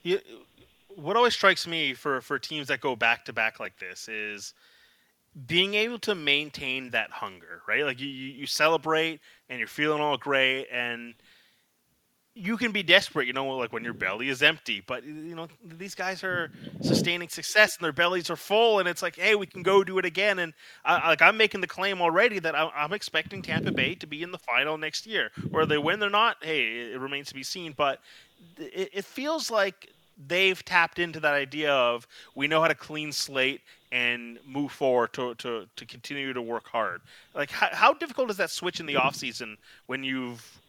You, 0.03 0.21
what 0.95 1.17
always 1.17 1.35
strikes 1.35 1.67
me 1.67 1.95
for 1.95 2.21
for 2.21 2.39
teams 2.39 2.69
that 2.69 2.81
go 2.81 2.97
back 2.97 3.25
to 3.27 3.33
back 3.33 3.61
like 3.61 3.79
this 3.79 4.09
is 4.09 4.55
being 5.47 5.75
able 5.75 5.99
to 5.99 6.15
maintain 6.15 6.91
that 6.91 7.11
hunger 7.11 7.63
right? 7.69 7.85
Like 7.85 8.01
you 8.01 8.09
you 8.09 8.47
celebrate 8.47 9.21
and 9.49 9.59
you're 9.59 9.69
feeling 9.69 10.01
all 10.01 10.17
great 10.17 10.67
and 10.73 11.15
you 12.39 12.59
can 12.59 12.71
be 12.71 12.83
desperate, 12.83 13.27
you 13.27 13.33
know, 13.33 13.47
like 13.57 13.73
when 13.73 13.83
your 13.83 13.95
belly 13.95 14.29
is 14.29 14.43
empty. 14.43 14.83
But 14.87 15.05
you 15.05 15.35
know, 15.35 15.49
these 15.65 15.95
guys 15.95 16.23
are 16.23 16.53
sustaining 16.83 17.31
success 17.31 17.77
and 17.77 17.85
their 17.85 17.95
bellies 17.95 18.29
are 18.29 18.37
full, 18.37 18.79
and 18.79 18.87
it's 18.87 19.01
like, 19.01 19.17
hey, 19.17 19.35
we 19.35 19.47
can 19.47 19.63
go 19.63 19.83
do 19.83 19.99
it 19.99 20.05
again. 20.05 20.39
And 20.39 20.53
I, 20.85 21.09
like 21.09 21.23
I'm 21.23 21.39
making 21.39 21.63
the 21.63 21.67
claim 21.67 22.03
already 22.03 22.39
that 22.41 22.55
I, 22.55 22.71
am 22.77 22.93
expecting 22.93 23.41
Tampa 23.41 23.73
Bay 23.73 23.95
to 23.95 24.07
be 24.07 24.23
in 24.23 24.33
the 24.33 24.39
final 24.39 24.77
next 24.77 25.07
year. 25.07 25.31
Whether 25.51 25.67
they 25.67 25.79
win 25.79 26.03
or 26.03 26.11
not, 26.11 26.37
hey, 26.43 26.93
it 26.93 27.01
remains 27.01 27.29
to 27.29 27.35
be 27.35 27.43
seen. 27.43 27.73
But 27.75 28.01
it, 28.59 28.91
it 28.93 29.05
feels 29.07 29.51
like 29.51 29.91
they've 30.29 30.63
tapped 30.63 30.99
into 30.99 31.21
that 31.21 31.35
idea 31.35 31.73
of 31.73 32.07
we 32.35 32.49
know 32.49 32.61
how 32.61 32.69
to 32.69 32.75
clean 32.75 33.13
slate 33.13 33.63
and 33.93 34.39
move 34.47 34.73
forward 34.73 35.15
to, 35.15 35.35
to, 35.37 35.67
to 35.77 35.87
continue 35.87 36.35
to 36.35 36.43
work 36.43 36.69
hard. 36.69 37.01
Like 37.35 37.51
how, 37.51 37.69
how 37.73 37.95
difficult 37.95 38.31
is 38.31 38.37
that 38.37 38.51
switch 38.51 38.79
in 38.79 38.85
the 38.85 38.97
off 38.97 39.15
season 39.15 39.57
when 39.87 40.05
you've 40.05 40.61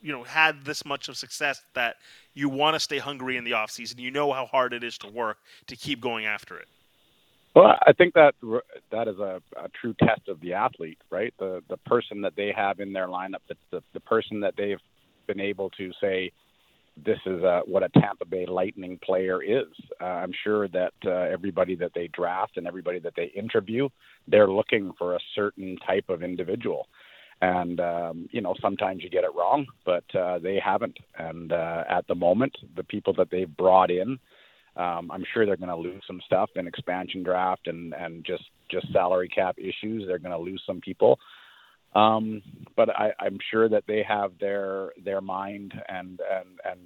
you 0.00 0.12
know 0.12 0.22
had 0.22 0.64
this 0.64 0.84
much 0.84 1.08
of 1.08 1.16
success 1.16 1.62
that 1.74 1.96
you 2.34 2.48
want 2.48 2.74
to 2.74 2.80
stay 2.80 2.98
hungry 2.98 3.36
in 3.36 3.44
the 3.44 3.52
off 3.52 3.70
season. 3.70 3.98
You 3.98 4.10
know 4.10 4.32
how 4.32 4.46
hard 4.46 4.72
it 4.72 4.84
is 4.84 4.98
to 4.98 5.08
work 5.08 5.38
to 5.66 5.76
keep 5.76 6.00
going 6.00 6.26
after 6.26 6.58
it. 6.58 6.68
Well, 7.54 7.74
I 7.86 7.92
think 7.92 8.14
that 8.14 8.34
that 8.90 9.08
is 9.08 9.18
a, 9.18 9.40
a 9.56 9.68
true 9.80 9.94
test 9.98 10.28
of 10.28 10.40
the 10.40 10.52
athlete, 10.52 10.98
right? 11.10 11.32
The 11.38 11.62
the 11.68 11.78
person 11.78 12.20
that 12.22 12.36
they 12.36 12.52
have 12.54 12.80
in 12.80 12.92
their 12.92 13.08
lineup, 13.08 13.40
the 13.48 13.56
the, 13.70 13.82
the 13.94 14.00
person 14.00 14.40
that 14.40 14.54
they've 14.56 14.80
been 15.26 15.40
able 15.40 15.70
to 15.70 15.90
say, 16.00 16.30
this 17.04 17.18
is 17.26 17.42
a, 17.42 17.62
what 17.66 17.82
a 17.82 17.88
Tampa 17.88 18.24
Bay 18.24 18.46
Lightning 18.46 18.98
player 19.02 19.42
is. 19.42 19.66
Uh, 20.00 20.04
I'm 20.04 20.32
sure 20.44 20.68
that 20.68 20.92
uh, 21.04 21.10
everybody 21.10 21.74
that 21.76 21.92
they 21.94 22.08
draft 22.08 22.56
and 22.56 22.66
everybody 22.66 23.00
that 23.00 23.14
they 23.16 23.32
interview, 23.34 23.88
they're 24.28 24.48
looking 24.48 24.92
for 24.98 25.16
a 25.16 25.20
certain 25.34 25.76
type 25.86 26.08
of 26.08 26.22
individual 26.22 26.86
and 27.42 27.80
um, 27.80 28.28
you 28.32 28.40
know 28.40 28.54
sometimes 28.60 29.02
you 29.02 29.10
get 29.10 29.24
it 29.24 29.34
wrong, 29.36 29.66
but 29.84 30.04
uh, 30.14 30.38
they 30.38 30.58
haven't. 30.62 30.96
And 31.18 31.52
uh, 31.52 31.84
at 31.88 32.06
the 32.06 32.14
moment, 32.14 32.56
the 32.76 32.84
people 32.84 33.12
that 33.14 33.30
they've 33.30 33.56
brought 33.56 33.90
in, 33.90 34.18
um, 34.76 35.10
I'm 35.10 35.24
sure 35.32 35.44
they're 35.44 35.56
going 35.56 35.68
to 35.68 35.76
lose 35.76 36.02
some 36.06 36.20
stuff 36.24 36.50
in 36.56 36.66
expansion 36.66 37.22
draft 37.22 37.66
and 37.66 37.92
and 37.94 38.24
just 38.24 38.44
just 38.70 38.90
salary 38.92 39.28
cap 39.28 39.56
issues. 39.58 40.04
They're 40.06 40.18
going 40.18 40.36
to 40.36 40.38
lose 40.38 40.62
some 40.66 40.80
people. 40.80 41.18
Um, 41.94 42.42
but 42.74 42.90
I, 42.90 43.12
I'm 43.20 43.38
sure 43.50 43.68
that 43.68 43.84
they 43.86 44.02
have 44.06 44.32
their 44.40 44.90
their 45.04 45.20
mind 45.20 45.74
and 45.88 46.20
and 46.30 46.48
and 46.64 46.80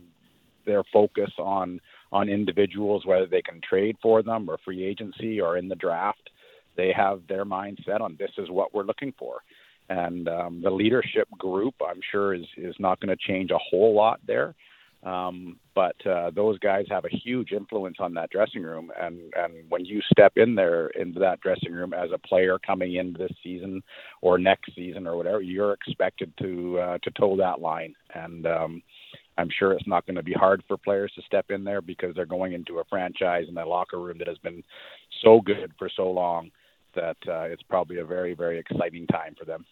their 0.66 0.82
focus 0.92 1.30
on 1.38 1.80
on 2.12 2.28
individuals, 2.28 3.06
whether 3.06 3.26
they 3.26 3.42
can 3.42 3.60
trade 3.68 3.96
for 4.02 4.22
them 4.22 4.50
or 4.50 4.58
free 4.64 4.84
agency 4.84 5.40
or 5.40 5.56
in 5.56 5.68
the 5.68 5.76
draft. 5.76 6.28
They 6.76 6.92
have 6.96 7.22
their 7.28 7.44
mind 7.44 7.78
set 7.84 8.00
on 8.00 8.16
this 8.18 8.30
is 8.38 8.48
what 8.48 8.72
we're 8.74 8.84
looking 8.84 9.12
for 9.18 9.42
and 9.90 10.29
um, 10.29 10.62
the 10.62 10.70
leadership 10.70 11.29
group 11.37 11.74
I'm 11.87 12.00
sure 12.11 12.33
is 12.33 12.46
is 12.57 12.76
not 12.79 13.00
going 13.00 13.14
to 13.14 13.33
change 13.33 13.50
a 13.50 13.59
whole 13.59 13.94
lot 13.94 14.20
there. 14.26 14.55
Um, 15.03 15.57
but 15.74 15.96
uh, 16.07 16.31
those 16.35 16.59
guys 16.59 16.85
have 16.90 17.07
a 17.07 17.16
huge 17.24 17.53
influence 17.53 17.96
on 18.00 18.12
that 18.14 18.31
dressing 18.31 18.62
room, 18.62 18.92
and 19.00 19.33
and 19.35 19.55
when 19.70 19.85
you 19.87 20.03
step 20.12 20.35
in 20.37 20.55
there 20.55 20.88
into 20.88 21.18
that 21.20 21.40
dressing 21.40 21.72
room 21.72 21.94
as 21.94 22.11
a 22.12 22.18
player 22.18 22.59
coming 22.59 22.96
in 22.96 23.14
this 23.18 23.33
season 23.42 23.83
or 24.20 24.37
next 24.38 24.74
season 24.74 25.07
or 25.07 25.16
whatever, 25.16 25.40
you're 25.40 25.72
expected 25.72 26.33
to 26.38 26.79
uh, 26.79 26.98
to 27.03 27.11
toe 27.12 27.35
that 27.38 27.61
line, 27.61 27.94
and 28.14 28.46
um, 28.46 28.83
I'm 29.38 29.48
sure 29.59 29.72
it's 29.72 29.87
not 29.87 30.05
going 30.05 30.16
to 30.16 30.22
be 30.22 30.35
hard 30.35 30.62
for 30.68 30.76
players 30.76 31.12
to 31.16 31.22
step 31.22 31.46
in 31.50 31.64
there 31.64 31.81
because 31.81 32.14
they're 32.14 32.26
going 32.26 32.53
into 32.53 32.81
a 32.81 32.85
franchise 32.85 33.46
and 33.48 33.57
a 33.57 33.66
locker 33.66 33.98
room 33.98 34.18
that 34.18 34.29
has 34.29 34.38
been 34.38 34.62
so 35.24 35.40
good 35.40 35.72
for 35.79 35.88
so 35.96 36.11
long 36.11 36.50
that 36.94 37.16
uh, 37.26 37.44
it's 37.44 37.62
probably 37.62 38.00
a 38.00 38.05
very 38.05 38.35
very 38.35 38.59
exciting 38.59 39.07
time 39.07 39.35
for 39.38 39.46
them. 39.46 39.64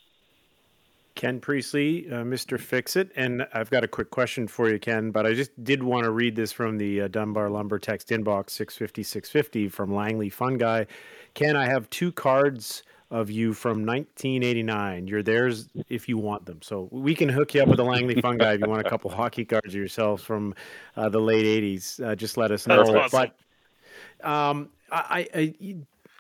Ken 1.19 1.41
Priestlay, 1.41 2.07
uh, 2.13 2.23
Mr. 2.23 2.61
Fix 2.61 2.95
It. 2.95 3.11
And 3.17 3.45
I've 3.53 3.71
got 3.71 3.83
a 3.83 3.89
quick 3.89 4.13
question 4.13 4.47
for 4.47 4.71
you, 4.71 4.79
Ken, 4.79 5.11
but 5.11 5.27
I 5.27 5.35
just 5.35 5.51
did 5.65 5.83
want 5.83 6.05
to 6.05 6.13
read 6.13 6.37
this 6.37 6.53
from 6.53 6.79
the 6.79 7.01
uh, 7.01 7.09
Dunbar 7.09 7.51
Lumber 7.51 7.81
text 7.81 8.11
inbox 8.11 8.51
650 8.51 9.03
650 9.03 9.69
from 9.69 9.93
Langley 9.93 10.31
Fun 10.31 10.59
Guy. 10.59 10.87
Ken, 11.35 11.57
I 11.57 11.67
have 11.67 11.91
two 11.91 12.13
cards 12.13 12.85
of 13.11 13.33
you 13.33 13.53
from 13.53 13.85
1989. 13.85 15.09
You're 15.09 15.25
theirs 15.25 15.69
if 15.89 16.09
you 16.09 16.19
want 16.19 16.47
them. 16.47 16.63
So 16.63 16.89
we 16.93 17.17
can 17.17 17.29
hook 17.29 17.53
you 17.53 17.63
up 17.63 17.69
with 17.69 17.81
a 17.81 17.85
Langley 17.85 18.21
Fun 18.21 18.39
Guy 18.39 18.53
if 18.53 18.61
you 18.61 18.69
want 18.69 18.87
a 18.87 18.89
couple 18.89 19.11
hockey 19.11 19.45
cards 19.45 19.67
of 19.67 19.75
yourselves 19.75 20.23
from 20.23 20.55
uh, 20.97 21.09
the 21.09 21.21
late 21.21 21.45
80s. 21.45 22.01
Uh, 22.01 22.15
just 22.15 22.37
let 22.37 22.53
us 22.53 22.69
know. 22.69 22.83
Awesome. 22.83 23.09
But 24.21 24.25
um, 24.25 24.69
I, 24.93 25.27
I, 25.35 25.77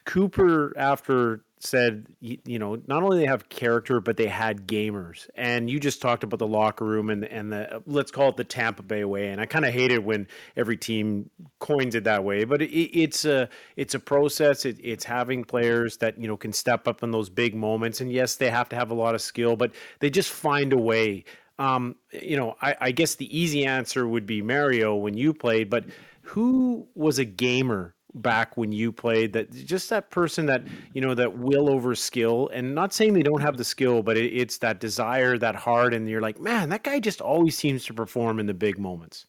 Cooper, 0.07 0.77
after 0.77 1.45
said, 1.63 2.07
you 2.21 2.59
know, 2.59 2.81
not 2.87 3.03
only 3.03 3.19
they 3.19 3.27
have 3.27 3.49
character, 3.49 4.01
but 4.01 4.17
they 4.17 4.27
had 4.27 4.67
gamers. 4.67 5.29
And 5.35 5.69
you 5.69 5.81
just 5.81 6.01
talked 6.01 6.25
about 6.25 6.39
the 6.39 6.47
locker 6.47 6.85
room 6.85 7.11
and 7.11 7.25
and 7.25 7.53
the 7.53 7.83
let's 7.87 8.11
call 8.11 8.31
it 8.31 8.37
the 8.37 8.45
Tampa 8.45 8.83
Bay 8.83 9.05
way. 9.05 9.29
And 9.29 9.41
I 9.41 9.47
kind 9.47 9.65
of 9.65 9.73
hate 9.73 9.91
it 9.91 10.03
when 10.05 10.27
every 10.57 10.77
team 10.77 11.31
coins 11.59 11.95
it 11.95 12.05
that 12.05 12.25
way. 12.25 12.45
But 12.45 12.63
it, 12.63 12.71
it's 12.71 13.25
a 13.25 13.49
it's 13.77 13.95
a 13.95 14.01
process. 14.01 14.65
It, 14.65 14.79
it's 14.83 15.05
having 15.05 15.45
players 15.45 15.97
that 15.99 16.19
you 16.19 16.29
know 16.29 16.37
can 16.37 16.53
step 16.53 16.87
up 16.87 17.03
in 17.03 17.11
those 17.11 17.29
big 17.31 17.55
moments. 17.55 18.01
And 18.01 18.11
yes, 18.11 18.37
they 18.37 18.51
have 18.51 18.69
to 18.71 18.77
have 18.77 18.91
a 18.91 18.95
lot 18.95 19.15
of 19.15 19.21
skill, 19.21 19.57
but 19.57 19.73
they 20.01 20.11
just 20.11 20.31
find 20.31 20.73
a 20.73 20.79
way. 20.79 21.25
Um, 21.59 21.97
you 22.13 22.37
know, 22.37 22.57
I, 22.63 22.77
I 22.81 22.91
guess 22.93 23.17
the 23.17 23.37
easy 23.37 23.65
answer 23.65 24.07
would 24.07 24.27
be 24.27 24.43
Mario 24.43 24.95
when 24.95 25.17
you 25.17 25.35
played, 25.35 25.69
but 25.69 25.87
who 26.23 26.87
was 26.95 27.19
a 27.19 27.25
gamer 27.25 27.97
back 28.23 28.57
when 28.57 28.73
you 28.73 28.93
played 28.93 29.33
that 29.33 29.51
just 29.53 29.91
that 29.91 30.11
person 30.11 30.47
that 30.47 30.63
you 30.95 31.01
know 31.01 31.15
that 31.15 31.39
will 31.39 31.71
over 31.71 31.95
skill 31.95 32.51
and 32.53 32.75
not 32.75 32.93
saying 32.93 33.15
they 33.15 33.23
don't 33.23 33.41
have 33.41 33.57
the 33.57 33.65
skill 33.65 34.03
but 34.03 34.17
it, 34.17 34.33
it's 34.33 34.59
that 34.59 34.81
desire 34.81 35.39
that 35.39 35.55
heart 35.55 35.95
and 35.95 36.09
you're 36.09 36.21
like 36.21 36.41
man 36.41 36.69
that 36.69 36.83
guy 36.83 36.99
just 37.01 37.21
always 37.21 37.57
seems 37.57 37.85
to 37.85 37.95
perform 37.95 38.39
in 38.39 38.47
the 38.47 38.55
big 38.55 38.79
moments. 38.79 39.27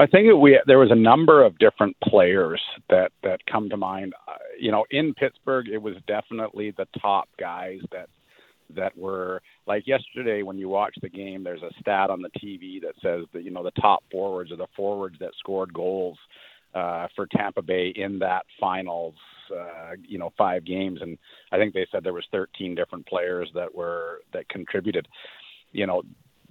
I 0.00 0.06
think 0.06 0.28
that 0.28 0.36
we 0.36 0.60
there 0.66 0.78
was 0.78 0.92
a 0.92 0.96
number 0.96 1.44
of 1.44 1.58
different 1.58 1.96
players 2.04 2.60
that 2.88 3.10
that 3.24 3.40
come 3.46 3.68
to 3.70 3.76
mind. 3.76 4.14
Uh, 4.28 4.34
you 4.58 4.70
know 4.70 4.84
in 4.90 5.14
pittsburgh 5.14 5.68
it 5.68 5.80
was 5.80 5.94
definitely 6.06 6.72
the 6.72 6.86
top 7.00 7.28
guys 7.38 7.80
that 7.92 8.08
that 8.74 8.96
were 8.96 9.40
like 9.66 9.86
yesterday 9.86 10.42
when 10.42 10.58
you 10.58 10.68
watch 10.68 10.94
the 11.00 11.08
game 11.08 11.42
there's 11.42 11.62
a 11.62 11.70
stat 11.80 12.10
on 12.10 12.20
the 12.20 12.30
tv 12.38 12.80
that 12.80 12.94
says 13.02 13.24
that 13.32 13.42
you 13.42 13.50
know 13.50 13.62
the 13.62 13.70
top 13.80 14.02
forwards 14.10 14.52
are 14.52 14.56
the 14.56 14.66
forwards 14.76 15.16
that 15.20 15.30
scored 15.38 15.72
goals 15.72 16.18
uh, 16.78 17.08
for 17.16 17.26
Tampa 17.26 17.62
Bay 17.62 17.92
in 17.96 18.20
that 18.20 18.46
finals, 18.60 19.14
uh, 19.54 19.92
you 20.06 20.18
know, 20.18 20.32
five 20.38 20.64
games, 20.64 21.00
and 21.02 21.18
I 21.52 21.58
think 21.58 21.74
they 21.74 21.86
said 21.90 22.04
there 22.04 22.12
was 22.12 22.26
13 22.32 22.74
different 22.76 23.06
players 23.06 23.50
that 23.54 23.74
were 23.74 24.20
that 24.32 24.48
contributed. 24.48 25.08
You 25.72 25.86
know, 25.86 26.02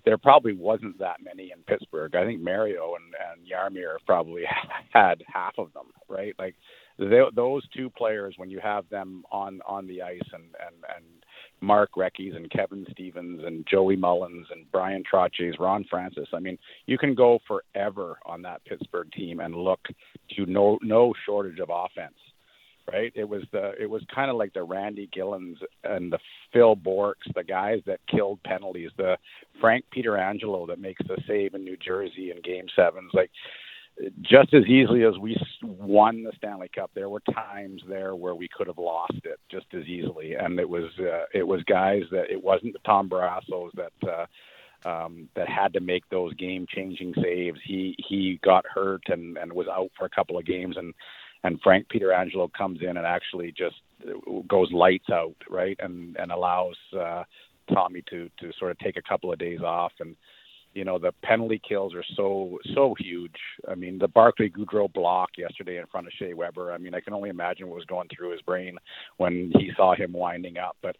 there 0.05 0.17
probably 0.17 0.53
wasn't 0.53 0.99
that 0.99 1.17
many 1.23 1.51
in 1.51 1.63
Pittsburgh. 1.63 2.15
I 2.15 2.25
think 2.25 2.41
Mario 2.41 2.95
and, 2.95 3.13
and 3.31 3.47
Jaromir 3.47 3.97
probably 4.05 4.43
had 4.93 5.23
half 5.33 5.53
of 5.57 5.73
them, 5.73 5.87
right? 6.09 6.35
Like 6.39 6.55
they, 6.97 7.21
those 7.35 7.67
two 7.75 7.89
players, 7.91 8.35
when 8.37 8.49
you 8.49 8.59
have 8.59 8.89
them 8.89 9.23
on 9.31 9.59
on 9.67 9.87
the 9.87 10.01
ice, 10.01 10.19
and 10.33 10.43
and 10.43 10.75
and 10.95 11.05
Mark 11.61 11.91
Recchi's 11.97 12.35
and 12.35 12.49
Kevin 12.51 12.85
Stevens 12.91 13.41
and 13.45 13.65
Joey 13.69 13.95
Mullins 13.95 14.47
and 14.51 14.71
Bryan 14.71 15.03
Trottiers, 15.11 15.59
Ron 15.59 15.85
Francis. 15.89 16.27
I 16.33 16.39
mean, 16.39 16.57
you 16.85 16.97
can 16.97 17.15
go 17.15 17.39
forever 17.47 18.17
on 18.25 18.41
that 18.43 18.63
Pittsburgh 18.65 19.11
team 19.11 19.39
and 19.39 19.55
look 19.55 19.79
to 20.35 20.45
no 20.45 20.77
no 20.81 21.13
shortage 21.25 21.59
of 21.59 21.69
offense. 21.71 22.15
Right? 22.89 23.11
It 23.15 23.27
was 23.27 23.43
the 23.51 23.73
it 23.77 23.89
was 23.89 24.01
kind 24.15 24.31
of 24.31 24.37
like 24.37 24.53
the 24.53 24.63
Randy 24.63 25.09
Gilhens 25.15 25.57
and 25.83 26.09
the 26.09 26.19
Phil 26.53 26.73
Bourques, 26.73 27.27
the 27.35 27.43
guys 27.43 27.81
that 27.85 27.99
killed 28.09 28.41
penalties, 28.43 28.91
the 28.95 29.17
Frank 29.59 29.83
Pietrangelo 29.93 30.65
that 30.67 30.79
makes 30.79 31.05
the 31.05 31.17
save 31.27 31.53
in 31.53 31.65
New 31.65 31.75
Jersey 31.75 32.31
in 32.31 32.41
Game 32.41 32.67
Sevens. 32.77 33.11
Like 33.13 33.29
just 34.21 34.53
as 34.53 34.65
easily 34.65 35.03
as 35.03 35.17
we 35.17 35.35
won 35.63 36.23
the 36.23 36.31
Stanley 36.37 36.69
Cup, 36.73 36.91
there 36.93 37.09
were 37.09 37.21
times 37.33 37.81
there 37.87 38.15
where 38.15 38.35
we 38.35 38.47
could 38.47 38.67
have 38.67 38.77
lost 38.77 39.19
it 39.23 39.39
just 39.49 39.65
as 39.73 39.85
easily, 39.85 40.35
and 40.35 40.59
it 40.59 40.69
was 40.69 40.91
uh, 40.99 41.25
it 41.33 41.47
was 41.47 41.63
guys 41.63 42.03
that 42.11 42.29
it 42.29 42.43
wasn't 42.43 42.73
the 42.73 42.79
Tom 42.85 43.09
Barrassos 43.09 43.71
that 43.75 43.91
uh, 44.07 44.25
um, 44.87 45.29
that 45.35 45.49
had 45.49 45.73
to 45.73 45.79
make 45.79 46.07
those 46.09 46.33
game 46.35 46.65
changing 46.69 47.13
saves. 47.21 47.59
He 47.63 47.95
he 48.07 48.39
got 48.43 48.65
hurt 48.67 49.03
and 49.07 49.37
and 49.37 49.51
was 49.51 49.67
out 49.67 49.89
for 49.97 50.05
a 50.05 50.09
couple 50.09 50.37
of 50.37 50.45
games, 50.45 50.77
and 50.77 50.93
and 51.43 51.59
Frank 51.61 51.87
Pietrangelo 51.89 52.51
comes 52.53 52.81
in 52.81 52.97
and 52.97 53.05
actually 53.05 53.51
just 53.51 53.75
goes 54.47 54.71
lights 54.71 55.09
out, 55.11 55.35
right, 55.49 55.77
and 55.79 56.15
and 56.17 56.31
allows 56.31 56.75
uh, 56.97 57.23
Tommy 57.73 58.03
to 58.09 58.29
to 58.39 58.51
sort 58.59 58.71
of 58.71 58.79
take 58.79 58.97
a 58.97 59.09
couple 59.09 59.31
of 59.31 59.39
days 59.39 59.61
off 59.61 59.93
and 59.99 60.15
you 60.77 60.85
know 60.85 60.99
the 60.99 61.11
penalty 61.23 61.59
kills 61.67 61.95
are 61.95 62.05
so 62.15 62.59
so 62.75 62.95
huge. 62.99 63.35
I 63.67 63.73
mean, 63.73 63.97
the 63.97 64.07
Barclay 64.07 64.49
Goodrow 64.49 64.93
block 64.93 65.31
yesterday 65.35 65.79
in 65.79 65.87
front 65.87 66.05
of 66.05 66.13
Shea 66.19 66.35
Weber. 66.35 66.71
I 66.71 66.77
mean, 66.77 66.93
I 66.93 66.99
can 66.99 67.13
only 67.13 67.31
imagine 67.31 67.67
what 67.67 67.77
was 67.77 67.85
going 67.85 68.07
through 68.15 68.31
his 68.31 68.41
brain 68.43 68.77
when 69.17 69.51
he 69.57 69.71
saw 69.75 69.95
him 69.95 70.13
winding 70.13 70.59
up. 70.59 70.77
But 70.83 70.95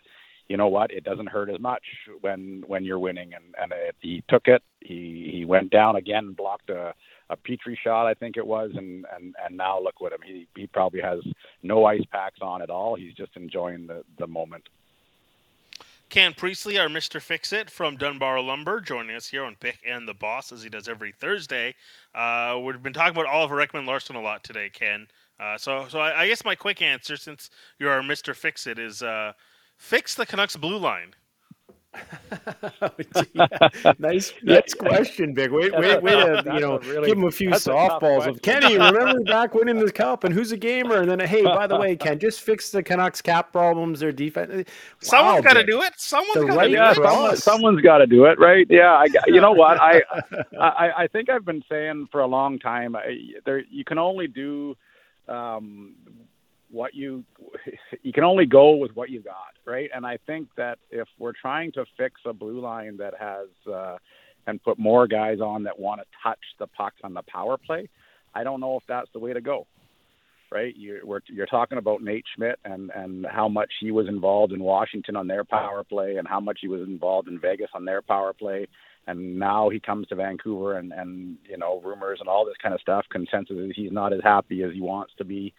you 0.47 0.57
know 0.57 0.67
what? 0.67 0.89
It 0.89 1.03
doesn't 1.03 1.30
hurt 1.30 1.51
as 1.51 1.59
much 1.59 1.84
when 2.21 2.63
when 2.65 2.84
you're 2.86 2.97
winning. 2.97 3.36
And 3.36 3.53
and 3.61 3.71
it, 3.71 3.95
he 3.99 4.23
took 4.28 4.47
it. 4.47 4.63
He 4.82 5.30
he 5.32 5.45
went 5.45 5.69
down 5.69 5.95
again, 5.95 6.34
blocked 6.36 6.71
a 6.71 6.95
a 7.30 7.38
Petry 7.38 7.78
shot, 7.84 8.07
I 8.07 8.15
think 8.15 8.36
it 8.36 8.47
was, 8.47 8.71
and 8.73 9.05
and 9.15 9.36
and 9.45 9.55
now 9.55 9.80
look 9.80 10.01
what 10.01 10.11
him. 10.11 10.21
He 10.25 10.47
he 10.55 10.65
probably 10.65 11.01
has 11.01 11.19
no 11.61 11.86
ice 11.86 12.05
packs 12.11 12.39
on 12.41 12.63
at 12.63 12.71
all. 12.71 12.95
He's 12.95 13.13
just 13.13 13.36
enjoying 13.36 13.86
the 13.86 14.03
the 14.17 14.25
moment. 14.25 14.63
Ken 16.10 16.34
Priestlay, 16.34 16.78
our 16.78 16.88
Mr. 16.88 17.22
Fix 17.22 17.51
It 17.51 17.70
from 17.70 17.97
Dunbar 17.97 18.39
Lumber, 18.39 18.80
joining 18.80 19.14
us 19.14 19.28
here 19.28 19.43
on 19.43 19.58
Bik 19.58 19.80
and 19.86 20.08
the 20.08 20.14
Boss 20.14 20.53
as 20.53 20.64
he 20.64 20.70
does 20.70 20.88
every 20.88 21.12
Thursday. 21.12 21.76
Uh, 22.16 22.58
we've 22.64 22.82
been 22.82 22.93
talking 22.93 23.14
about 23.14 23.26
Oliver 23.26 23.58
Ekman-Larsson 23.58 24.16
a 24.16 24.22
lot 24.22 24.41
today, 24.41 24.70
Ken. 24.70 25.08
Uh, 25.38 25.58
so, 25.58 25.86
so 25.89 25.99
I, 25.99 26.22
I, 26.22 26.28
guess 26.28 26.45
my 26.45 26.55
quick 26.55 26.82
answer, 26.82 27.18
since 27.18 27.49
you're 27.78 27.91
our 27.91 28.01
Mr. 28.01 28.34
Fix 28.34 28.68
It, 28.68 28.80
is 28.80 29.03
uh, 29.03 29.34
fix 29.76 30.16
the 30.16 30.26
Canucks 30.26 30.55
blue 30.55 30.78
line. 30.78 31.14
nice, 34.00 34.34
nice 34.43 34.74
question, 34.74 35.36
Bik. 35.36 35.52
Wait, 35.52 35.74
wait, 35.78 36.02
wait. 36.02 36.14
To, 36.14 36.43
you 36.54 36.60
know, 36.60 36.80
really, 36.80 37.08
give 37.08 37.18
him 37.18 37.24
a 37.26 37.32
few 37.32 37.52
softballs 37.52 38.28
of 38.28 38.41
Kenny. 38.41 38.78
Remember 38.78 39.20
back 39.24 39.54
winning 39.54 39.80
the 39.80 39.91
cup, 39.91 40.24
and 40.24 40.34
who's 40.34 40.52
a 40.52 40.58
gamer? 40.58 41.02
And 41.02 41.10
then, 41.10 41.20
hey, 41.20 41.43
by 41.43 41.68
the 41.68 41.78
way, 41.78 41.95
Ken, 41.95 42.20
just 42.20 42.41
fix 42.41 42.70
the 42.70 42.84
Canucks 42.84 43.22
cap 43.22 43.52
problems. 43.52 44.00
Their 44.00 44.12
defense. 44.12 44.52
Wow, 44.52 44.64
Someone's 45.00 45.45
got 45.45 45.54
to 45.54 45.66
do 45.66 45.82
it. 45.82 45.93
Someone's 45.98 46.34
got 46.34 46.45
to 46.45 46.58
right 46.58 46.72
do 46.72 46.84
it. 46.84 46.95
Someone, 46.95 47.38
someone's 47.38 47.82
got 47.82 47.98
to 48.00 48.08
do 48.08 48.26
it, 48.26 48.39
right? 48.39 48.68
Yeah. 48.70 48.93
I, 48.93 49.08
you 49.28 49.41
know 49.41 49.52
what? 49.52 49.80
I, 49.80 50.02
I, 50.60 50.91
I 51.04 51.08
think 51.08 51.30
I've 51.30 51.45
been 51.45 51.64
saying 51.70 52.08
for 52.12 52.22
a 52.22 52.28
long 52.28 52.60
time. 52.60 52.95
I, 52.95 53.18
there, 53.45 53.60
you 53.60 53.84
can 53.84 53.98
only 53.98 54.28
do 54.28 54.76
um, 55.28 55.95
what 56.72 56.93
you 56.93 57.24
you 58.03 58.13
can 58.13 58.24
only 58.24 58.45
go 58.45 58.76
with 58.76 58.95
what 58.95 59.09
you 59.09 59.22
got, 59.22 59.53
right? 59.65 59.89
And 59.93 60.05
I 60.05 60.18
think 60.26 60.49
that 60.57 60.80
if 60.91 61.07
we're 61.18 61.34
trying 61.34 61.72
to 61.74 61.86
fix 61.97 62.22
a 62.26 62.34
blue 62.34 62.59
line 62.59 62.97
that 62.97 63.13
has 63.20 63.47
uh, 63.72 63.97
and 64.45 64.63
put 64.63 64.80
more 64.80 65.07
guys 65.07 65.39
on 65.39 65.63
that 65.63 65.80
want 65.80 66.01
to 66.01 66.07
touch 66.24 66.39
the 66.59 66.68
puck 66.68 66.93
on 67.03 67.13
the 67.13 67.24
power 67.24 67.57
play, 67.57 67.89
I 68.34 68.43
don't 68.43 68.59
know 68.59 68.78
if 68.78 68.84
that's 68.88 69.09
the 69.13 69.20
way 69.20 69.34
to 69.34 69.41
go. 69.41 69.68
Right? 70.49 70.74
You're 70.78 71.22
you're 71.28 71.45
talking 71.45 71.78
about 71.78 72.01
Nate 72.01 72.24
Schmidt 72.36 72.57
and 72.63 72.89
and 72.95 73.26
how 73.26 73.49
much 73.49 73.72
he 73.82 73.91
was 73.91 74.07
involved 74.07 74.53
in 74.53 74.63
Washington 74.63 75.18
on 75.18 75.28
their 75.28 75.43
power 75.43 75.84
play 75.84 76.15
and 76.15 76.28
how 76.28 76.39
much 76.39 76.59
he 76.61 76.70
was 76.70 76.82
involved 76.82 77.28
in 77.28 77.38
Vegas 77.38 77.70
on 77.74 77.84
their 77.84 78.01
power 78.01 78.32
play. 78.32 78.68
And 79.07 79.39
now 79.39 79.70
he 79.70 79.80
comes 79.80 80.07
to 80.07 80.15
Vancouver 80.15 80.78
and 80.78 80.93
and 80.93 81.38
you 81.49 81.57
know 81.57 81.82
rumors 81.84 82.20
and 82.22 82.30
all 82.30 82.45
this 82.45 82.55
kind 82.63 82.74
of 82.74 82.80
stuff. 82.80 83.05
Consensus 83.11 83.57
is 83.57 83.74
he's 83.76 83.91
not 83.91 84.13
as 84.13 84.22
happy 84.24 84.63
as 84.63 84.72
he 84.72 84.80
wants 84.80 85.11
to 85.18 85.26
be 85.26 85.53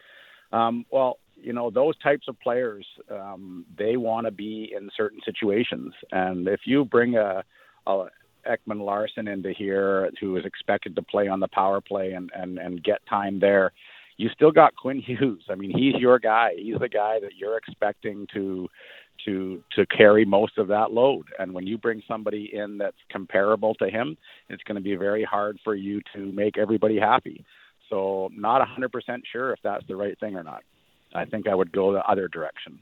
um, 0.53 0.85
well, 0.91 1.19
you 1.37 1.53
know, 1.53 1.71
those 1.71 1.97
types 1.99 2.27
of 2.29 2.39
players, 2.41 2.87
um, 3.11 3.65
they 3.77 3.97
want 3.97 4.27
to 4.27 4.31
be 4.31 4.73
in 4.77 4.91
certain 4.97 5.21
situations. 5.25 5.95
And 6.11 6.49
if 6.49 6.61
you 6.65 6.85
bring 6.85 7.17
a, 7.17 7.45
a 7.87 8.07
Ekman-Larsson 8.49 9.29
into 9.29 9.53
here 9.53 10.11
who 10.21 10.37
is 10.37 10.45
expected 10.45 10.97
to 10.97 11.03
play 11.03 11.29
on 11.29 11.41
the 11.41 11.49
power 11.49 11.81
play 11.81 12.13
and, 12.13 12.31
and, 12.35 12.59
and 12.59 12.83
get 12.83 13.07
time 13.07 13.39
there, 13.39 13.73
you 14.17 14.29
still 14.35 14.51
got 14.51 14.75
Quinn 14.75 15.01
Hughes. 15.01 15.45
I 15.49 15.55
mean, 15.55 15.71
he's 15.71 15.95
your 16.01 16.19
guy. 16.19 16.55
He's 16.57 16.79
the 16.79 16.89
guy 16.89 17.21
that 17.21 17.37
you're 17.37 17.57
expecting 17.57 18.27
to 18.35 18.69
to 19.25 19.63
to 19.73 19.87
carry 19.87 20.25
most 20.25 20.59
of 20.59 20.69
that 20.69 20.93
load. 20.93 21.27
And 21.39 21.53
when 21.53 21.67
you 21.67 21.79
bring 21.79 22.03
somebody 22.07 22.51
in 22.53 22.79
that's 22.79 22.97
comparable 23.11 23.75
to 23.77 23.89
him, 23.89 24.17
it's 24.49 24.63
going 24.65 24.77
to 24.77 24.83
be 24.83 24.97
very 24.97 25.25
hard 25.25 25.59
for 25.65 25.75
you 25.75 26.01
to 26.15 26.33
make 26.33 26.59
everybody 26.59 26.99
happy. 26.99 27.45
So 27.91 28.31
not 28.33 28.67
100% 28.67 28.91
sure 29.31 29.53
if 29.53 29.61
that's 29.63 29.87
the 29.87 29.97
right 29.97 30.19
thing 30.19 30.37
or 30.37 30.43
not. 30.43 30.63
I 31.15 31.25
think 31.25 31.49
I 31.49 31.55
would 31.55 31.73
go 31.73 31.93
the 31.93 32.05
other 32.09 32.29
direction. 32.29 32.81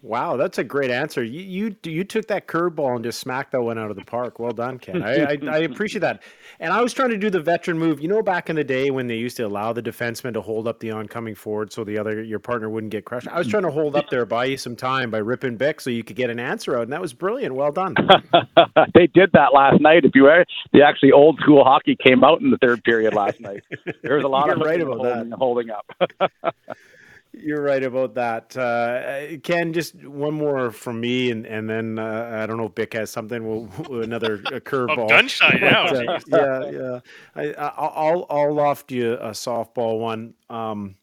Wow, 0.00 0.36
that's 0.36 0.58
a 0.58 0.64
great 0.64 0.92
answer. 0.92 1.24
You 1.24 1.40
you 1.40 1.76
you 1.82 2.04
took 2.04 2.28
that 2.28 2.46
curveball 2.46 2.94
and 2.94 3.04
just 3.04 3.18
smacked 3.18 3.50
that 3.50 3.62
one 3.62 3.78
out 3.78 3.90
of 3.90 3.96
the 3.96 4.04
park. 4.04 4.38
Well 4.38 4.52
done, 4.52 4.78
Ken. 4.78 5.02
I, 5.02 5.32
I, 5.32 5.38
I 5.50 5.58
appreciate 5.58 6.02
that. 6.02 6.22
And 6.60 6.72
I 6.72 6.80
was 6.82 6.92
trying 6.92 7.08
to 7.10 7.16
do 7.16 7.30
the 7.30 7.40
veteran 7.40 7.80
move. 7.80 8.00
You 8.00 8.06
know, 8.06 8.22
back 8.22 8.48
in 8.48 8.54
the 8.54 8.62
day 8.62 8.92
when 8.92 9.08
they 9.08 9.16
used 9.16 9.36
to 9.38 9.42
allow 9.42 9.72
the 9.72 9.82
defenseman 9.82 10.34
to 10.34 10.40
hold 10.40 10.68
up 10.68 10.78
the 10.78 10.92
oncoming 10.92 11.34
forward 11.34 11.72
so 11.72 11.82
the 11.82 11.98
other 11.98 12.22
your 12.22 12.38
partner 12.38 12.70
wouldn't 12.70 12.92
get 12.92 13.06
crushed. 13.06 13.26
I 13.26 13.38
was 13.38 13.48
trying 13.48 13.64
to 13.64 13.72
hold 13.72 13.96
up 13.96 14.08
there, 14.08 14.24
buy 14.24 14.44
you 14.44 14.56
some 14.56 14.76
time 14.76 15.10
by 15.10 15.18
ripping 15.18 15.58
Bik 15.58 15.80
so 15.80 15.90
you 15.90 16.04
could 16.04 16.16
get 16.16 16.30
an 16.30 16.38
answer 16.38 16.76
out, 16.76 16.82
and 16.82 16.92
that 16.92 17.00
was 17.00 17.12
brilliant. 17.12 17.56
Well 17.56 17.72
done. 17.72 17.96
they 18.94 19.08
did 19.08 19.32
that 19.32 19.52
last 19.52 19.80
night. 19.80 20.04
If 20.04 20.12
you 20.14 20.22
were 20.22 20.44
the 20.72 20.82
actually 20.82 21.10
old 21.10 21.40
school 21.40 21.64
hockey 21.64 21.96
came 21.96 22.22
out 22.22 22.40
in 22.40 22.52
the 22.52 22.58
third 22.58 22.84
period 22.84 23.14
last 23.14 23.40
night. 23.40 23.64
There 24.02 24.14
was 24.14 24.24
a 24.24 24.28
lot 24.28 24.46
You're 24.46 24.54
of 24.54 24.60
right 24.62 24.80
about 24.80 24.98
holding, 24.98 25.30
that. 25.30 25.36
holding 25.36 25.70
up. 25.70 25.86
You're 27.32 27.62
right 27.62 27.82
about 27.82 28.14
that. 28.14 28.56
Uh, 28.56 29.38
Ken, 29.42 29.72
just 29.72 29.94
one 30.04 30.34
more 30.34 30.70
from 30.70 31.00
me, 31.00 31.30
and 31.30 31.46
and 31.46 31.68
then 31.68 31.98
uh, 31.98 32.40
I 32.42 32.46
don't 32.46 32.56
know 32.56 32.66
if 32.66 32.74
Bik 32.74 32.94
has 32.94 33.10
something. 33.10 33.46
We'll, 33.46 34.02
another 34.02 34.38
curveball. 34.38 34.98
oh, 34.98 35.08
gunshot 35.08 35.60
now. 35.60 35.86
uh, 35.86 36.18
yeah, 36.26 36.70
yeah. 36.70 37.00
I, 37.36 37.52
I'll 37.76 38.26
I'll 38.30 38.54
loft 38.54 38.90
you 38.90 39.14
a 39.14 39.30
softball 39.30 40.00
one. 40.00 40.34
Um, 40.48 40.96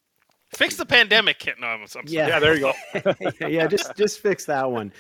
fix 0.54 0.78
the 0.78 0.86
pandemic 0.86 1.40
kit. 1.40 1.56
No, 1.60 1.68
I'm, 1.68 1.82
I'm 1.82 2.04
yeah. 2.08 2.28
yeah, 2.28 2.40
there 2.40 2.56
you 2.56 2.74
go. 2.94 3.14
yeah, 3.48 3.68
just 3.68 3.96
just 3.96 4.20
fix 4.20 4.46
that 4.46 4.70
one 4.70 4.92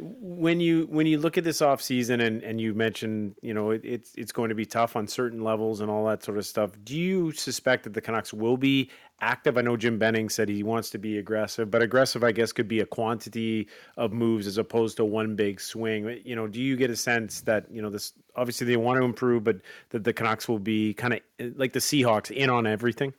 when 0.00 0.60
you 0.60 0.86
when 0.90 1.06
you 1.06 1.18
look 1.18 1.36
at 1.36 1.44
this 1.44 1.60
off 1.60 1.82
season 1.82 2.20
and, 2.20 2.42
and 2.42 2.60
you 2.60 2.72
mentioned 2.72 3.34
you 3.42 3.52
know 3.52 3.70
it, 3.70 3.80
it's 3.84 4.14
it's 4.16 4.30
going 4.30 4.48
to 4.48 4.54
be 4.54 4.64
tough 4.64 4.94
on 4.94 5.08
certain 5.08 5.42
levels 5.42 5.80
and 5.80 5.90
all 5.90 6.06
that 6.06 6.22
sort 6.22 6.38
of 6.38 6.46
stuff 6.46 6.70
do 6.84 6.96
you 6.96 7.32
suspect 7.32 7.84
that 7.84 7.94
the 7.94 8.00
Canucks 8.00 8.32
will 8.32 8.56
be 8.56 8.90
active? 9.20 9.58
I 9.58 9.62
know 9.62 9.76
Jim 9.76 9.98
Benning 9.98 10.28
said 10.28 10.48
he 10.48 10.62
wants 10.62 10.90
to 10.90 10.98
be 10.98 11.18
aggressive 11.18 11.70
but 11.70 11.82
aggressive 11.82 12.22
I 12.22 12.30
guess 12.30 12.52
could 12.52 12.68
be 12.68 12.80
a 12.80 12.86
quantity 12.86 13.68
of 13.96 14.12
moves 14.12 14.46
as 14.46 14.56
opposed 14.56 14.96
to 14.98 15.04
one 15.04 15.34
big 15.34 15.60
swing. 15.60 16.20
You 16.24 16.36
know 16.36 16.46
do 16.46 16.60
you 16.60 16.76
get 16.76 16.90
a 16.90 16.96
sense 16.96 17.40
that 17.42 17.66
you 17.70 17.82
know 17.82 17.90
this 17.90 18.12
obviously 18.36 18.66
they 18.68 18.76
want 18.76 19.00
to 19.00 19.04
improve 19.04 19.42
but 19.42 19.56
that 19.90 20.04
the 20.04 20.12
Canucks 20.12 20.48
will 20.48 20.60
be 20.60 20.94
kind 20.94 21.14
of 21.14 21.20
like 21.56 21.72
the 21.72 21.80
Seahawks 21.80 22.30
in 22.30 22.50
on 22.50 22.66
everything? 22.66 23.12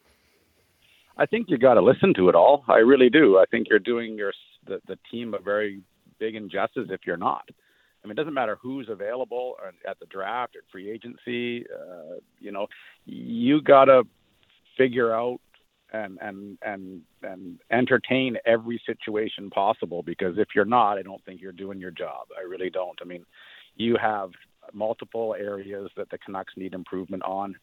I 1.18 1.26
think 1.26 1.50
you 1.50 1.58
got 1.58 1.74
to 1.74 1.82
listen 1.82 2.14
to 2.14 2.30
it 2.30 2.36
all. 2.36 2.64
I 2.70 2.78
really 2.78 3.10
do. 3.10 3.38
I 3.38 3.44
think 3.52 3.68
you're 3.70 3.80
doing 3.80 4.18
your 4.18 4.32
the, 4.66 4.80
the 4.88 4.98
team 5.12 5.34
a 5.34 5.40
very 5.40 5.82
big 6.20 6.36
injustice 6.36 6.88
if 6.90 7.02
you're 7.06 7.18
not. 7.18 7.44
I 8.04 8.08
mean, 8.08 8.14
it 8.14 8.16
doesn't 8.16 8.34
matter 8.34 8.58
who's 8.62 8.88
available 8.90 9.56
at 9.88 10.00
the 10.00 10.06
draft 10.06 10.56
or 10.56 10.62
free 10.72 10.90
agency. 10.90 11.66
Uh, 11.66 12.20
you 12.40 12.52
know, 12.52 12.68
you 13.06 13.62
got 13.62 13.86
to 13.86 14.04
figure 14.78 15.14
out 15.14 15.40
and 15.92 16.18
and 16.22 16.58
and 16.62 17.02
and 17.24 17.60
entertain 17.72 18.38
every 18.46 18.82
situation 18.86 19.50
possible 19.50 20.04
because 20.04 20.38
if 20.38 20.50
you're 20.56 20.66
not, 20.66 20.98
I 20.98 21.02
don't 21.02 21.24
think 21.26 21.42
you're 21.42 21.52
doing 21.52 21.80
your 21.80 21.92
job. 21.92 22.28
I 22.38 22.48
really 22.48 22.70
don't. 22.70 22.98
I 23.02 23.06
mean, 23.06 23.26
you 23.76 23.98
have 24.02 24.30
multiple 24.74 25.36
areas 25.38 25.90
that 25.98 26.10
the 26.10 26.18
Canucks 26.18 26.54
need 26.56 26.74
improvement 26.74 27.24
on. 27.24 27.56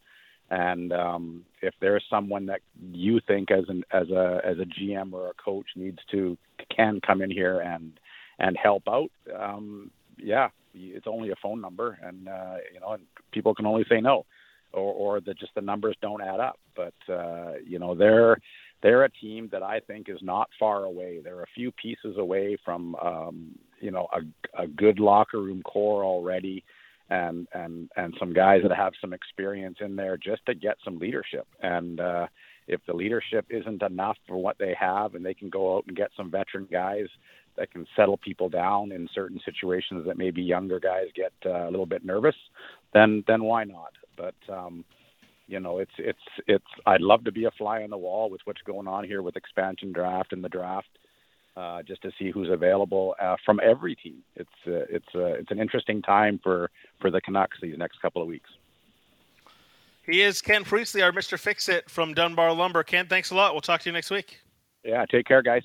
And 0.49 0.93
um, 0.93 1.45
if 1.61 1.73
there's 1.81 2.03
someone 2.09 2.45
that 2.45 2.61
you 2.91 3.19
think 3.27 3.51
as 3.51 3.65
an 3.67 3.83
as 3.91 4.09
a 4.09 4.39
as 4.45 4.57
a 4.59 4.65
GM 4.65 5.13
or 5.13 5.29
a 5.29 5.33
coach 5.33 5.65
needs 5.75 5.99
to 6.11 6.37
can 6.73 7.01
come 7.05 7.21
in 7.21 7.29
here 7.29 7.59
and 7.59 7.99
and 8.39 8.57
help 8.61 8.83
out, 8.87 9.09
um, 9.37 9.91
yeah, 10.17 10.49
it's 10.73 11.07
only 11.07 11.31
a 11.31 11.35
phone 11.41 11.61
number, 11.61 11.97
and 12.01 12.27
uh, 12.27 12.55
you 12.73 12.79
know, 12.79 12.93
and 12.93 13.03
people 13.31 13.53
can 13.53 13.65
only 13.65 13.85
say 13.89 13.99
no, 14.01 14.25
or 14.73 14.93
or 14.93 15.21
that 15.21 15.39
just 15.39 15.55
the 15.55 15.61
numbers 15.61 15.95
don't 16.01 16.21
add 16.21 16.39
up. 16.39 16.59
But 16.75 17.13
uh, 17.13 17.53
you 17.65 17.79
know, 17.79 17.95
they're 17.95 18.37
they're 18.83 19.05
a 19.05 19.09
team 19.09 19.49
that 19.51 19.63
I 19.63 19.79
think 19.79 20.09
is 20.09 20.19
not 20.21 20.49
far 20.59 20.83
away. 20.83 21.19
They're 21.23 21.43
a 21.43 21.53
few 21.55 21.71
pieces 21.71 22.17
away 22.17 22.57
from 22.63 22.95
um, 22.95 23.55
you 23.79 23.91
know 23.91 24.07
a, 24.13 24.63
a 24.63 24.67
good 24.67 24.99
locker 24.99 25.41
room 25.41 25.61
core 25.63 26.03
already, 26.03 26.63
and 27.09 27.47
and 27.53 27.89
and 27.95 28.13
some 28.19 28.33
guys 28.33 28.61
that 28.63 28.75
have 28.75 28.93
some 29.01 29.13
experience 29.13 29.77
in 29.81 29.95
there 29.95 30.17
just 30.17 30.45
to 30.45 30.55
get 30.55 30.77
some 30.83 30.99
leadership. 30.99 31.47
And 31.61 31.99
uh, 31.99 32.27
if 32.67 32.81
the 32.85 32.93
leadership 32.93 33.45
isn't 33.49 33.81
enough 33.81 34.17
for 34.27 34.37
what 34.37 34.57
they 34.59 34.75
have, 34.79 35.15
and 35.15 35.25
they 35.25 35.33
can 35.33 35.49
go 35.49 35.77
out 35.77 35.85
and 35.87 35.95
get 35.95 36.11
some 36.15 36.29
veteran 36.29 36.67
guys 36.71 37.07
that 37.57 37.71
can 37.71 37.85
settle 37.95 38.17
people 38.17 38.49
down 38.49 38.91
in 38.91 39.07
certain 39.13 39.39
situations 39.43 40.05
that 40.05 40.17
maybe 40.17 40.41
younger 40.41 40.79
guys 40.79 41.05
get 41.15 41.33
uh, 41.45 41.67
a 41.67 41.71
little 41.71 41.85
bit 41.85 42.05
nervous, 42.05 42.35
then 42.93 43.23
then 43.27 43.43
why 43.43 43.63
not? 43.63 43.93
But 44.15 44.35
um, 44.49 44.85
you 45.47 45.59
know, 45.59 45.79
it's 45.79 45.91
it's 45.97 46.19
it's. 46.47 46.65
I'd 46.85 47.01
love 47.01 47.23
to 47.25 47.31
be 47.31 47.45
a 47.45 47.51
fly 47.51 47.83
on 47.83 47.89
the 47.89 47.97
wall 47.97 48.29
with 48.29 48.41
what's 48.45 48.61
going 48.61 48.87
on 48.87 49.03
here 49.03 49.21
with 49.21 49.35
expansion 49.35 49.91
draft 49.91 50.33
and 50.33 50.43
the 50.43 50.49
draft, 50.49 50.89
uh, 51.55 51.83
just 51.83 52.01
to 52.03 52.11
see 52.19 52.31
who's 52.31 52.49
available 52.49 53.15
uh, 53.21 53.35
from 53.45 53.59
every 53.63 53.95
team. 53.95 54.23
It's 54.35 54.49
uh, 54.67 54.85
it's 54.89 55.07
uh, 55.15 55.33
it's 55.39 55.51
an 55.51 55.59
interesting 55.59 56.01
time 56.01 56.39
for 56.43 56.69
for 56.99 57.09
the 57.09 57.21
Canucks 57.21 57.57
these 57.61 57.77
next 57.77 58.01
couple 58.01 58.21
of 58.21 58.27
weeks. 58.27 58.49
He 60.05 60.21
is 60.21 60.41
Ken 60.41 60.63
Priestlay, 60.63 61.03
our 61.03 61.11
Mr. 61.11 61.37
Fix 61.37 61.67
It 61.67 61.89
from 61.89 62.13
Dunbar 62.13 62.53
Lumber. 62.53 62.83
Ken, 62.83 63.07
thanks 63.07 63.31
a 63.31 63.35
lot. 63.35 63.53
We'll 63.53 63.61
talk 63.61 63.81
to 63.81 63.89
you 63.89 63.93
next 63.93 64.09
week. 64.09 64.39
Yeah, 64.83 65.05
take 65.05 65.25
care, 65.25 65.41
guys. 65.41 65.63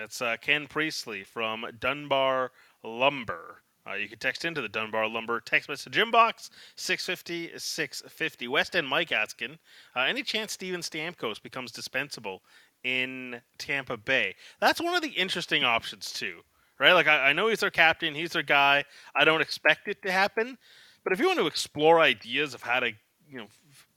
It's 0.00 0.22
uh, 0.22 0.36
Ken 0.40 0.66
Priestlay 0.66 1.24
from 1.24 1.66
Dunbar 1.80 2.52
Lumber. 2.84 3.62
Uh, 3.88 3.94
you 3.94 4.08
can 4.08 4.18
text 4.18 4.44
into 4.44 4.60
the 4.60 4.68
Dunbar 4.68 5.08
Lumber 5.08 5.40
text 5.40 5.68
message 5.68 5.96
inbox 5.96 6.50
650 6.76 7.58
650. 7.58 8.48
West 8.48 8.76
End 8.76 8.86
Mike 8.86 9.10
asking, 9.10 9.58
uh, 9.96 10.00
any 10.00 10.22
chance 10.22 10.52
Steven 10.52 10.82
Stamkos 10.82 11.42
becomes 11.42 11.72
dispensable 11.72 12.42
in 12.84 13.40
Tampa 13.56 13.96
Bay? 13.96 14.36
That's 14.60 14.80
one 14.80 14.94
of 14.94 15.02
the 15.02 15.08
interesting 15.08 15.64
options 15.64 16.12
too, 16.12 16.42
right? 16.78 16.92
Like 16.92 17.08
I, 17.08 17.30
I 17.30 17.32
know 17.32 17.48
he's 17.48 17.60
their 17.60 17.70
captain, 17.70 18.14
he's 18.14 18.32
their 18.32 18.42
guy. 18.42 18.84
I 19.16 19.24
don't 19.24 19.40
expect 19.40 19.88
it 19.88 20.02
to 20.02 20.12
happen, 20.12 20.58
but 21.02 21.12
if 21.12 21.18
you 21.18 21.26
want 21.26 21.40
to 21.40 21.46
explore 21.46 22.00
ideas 22.00 22.54
of 22.54 22.62
how 22.62 22.80
to, 22.80 22.92
you 23.28 23.38
know, 23.38 23.46
f- 23.70 23.88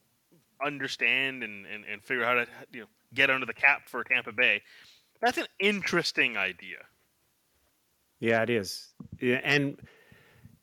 understand 0.64 1.44
and, 1.44 1.66
and, 1.66 1.84
and 1.84 2.02
figure 2.02 2.24
out 2.24 2.38
how 2.38 2.44
to 2.44 2.50
you 2.72 2.80
know 2.80 2.86
get 3.14 3.30
under 3.30 3.46
the 3.46 3.54
cap 3.54 3.88
for 3.88 4.02
Tampa 4.02 4.32
Bay, 4.32 4.62
that's 5.22 5.38
an 5.38 5.46
interesting 5.58 6.36
idea. 6.36 6.86
Yeah, 8.20 8.42
it 8.42 8.50
is. 8.50 8.94
Yeah, 9.20 9.40
and 9.42 9.80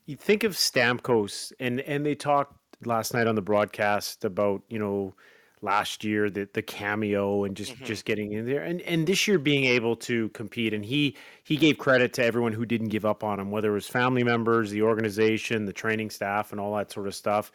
you 0.06 0.16
think 0.16 0.44
of 0.44 0.52
Stamkos, 0.54 1.52
and 1.60 1.80
and 1.82 2.06
they 2.06 2.14
talked 2.14 2.56
last 2.86 3.14
night 3.14 3.26
on 3.26 3.36
the 3.36 3.42
broadcast 3.42 4.24
about 4.24 4.62
you 4.70 4.78
know 4.78 5.14
last 5.62 6.04
year 6.04 6.30
the 6.30 6.48
the 6.54 6.62
cameo 6.62 7.44
and 7.44 7.56
just 7.56 7.76
Mhm. 7.76 7.84
just 7.84 8.04
getting 8.06 8.32
in 8.32 8.46
there, 8.46 8.62
and 8.62 8.82
and 8.82 9.06
this 9.06 9.28
year 9.28 9.38
being 9.38 9.64
able 9.64 9.96
to 9.96 10.30
compete, 10.30 10.74
and 10.74 10.84
he 10.84 11.16
he 11.44 11.56
gave 11.56 11.78
credit 11.78 12.12
to 12.14 12.24
everyone 12.24 12.52
who 12.52 12.66
didn't 12.66 12.88
give 12.88 13.06
up 13.06 13.24
on 13.24 13.40
him, 13.40 13.50
whether 13.50 13.70
it 13.70 13.74
was 13.74 13.88
family 13.88 14.24
members, 14.24 14.70
the 14.70 14.82
organization, 14.82 15.66
the 15.66 15.72
training 15.74 16.10
staff, 16.10 16.52
and 16.52 16.60
all 16.60 16.76
that 16.76 16.92
sort 16.92 17.06
of 17.08 17.14
stuff. 17.14 17.52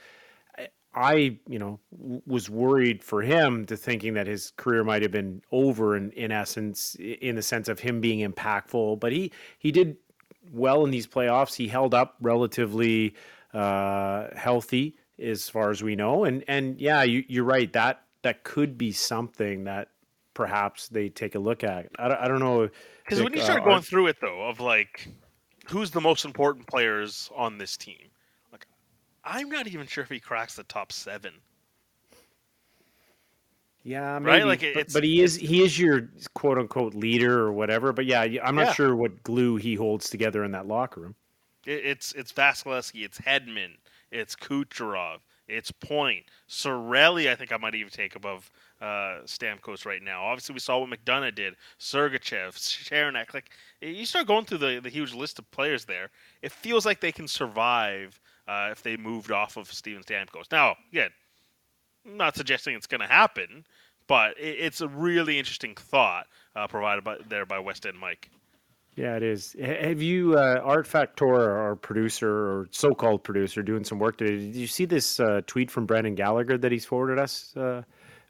I- 0.96 1.38
you 1.48 1.60
know, 1.60 1.80
w- 1.96 2.22
was 2.26 2.50
worried 2.50 3.04
for 3.04 3.22
him 3.22 3.66
to 3.66 3.76
thinking 3.78 4.14
that 4.16 4.28
his 4.28 4.52
career 4.58 4.84
might 4.84 5.02
have 5.02 5.12
been 5.12 5.42
over 5.52 5.96
in, 5.98 6.12
in 6.12 6.32
essence, 6.32 6.96
in 6.96 7.36
the 7.36 7.42
sense 7.42 7.68
of 7.68 7.80
him 7.80 8.02
being 8.02 8.28
impactful. 8.28 9.00
But 9.00 9.12
he 9.12 9.32
he 9.60 9.72
did 9.72 9.98
well 10.52 10.86
in 10.86 10.92
these 10.92 11.08
playoffs. 11.08 11.56
He 11.56 11.68
held 11.68 11.94
up 11.94 12.16
relatively 12.22 13.16
uh, 13.54 14.28
healthy 14.36 14.96
as 15.20 15.50
far 15.50 15.70
as 15.72 15.82
we 15.84 15.96
know. 15.96 16.24
And 16.24 16.44
and 16.48 16.80
yeah, 16.80 17.04
you, 17.04 17.24
you're 17.28 17.44
right. 17.44 17.72
That 17.74 18.02
that 18.24 18.44
could 18.44 18.78
be 18.78 18.92
something 18.92 19.66
that 19.66 19.90
perhaps 20.34 20.88
they 20.90 21.10
take 21.10 21.36
a 21.36 21.40
look 21.40 21.64
at. 21.64 21.88
I 21.98 22.08
don't, 22.08 22.18
I 22.22 22.28
don't 22.28 22.40
know. 22.40 22.70
Because 23.04 23.22
when 23.24 23.34
you 23.34 23.42
uh, 23.42 23.44
start 23.44 23.62
are- 23.62 23.66
going 23.66 23.82
through 23.82 24.08
it, 24.08 24.18
though, 24.22 24.48
of 24.48 24.60
like 24.60 25.08
who's 25.68 25.92
the 25.92 26.02
most 26.02 26.26
important 26.26 26.68
players 26.68 27.30
on 27.36 27.58
this 27.58 27.78
team, 27.78 28.10
I'm 29.26 29.50
not 29.50 29.68
even 29.68 29.88
sure 29.88 30.04
if 30.04 30.10
he 30.10 30.20
cracks 30.22 30.56
the 30.56 30.64
top 30.64 30.92
seven. 30.94 31.42
Yeah, 33.84 34.20
maybe, 34.20 34.42
Right? 34.42 34.46
Like, 34.46 34.64
but, 34.74 34.92
but 34.94 35.04
he 35.04 35.22
is 35.22 35.36
he 35.36 35.64
is 35.64 35.80
your 35.80 36.10
quote 36.34 36.58
unquote 36.58 36.96
leader 36.96 37.40
or 37.40 37.52
whatever. 37.54 37.94
But 37.94 38.06
yeah, 38.06 38.22
I'm 38.44 38.56
not 38.56 38.68
Yeah. 38.68 38.74
sure 38.76 38.96
what 38.96 39.24
glue 39.24 39.58
he 39.58 39.76
holds 39.76 40.10
together 40.10 40.44
in 40.44 40.52
that 40.52 40.68
locker 40.68 41.02
room. 41.02 41.16
It, 41.66 41.86
it's 41.86 42.14
it's 42.14 42.32
Vasilevskiy, 42.34 43.06
it's 43.06 43.20
Hedman, 43.20 43.78
it's 44.12 44.36
Kucherov, 44.36 45.20
it's 45.48 45.72
Point, 45.72 46.26
Cirelli. 46.50 47.30
I 47.30 47.36
think 47.36 47.52
I 47.52 47.58
might 47.58 47.76
even 47.76 47.92
take 47.92 48.16
above 48.16 48.52
uh, 48.82 49.22
Stamkos 49.26 49.86
right 49.86 50.02
now. 50.02 50.24
Obviously, 50.26 50.54
we 50.54 50.60
saw 50.60 50.80
what 50.80 50.90
McDonagh 50.90 51.36
did, 51.36 51.56
Sergachev, 51.80 52.56
Cernak. 52.58 53.34
Like 53.34 53.50
you 53.82 54.06
start 54.06 54.28
going 54.28 54.46
through 54.46 54.60
the 54.60 54.80
the 54.82 54.90
huge 54.90 55.14
list 55.14 55.40
of 55.40 55.50
players 55.52 55.86
there, 55.86 56.12
it 56.42 56.52
feels 56.52 56.86
like 56.86 57.00
they 57.02 57.12
can 57.12 57.28
survive 57.28 58.20
uh, 58.48 58.70
if 58.72 58.84
they 58.84 58.98
moved 58.98 59.32
off 59.32 59.58
of 59.58 59.72
Steven 59.72 60.04
Stamkos. 60.04 60.52
Now, 60.52 60.76
again, 60.92 61.10
I'm 62.06 62.18
not 62.18 62.36
suggesting 62.36 62.76
it's 62.76 62.88
going 62.88 63.02
to 63.02 63.08
happen, 63.08 63.66
but 64.08 64.40
it, 64.40 64.58
it's 64.60 64.82
a 64.82 64.88
really 64.88 65.40
interesting 65.40 65.76
thought 65.76 66.28
uh, 66.56 66.68
provided 66.68 67.04
by, 67.04 67.18
there 67.28 67.46
by 67.46 67.60
West 67.60 67.86
End 67.86 67.98
Mike. 68.00 68.30
Yeah, 68.96 69.18
it 69.18 69.24
is. 69.24 69.56
Have 69.62 70.02
you, 70.02 70.38
uh, 70.38 70.62
Art 70.64 70.88
Factor, 70.88 71.28
our 71.28 71.76
producer 71.76 72.30
or 72.30 72.68
so-called 72.72 73.24
producer, 73.24 73.62
doing 73.62 73.84
some 73.84 74.00
work 74.00 74.18
today? 74.18 74.38
Did 74.38 74.56
you 74.56 74.68
see 74.68 74.86
this 74.86 75.20
uh, 75.20 75.42
tweet 75.48 75.70
from 75.70 75.86
Brendan 75.86 76.16
Gallagher 76.16 76.58
that 76.58 76.72
he's 76.72 76.86
forwarded 76.86 77.20
us, 77.20 77.54
uh, 77.58 77.82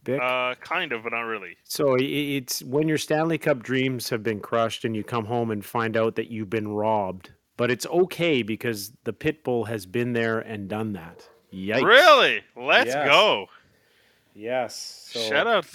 Bik? 0.03 0.19
Uh, 0.19 0.55
kind 0.61 0.91
of, 0.91 1.03
but 1.03 1.11
not 1.11 1.21
really. 1.21 1.55
so 1.65 1.95
it's 1.99 2.63
when 2.63 2.87
your 2.87 2.97
Stanley 2.97 3.37
Cup 3.37 3.61
dreams 3.61 4.09
have 4.09 4.23
been 4.23 4.39
crushed 4.39 4.85
and 4.85 4.95
you 4.95 5.03
come 5.03 5.25
home 5.25 5.51
and 5.51 5.63
find 5.63 5.95
out 5.95 6.15
that 6.15 6.31
you've 6.31 6.49
been 6.49 6.69
robbed. 6.69 7.29
But 7.57 7.71
it's 7.71 7.85
okay 7.87 8.41
because 8.43 8.91
the 9.05 9.13
pit 9.13 9.43
bull 9.43 9.65
has 9.65 9.85
been 9.85 10.13
there 10.13 10.39
and 10.39 10.67
done 10.67 10.93
that. 10.93 11.27
Yikes! 11.53 11.83
Really? 11.83 12.43
Let's 12.55 12.87
Yes. 12.87 13.05
go. 13.07 13.47
Yes. 14.33 15.09
So 15.13 15.19
Shout 15.21 15.47
out. 15.47 15.65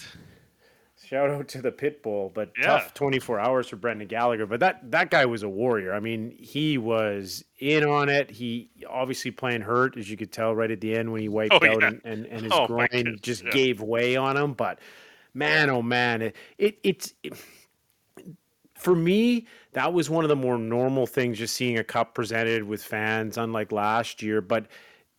Shout 1.02 1.30
out 1.30 1.48
to 1.48 1.62
the 1.62 1.72
pit 1.72 2.02
bull, 2.02 2.30
but 2.32 2.52
Yeah. 2.58 2.66
tough 2.66 2.94
24 2.94 3.40
hours 3.40 3.68
for 3.68 3.76
Brendan 3.76 4.06
Gallagher. 4.06 4.46
But 4.46 4.60
that 4.60 4.90
that 4.92 5.10
guy 5.10 5.24
was 5.24 5.42
a 5.42 5.48
warrior. 5.48 5.92
I 5.94 5.98
mean, 6.00 6.30
he 6.38 6.78
was 6.78 7.42
in 7.58 7.82
on 7.82 8.08
it. 8.08 8.30
He 8.30 8.70
obviously 8.88 9.30
playing 9.30 9.62
hurt, 9.62 9.96
as 9.96 10.08
you 10.10 10.16
could 10.16 10.30
tell 10.30 10.54
right 10.54 10.70
at 10.70 10.80
the 10.80 10.94
end 10.94 11.10
when 11.10 11.20
he 11.22 11.28
wiped 11.28 11.54
Oh, 11.54 11.66
out 11.66 11.80
yeah. 11.80 11.88
and, 11.88 12.00
and, 12.04 12.26
and 12.26 12.42
his 12.42 12.52
Oh, 12.54 12.66
groin 12.66 13.18
just 13.22 13.42
yeah. 13.44 13.50
gave 13.50 13.80
way 13.80 14.14
on 14.14 14.36
him. 14.36 14.52
But 14.52 14.78
man, 15.34 15.68
oh 15.70 15.82
man, 15.82 16.22
it, 16.22 16.36
it 16.58 16.78
it's 16.84 17.14
it, 17.24 17.32
for 18.74 18.94
me, 18.94 19.46
that 19.72 19.92
was 19.92 20.10
one 20.10 20.24
of 20.24 20.28
the 20.28 20.36
more 20.36 20.58
normal 20.58 21.06
things, 21.06 21.38
just 21.38 21.54
seeing 21.54 21.78
a 21.78 21.84
cup 21.84 22.14
presented 22.14 22.64
with 22.64 22.82
fans, 22.82 23.38
unlike 23.38 23.72
last 23.72 24.22
year. 24.22 24.40
But 24.40 24.66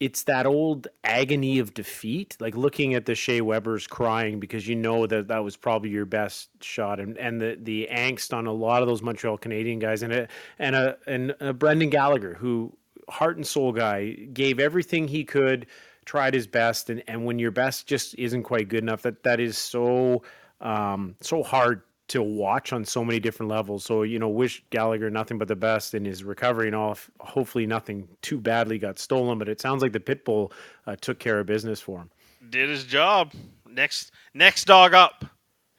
it's 0.02 0.24
that 0.24 0.48
old 0.48 0.88
agony 1.04 1.60
of 1.60 1.76
defeat, 1.76 2.36
like 2.40 2.56
looking 2.56 2.96
at 2.96 3.06
the 3.06 3.14
Shea 3.14 3.40
Weber's 3.40 3.86
crying 3.86 4.40
because 4.40 4.68
you 4.68 4.76
know 4.76 5.06
that 5.06 5.28
that 5.28 5.44
was 5.44 5.56
probably 5.56 5.92
your 5.92 6.06
best 6.06 6.50
shot, 6.62 7.00
and, 7.00 7.18
and 7.18 7.40
the 7.40 7.58
the 7.62 7.88
angst 7.92 8.34
on 8.34 8.48
a 8.48 8.52
lot 8.52 8.82
of 8.82 8.88
those 8.88 9.02
Montreal 9.04 9.38
Canadian 9.38 9.80
guys, 9.80 10.02
and 10.02 10.12
a 10.12 10.28
and 10.58 10.76
a 10.76 10.98
and 11.06 11.36
a 11.40 11.54
Brendan 11.54 11.92
Gallagher 11.92 12.34
who 12.34 12.76
heart 13.10 13.38
and 13.38 13.46
soul 13.46 13.72
guy 13.72 14.12
gave 14.34 14.60
everything 14.60 15.08
he 15.08 15.24
could, 15.24 15.68
tried 16.06 16.34
his 16.34 16.48
best, 16.48 16.90
and 16.90 17.04
and 17.08 17.24
when 17.24 17.38
your 17.38 17.52
best 17.52 17.86
just 17.86 18.16
isn't 18.16 18.44
quite 18.44 18.70
good 18.70 18.82
enough, 18.82 19.04
that 19.04 19.22
that 19.24 19.40
is 19.40 19.56
so 19.56 20.24
um 20.62 21.16
so 21.22 21.44
hard 21.44 21.84
to 22.12 22.22
watch 22.24 22.74
on 22.74 22.86
so 22.86 23.04
many 23.04 23.20
different 23.20 23.50
levels. 23.52 23.84
So, 23.84 24.04
you 24.04 24.20
know, 24.20 24.30
wish 24.30 24.64
Gallagher 24.70 25.10
nothing 25.10 25.38
but 25.38 25.48
the 25.48 25.56
best 25.56 25.94
in 25.94 26.06
his 26.06 26.24
recovery 26.24 26.68
and 26.68 26.76
all. 26.76 26.98
Hopefully, 27.20 27.66
nothing 27.66 28.08
too 28.22 28.40
badly 28.40 28.78
got 28.78 29.00
stolen, 29.00 29.38
but 29.38 29.50
it 29.50 29.60
sounds 29.62 29.82
like 29.82 29.94
the 29.94 30.00
Pitbull 30.00 30.52
uh, 30.88 30.96
took 31.02 31.20
care 31.20 31.40
of 31.40 31.46
business 31.48 31.82
for 31.82 32.00
him. 32.00 32.10
Did 32.50 32.70
his 32.70 32.86
job. 32.86 33.34
Next, 33.70 34.12
next 34.34 34.66
dog 34.66 34.94
up, 34.94 35.24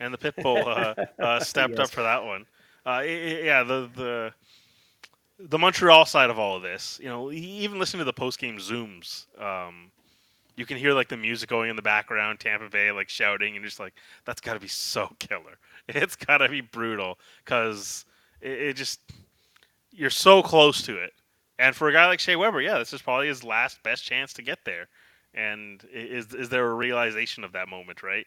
and 0.01 0.13
the 0.15 0.19
pit 0.19 0.35
bull 0.43 0.67
uh, 0.67 0.95
uh, 1.21 1.41
stepped 1.41 1.79
Yes. 1.79 1.79
up 1.79 1.91
for 1.91 2.03
that 2.03 2.25
one. 2.25 2.47
Uh, 2.87 3.03
yeah, 3.05 3.63
the 3.63 3.91
the 3.95 4.33
the 5.39 5.59
Montreal 5.59 6.07
side 6.07 6.31
of 6.31 6.39
all 6.39 6.57
of 6.57 6.63
this. 6.63 6.99
You 7.03 7.09
know, 7.09 7.31
even 7.31 7.79
listening 7.79 8.01
to 8.01 8.05
the 8.05 8.13
post 8.13 8.39
game 8.39 8.59
zooms, 8.59 9.27
um, 9.41 9.91
you 10.57 10.67
can 10.67 10.77
hear 10.77 10.93
like 10.95 11.09
the 11.09 11.17
music 11.17 11.49
going 11.49 11.71
in 11.71 11.77
the 11.77 11.83
background, 11.83 12.41
Tampa 12.41 12.69
Bay 12.69 12.91
like 12.93 13.09
shouting, 13.09 13.57
and 13.57 13.65
just 13.65 13.79
like 13.81 13.95
that's 14.25 14.41
got 14.41 14.55
to 14.55 14.61
be 14.61 14.69
so 14.69 15.15
killer. 15.19 15.59
It's 15.89 16.17
got 16.17 16.39
to 16.39 16.49
be 16.49 16.61
brutal 16.61 17.19
because 17.45 18.05
it, 18.41 18.53
it 18.53 18.77
just 18.77 19.01
you're 19.91 20.11
so 20.11 20.43
close 20.43 20.83
to 20.83 20.97
it. 20.97 21.13
And 21.59 21.77
for 21.77 21.89
a 21.89 21.93
guy 21.93 22.07
like 22.07 22.21
Shea 22.21 22.37
Weber, 22.37 22.61
yeah, 22.61 22.79
this 22.79 22.93
is 22.93 23.03
probably 23.03 23.29
his 23.29 23.45
last 23.45 23.83
best 23.83 24.05
chance 24.05 24.33
to 24.35 24.43
get 24.43 24.61
there. 24.65 24.89
And 25.35 25.87
is 25.93 26.33
is 26.35 26.49
there 26.49 26.71
a 26.71 26.75
realization 26.75 27.45
of 27.45 27.53
that 27.53 27.69
moment, 27.69 28.03
right? 28.03 28.27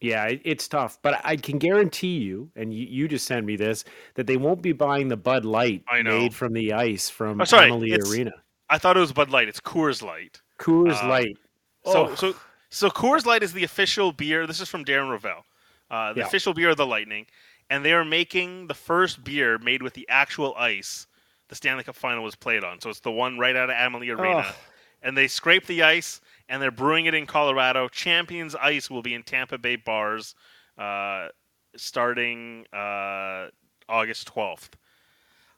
Yeah, 0.00 0.30
it's 0.44 0.68
tough, 0.68 0.98
but 1.02 1.20
I 1.24 1.34
can 1.34 1.58
guarantee 1.58 2.18
you, 2.18 2.50
and 2.54 2.72
you, 2.72 2.86
you 2.86 3.08
just 3.08 3.26
sent 3.26 3.44
me 3.44 3.56
this, 3.56 3.84
that 4.14 4.28
they 4.28 4.36
won't 4.36 4.62
be 4.62 4.70
buying 4.70 5.08
the 5.08 5.16
Bud 5.16 5.44
Light 5.44 5.82
made 6.04 6.32
from 6.32 6.52
the 6.52 6.72
ice 6.72 7.10
from 7.10 7.40
Oh, 7.40 7.44
sorry, 7.44 7.66
Amalie 7.66 7.94
Arena. 7.94 8.30
I 8.70 8.78
thought 8.78 8.96
it 8.96 9.00
was 9.00 9.12
Bud 9.12 9.30
Light. 9.30 9.48
It's 9.48 9.60
Coors 9.60 10.00
Light. 10.00 10.40
Coors 10.60 11.02
uh, 11.02 11.08
Light. 11.08 11.36
So 11.84 12.08
Oh. 12.10 12.14
so 12.14 12.34
so 12.70 12.90
Coors 12.90 13.26
Light 13.26 13.42
is 13.42 13.52
the 13.52 13.64
official 13.64 14.12
beer. 14.12 14.46
This 14.46 14.60
is 14.60 14.68
from 14.68 14.84
Darren 14.84 15.08
Rovell, 15.08 15.42
uh, 15.90 16.12
the 16.12 16.20
Yeah. 16.20 16.26
official 16.26 16.54
beer 16.54 16.70
of 16.70 16.76
the 16.76 16.86
Lightning, 16.86 17.26
and 17.70 17.84
they 17.84 17.92
are 17.92 18.04
making 18.04 18.66
the 18.66 18.74
first 18.74 19.24
beer 19.24 19.58
made 19.58 19.82
with 19.82 19.94
the 19.94 20.06
actual 20.08 20.54
ice 20.56 21.06
the 21.48 21.54
Stanley 21.54 21.82
Cup 21.82 21.96
Final 21.96 22.22
was 22.22 22.34
played 22.34 22.62
on. 22.62 22.78
So 22.78 22.90
it's 22.90 23.00
the 23.00 23.10
one 23.10 23.38
right 23.38 23.56
out 23.56 23.70
of 23.70 23.76
Amalie 23.76 24.10
Arena, 24.10 24.44
Oh. 24.46 24.54
and 25.02 25.16
they 25.16 25.26
scrape 25.28 25.64
the 25.66 25.82
ice 25.82 26.20
and 26.50 26.60
they're 26.60 26.70
brewing 26.70 27.06
it 27.06 27.14
in 27.14 27.24
Colorado. 27.26 27.88
Champions 27.88 28.54
Ice 28.54 28.90
will 28.90 29.00
be 29.00 29.14
in 29.14 29.22
Tampa 29.22 29.56
Bay 29.56 29.76
bars 29.76 30.34
uh, 30.76 31.28
starting 31.76 32.66
uh, 32.72 33.48
August 33.88 34.26
twelfth. 34.26 34.76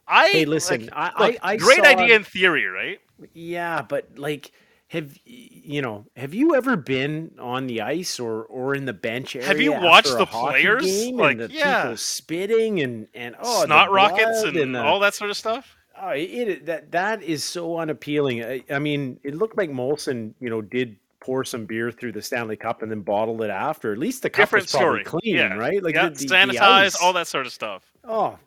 I 0.07 0.29
Hey, 0.29 0.45
listen, 0.45 0.83
like, 0.87 0.91
I- 0.93 1.27
look, 1.27 1.37
I- 1.43 1.53
I 1.53 1.57
great 1.57 1.81
idea 1.85 2.15
in 2.17 2.25
theory, 2.25 2.67
right? 2.67 3.01
Yeah, 3.33 3.83
but 3.83 4.17
like, 4.19 4.53
have 4.91 5.17
you 5.25 5.81
know? 5.81 6.05
Have 6.17 6.35
you 6.35 6.57
ever 6.57 6.77
been 6.77 7.31
on 7.39 7.69
the 7.69 7.81
ice 7.81 8.19
or 8.19 8.43
or 8.43 8.75
in 8.75 8.87
the 8.87 8.93
bench 8.93 9.37
area? 9.37 9.47
Have 9.47 9.61
you 9.61 9.71
watched 9.71 10.19
the 10.19 10.27
players? 10.27 10.85
game 10.85 11.17
Like, 11.17 11.33
and 11.33 11.41
the 11.43 11.53
yeah. 11.53 11.83
people 11.83 11.97
spitting 11.97 12.81
and 12.81 13.07
and 13.15 13.37
oh, 13.41 13.65
Snot 13.65 13.93
rockets 13.93 14.43
blood 14.43 14.57
and, 14.57 14.75
the- 14.75 14.83
all 14.83 14.99
that 14.99 15.15
sort 15.15 15.31
of 15.31 15.37
stuff. 15.37 15.77
Oh, 16.03 16.09
it, 16.09 16.67
that 16.67 16.91
that 16.91 17.23
is 17.23 17.45
so 17.45 17.79
unappealing. 17.79 18.43
I, 18.43 18.65
I 18.69 18.81
mean, 18.81 19.21
it 19.23 19.37
looked 19.37 19.57
like 19.57 19.71
Molson, 19.71 20.35
you 20.41 20.51
know, 20.51 20.61
did 20.61 20.97
pour 21.21 21.45
some 21.45 21.67
beer 21.67 21.93
through 21.93 22.13
the 22.13 22.23
Stanley 22.23 22.57
Cup 22.57 22.83
and 22.83 22.91
then 22.91 23.03
bottled 23.03 23.43
it 23.43 23.51
after. 23.51 23.93
At 23.93 23.99
least 23.99 24.23
the 24.23 24.31
cup 24.31 24.45
Different 24.45 24.65
was 24.65 24.73
probably 24.73 25.05
story. 25.05 25.21
clean, 25.21 25.37
yeah. 25.37 25.55
right? 25.55 25.81
Like 25.81 25.95
yeah, 25.95 26.09
the, 26.09 26.17
the, 26.17 26.27
sanitize, 26.27 27.01
all 27.01 27.13
that 27.13 27.29
sort 27.29 27.47
of 27.47 27.53
stuff. 27.53 27.85
Oh, 28.03 28.39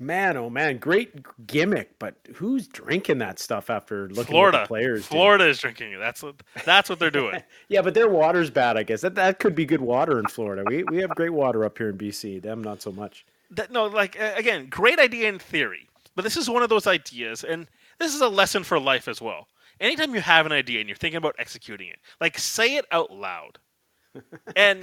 Man, 0.00 0.36
oh 0.36 0.48
man, 0.48 0.78
great 0.78 1.10
gimmick, 1.46 1.98
but 1.98 2.14
who's 2.36 2.68
drinking 2.68 3.18
that 3.18 3.38
stuff 3.38 3.68
after 3.68 4.08
looking 4.08 4.32
Florida 4.32 4.58
at 4.58 4.62
the 4.64 4.68
players? 4.68 5.06
Florida 5.06 5.46
is 5.48 5.58
drinking 5.58 5.92
it. 5.92 5.98
That's 5.98 6.22
what 6.22 6.36
that's 6.64 6.88
what 6.88 6.98
they're 6.98 7.10
doing. 7.10 7.42
Yeah, 7.68 7.82
but 7.82 7.94
their 7.94 8.08
water's 8.08 8.50
bad, 8.50 8.76
I 8.76 8.82
guess. 8.84 9.00
That 9.00 9.14
that 9.16 9.38
could 9.40 9.54
be 9.54 9.66
good 9.66 9.80
water 9.80 10.18
in 10.18 10.26
Florida. 10.26 10.62
We 10.66 10.84
we 10.84 10.98
have 10.98 11.10
great 11.16 11.32
water 11.32 11.64
up 11.64 11.76
here 11.78 11.88
in 11.90 11.98
BC. 11.98 12.40
Them 12.42 12.62
not 12.62 12.80
so 12.80 12.92
much. 12.92 13.26
that, 13.50 13.70
no, 13.72 13.86
like 13.86 14.16
again, 14.18 14.66
great 14.68 14.98
idea 14.98 15.28
in 15.28 15.38
theory, 15.38 15.88
but 16.14 16.22
this 16.22 16.36
is 16.36 16.48
one 16.48 16.62
of 16.62 16.68
those 16.68 16.86
ideas, 16.86 17.42
and 17.44 17.66
this 17.98 18.14
is 18.14 18.20
a 18.20 18.28
lesson 18.28 18.62
for 18.64 18.78
life 18.78 19.08
as 19.08 19.20
well. 19.20 19.48
Anytime 19.80 20.14
you 20.14 20.20
have 20.20 20.46
an 20.46 20.52
idea 20.52 20.80
and 20.80 20.88
you're 20.88 20.96
thinking 20.96 21.18
about 21.18 21.34
executing 21.38 21.88
it, 21.88 21.98
like 22.20 22.38
say 22.38 22.76
it 22.76 22.84
out 22.92 23.10
loud. 23.12 23.58
And 24.56 24.82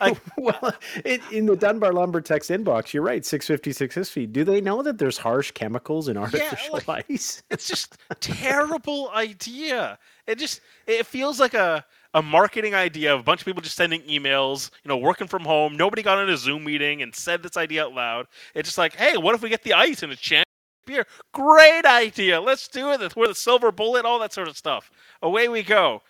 like, 0.00 0.18
well, 0.36 0.72
in, 1.04 1.20
in 1.30 1.46
the 1.46 1.56
Dunbar 1.56 1.92
Lumber 1.92 2.20
text 2.20 2.50
inbox, 2.50 2.92
you're 2.92 3.02
right. 3.02 3.24
650, 3.24 3.72
650. 3.72 4.26
Do 4.26 4.44
they 4.44 4.60
know 4.60 4.82
that 4.82 4.98
there's 4.98 5.18
harsh 5.18 5.50
chemicals 5.52 6.08
in 6.08 6.16
artificial 6.16 6.80
like- 6.86 7.06
ice? 7.10 7.42
it's 7.50 7.68
just 7.68 7.96
a 8.10 8.14
terrible 8.16 9.10
idea. 9.14 9.98
It 10.26 10.38
just 10.38 10.60
it 10.86 11.06
feels 11.06 11.40
like 11.40 11.54
a 11.54 11.84
a 12.14 12.22
marketing 12.22 12.74
idea 12.74 13.14
of 13.14 13.20
a 13.20 13.22
bunch 13.22 13.40
of 13.40 13.46
people 13.46 13.62
just 13.62 13.76
sending 13.76 14.02
emails, 14.02 14.70
you 14.84 14.88
know, 14.88 14.98
working 14.98 15.26
from 15.26 15.42
home. 15.44 15.76
Nobody 15.76 16.02
got 16.02 16.18
on 16.18 16.28
a 16.28 16.36
Zoom 16.36 16.64
meeting 16.64 17.02
and 17.02 17.14
said 17.14 17.42
this 17.42 17.56
idea 17.56 17.84
out 17.84 17.94
loud. 17.94 18.26
It's 18.54 18.68
just 18.68 18.78
like, 18.78 18.94
hey, 18.94 19.16
what 19.16 19.34
if 19.34 19.42
we 19.42 19.48
get 19.48 19.62
the 19.62 19.72
ice 19.72 20.02
and 20.02 20.12
a 20.12 20.16
champ 20.16 20.44
beer? 20.86 21.06
Great 21.32 21.86
idea. 21.86 22.40
Let's 22.40 22.68
do 22.68 22.90
it. 22.92 23.16
We're 23.16 23.28
the 23.28 23.34
silver 23.34 23.72
bullet, 23.72 24.04
all 24.04 24.18
that 24.18 24.32
sort 24.34 24.48
of 24.48 24.58
stuff. 24.58 24.90
Away 25.22 25.48
we 25.48 25.62
go. 25.62 26.02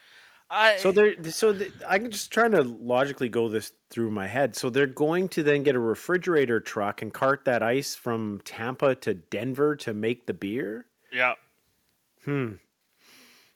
I, 0.53 0.76
So 0.76 0.92
they're 0.92 1.14
so 1.30 1.53
the, 1.53 1.72
I'm 1.88 2.11
just 2.11 2.30
trying 2.30 2.50
to 2.53 2.62
logically 2.62 3.30
go 3.30 3.48
this 3.48 3.72
through 3.88 4.11
my 4.11 4.26
head. 4.26 4.55
So 4.55 4.68
they're 4.68 4.86
going 4.86 5.28
to 5.30 5.42
then 5.42 5.62
get 5.62 5.74
a 5.74 5.80
refrigerator 5.80 6.61
truck 6.61 7.00
and 7.00 7.12
cart 7.12 7.46
that 7.46 7.62
ice 7.62 7.94
from 7.94 8.42
Tampa 8.44 8.94
to 8.96 9.14
Denver 9.14 9.74
to 9.76 9.94
make 9.94 10.26
the 10.26 10.34
beer. 10.34 10.86
yeah. 11.11 11.34
Hmm. 12.24 12.53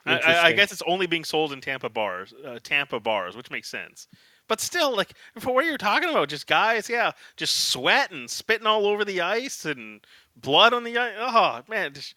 I, 0.07 0.19
I, 0.19 0.45
I 0.47 0.53
guess 0.53 0.73
it's 0.73 0.83
only 0.87 1.07
being 1.07 1.25
sold 1.25 1.53
in 1.53 1.61
Tampa 1.61 1.89
bars, 1.89 2.33
uh, 2.45 2.61
Tampa 2.63 3.01
bars, 3.01 3.37
which 3.37 3.51
makes 3.51 3.69
sense. 3.69 4.07
But 4.49 4.61
still, 4.61 4.97
like 4.97 5.15
for 5.39 5.53
what 5.53 5.65
you're 5.65 5.77
talking 5.77 6.09
about, 6.09 6.29
just 6.29 6.47
guys, 6.47 6.89
yeah, 6.89 7.11
just 7.37 7.71
sweating, 7.71 8.29
spitting 8.29 8.67
all 8.67 8.87
over 8.87 9.05
the 9.05 9.21
ice, 9.21 9.65
and 9.65 10.01
blood 10.37 10.73
on 10.73 10.85
the 10.85 10.97
ice. 10.97 11.15
Oh 11.19 11.63
man, 11.69 11.95
just 11.95 12.15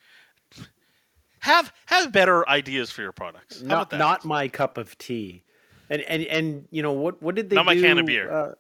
have 1.40 1.74
have 1.86 2.12
better 2.12 2.48
ideas 2.50 2.92
for 2.92 3.02
your 3.02 3.12
products. 3.12 3.62
How 3.62 3.68
Not 3.68 3.92
not 3.94 4.26
my 4.26 4.48
cup 4.48 4.78
of 4.78 4.98
tea. 4.98 5.44
And 5.90 6.02
and 6.04 6.24
and 6.24 6.68
you 6.72 6.82
know 6.82 6.94
what 6.94 7.22
what 7.22 7.36
did 7.36 7.50
they 7.50 7.56
Not 7.56 7.66
my 7.66 7.76
can 7.76 8.00
of 8.00 8.06
beer. 8.06 8.32
Uh, 8.32 8.54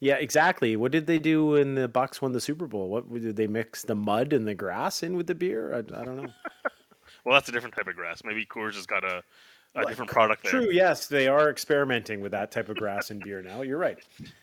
yeah, 0.00 0.16
exactly. 0.16 0.74
What 0.74 0.90
did 0.90 1.06
they 1.06 1.20
do 1.20 1.46
when 1.46 1.76
the 1.76 1.88
Bucs 1.88 2.20
won 2.20 2.32
the 2.32 2.40
Super 2.40 2.66
Bowl? 2.66 2.88
What 2.88 3.12
did 3.12 3.36
they 3.36 3.46
mix 3.46 3.82
the 3.82 3.94
mud 3.94 4.32
and 4.32 4.48
the 4.48 4.54
grass 4.54 5.04
in 5.04 5.16
with 5.16 5.28
the 5.28 5.34
beer? 5.36 5.72
I, 5.72 5.78
I 5.78 6.04
don't 6.04 6.16
know. 6.16 6.32
well, 7.24 7.34
that's 7.34 7.48
a 7.48 7.52
different 7.52 7.76
type 7.76 7.86
of 7.86 7.94
grass. 7.94 8.22
Maybe 8.24 8.44
Coors 8.44 8.74
has 8.74 8.84
got 8.84 9.04
a, 9.04 9.22
a 9.76 9.86
different 9.86 10.10
product 10.10 10.42
there. 10.42 10.50
True. 10.50 10.70
Yes, 10.72 11.06
they 11.06 11.28
are 11.28 11.48
experimenting 11.48 12.20
with 12.20 12.32
that 12.32 12.50
type 12.50 12.68
of 12.68 12.76
grass 12.78 13.12
in 13.12 13.20
beer 13.20 13.42
now. 13.42 13.62
You're 13.62 13.78
right. 13.78 13.98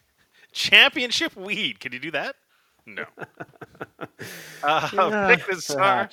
Championship 0.53 1.35
weed. 1.35 1.81
Can 1.81 1.91
you 1.91 1.99
do 1.99 2.11
that? 2.11 2.37
No. 2.86 3.05
uh, 4.63 4.89
Yeah, 4.93 5.36
pick 5.36 5.47
the 5.47 5.61
star. 5.61 6.09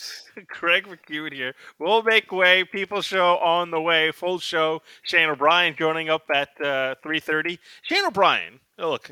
Craig 0.48 0.86
McEwen 0.86 1.32
here. 1.32 1.54
We'll 1.78 2.02
make 2.02 2.30
way. 2.32 2.64
People 2.64 3.00
show 3.02 3.38
on 3.38 3.70
the 3.70 3.80
way. 3.80 4.12
Full 4.12 4.38
show. 4.38 4.82
Shane 5.02 5.28
O'Brien 5.28 5.74
joining 5.78 6.10
up 6.10 6.22
at 6.34 6.60
uh, 6.60 6.94
three 7.02 7.20
thirty. 7.20 7.58
Shane 7.82 8.04
O'Brien. 8.04 8.60
Oh, 8.78 8.90
look. 8.90 9.10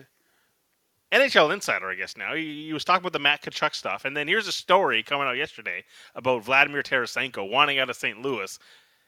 NHL 1.12 1.52
insider, 1.54 1.88
I 1.90 1.94
guess 1.94 2.16
now. 2.16 2.34
He, 2.34 2.66
he 2.66 2.72
was 2.72 2.84
talking 2.84 3.02
about 3.02 3.12
the 3.12 3.20
Matt 3.20 3.42
Tkachuk 3.42 3.74
stuff, 3.74 4.04
and 4.04 4.16
then 4.16 4.26
here's 4.26 4.48
a 4.48 4.52
story 4.52 5.02
coming 5.04 5.28
out 5.28 5.36
yesterday 5.36 5.84
about 6.16 6.42
Vladimir 6.42 6.82
Tarasenko 6.82 7.48
wanting 7.48 7.78
out 7.78 7.88
of 7.88 7.94
St. 7.94 8.20
Louis. 8.20 8.58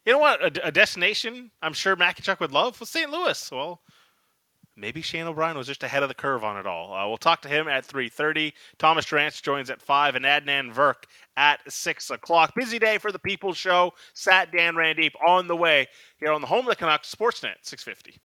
You 0.04 0.12
know 0.12 0.20
what? 0.20 0.40
A, 0.40 0.68
a 0.68 0.72
destination 0.72 1.50
I'm 1.62 1.72
sure 1.72 1.96
Matt 1.96 2.16
Tkachuk 2.16 2.38
would 2.38 2.52
love 2.52 2.78
was 2.78 2.90
St. 2.90 3.10
Louis. 3.10 3.50
Well, 3.50 3.80
maybe 4.76 5.02
Shane 5.02 5.26
O'Brien 5.26 5.56
was 5.56 5.66
just 5.66 5.82
ahead 5.82 6.02
of 6.02 6.08
the 6.08 6.14
curve 6.14 6.44
on 6.44 6.56
it 6.56 6.66
all. 6.66 6.92
Uh, 6.92 7.06
we'll 7.08 7.16
talk 7.16 7.42
to 7.42 7.48
him 7.48 7.68
at 7.68 7.86
3.30. 7.86 8.52
Thomas 8.78 9.06
Drance 9.06 9.42
joins 9.42 9.70
at 9.70 9.80
5 9.80 10.14
and 10.14 10.24
Adnan 10.24 10.72
Virk 10.72 11.04
at 11.36 11.60
6 11.70 12.10
o'clock. 12.10 12.54
Busy 12.54 12.78
day 12.78 12.98
for 12.98 13.10
the 13.12 13.18
People's 13.18 13.56
Show. 13.56 13.92
Sat 14.14 14.52
Dan 14.52 14.74
Randeep 14.74 15.12
on 15.26 15.46
the 15.46 15.56
way 15.56 15.86
here 16.18 16.32
on 16.32 16.40
the 16.40 16.46
home 16.46 16.66
of 16.66 16.70
the 16.70 16.76
Canucks, 16.76 17.14
Sportsnet 17.14 17.56
650. 17.62 18.20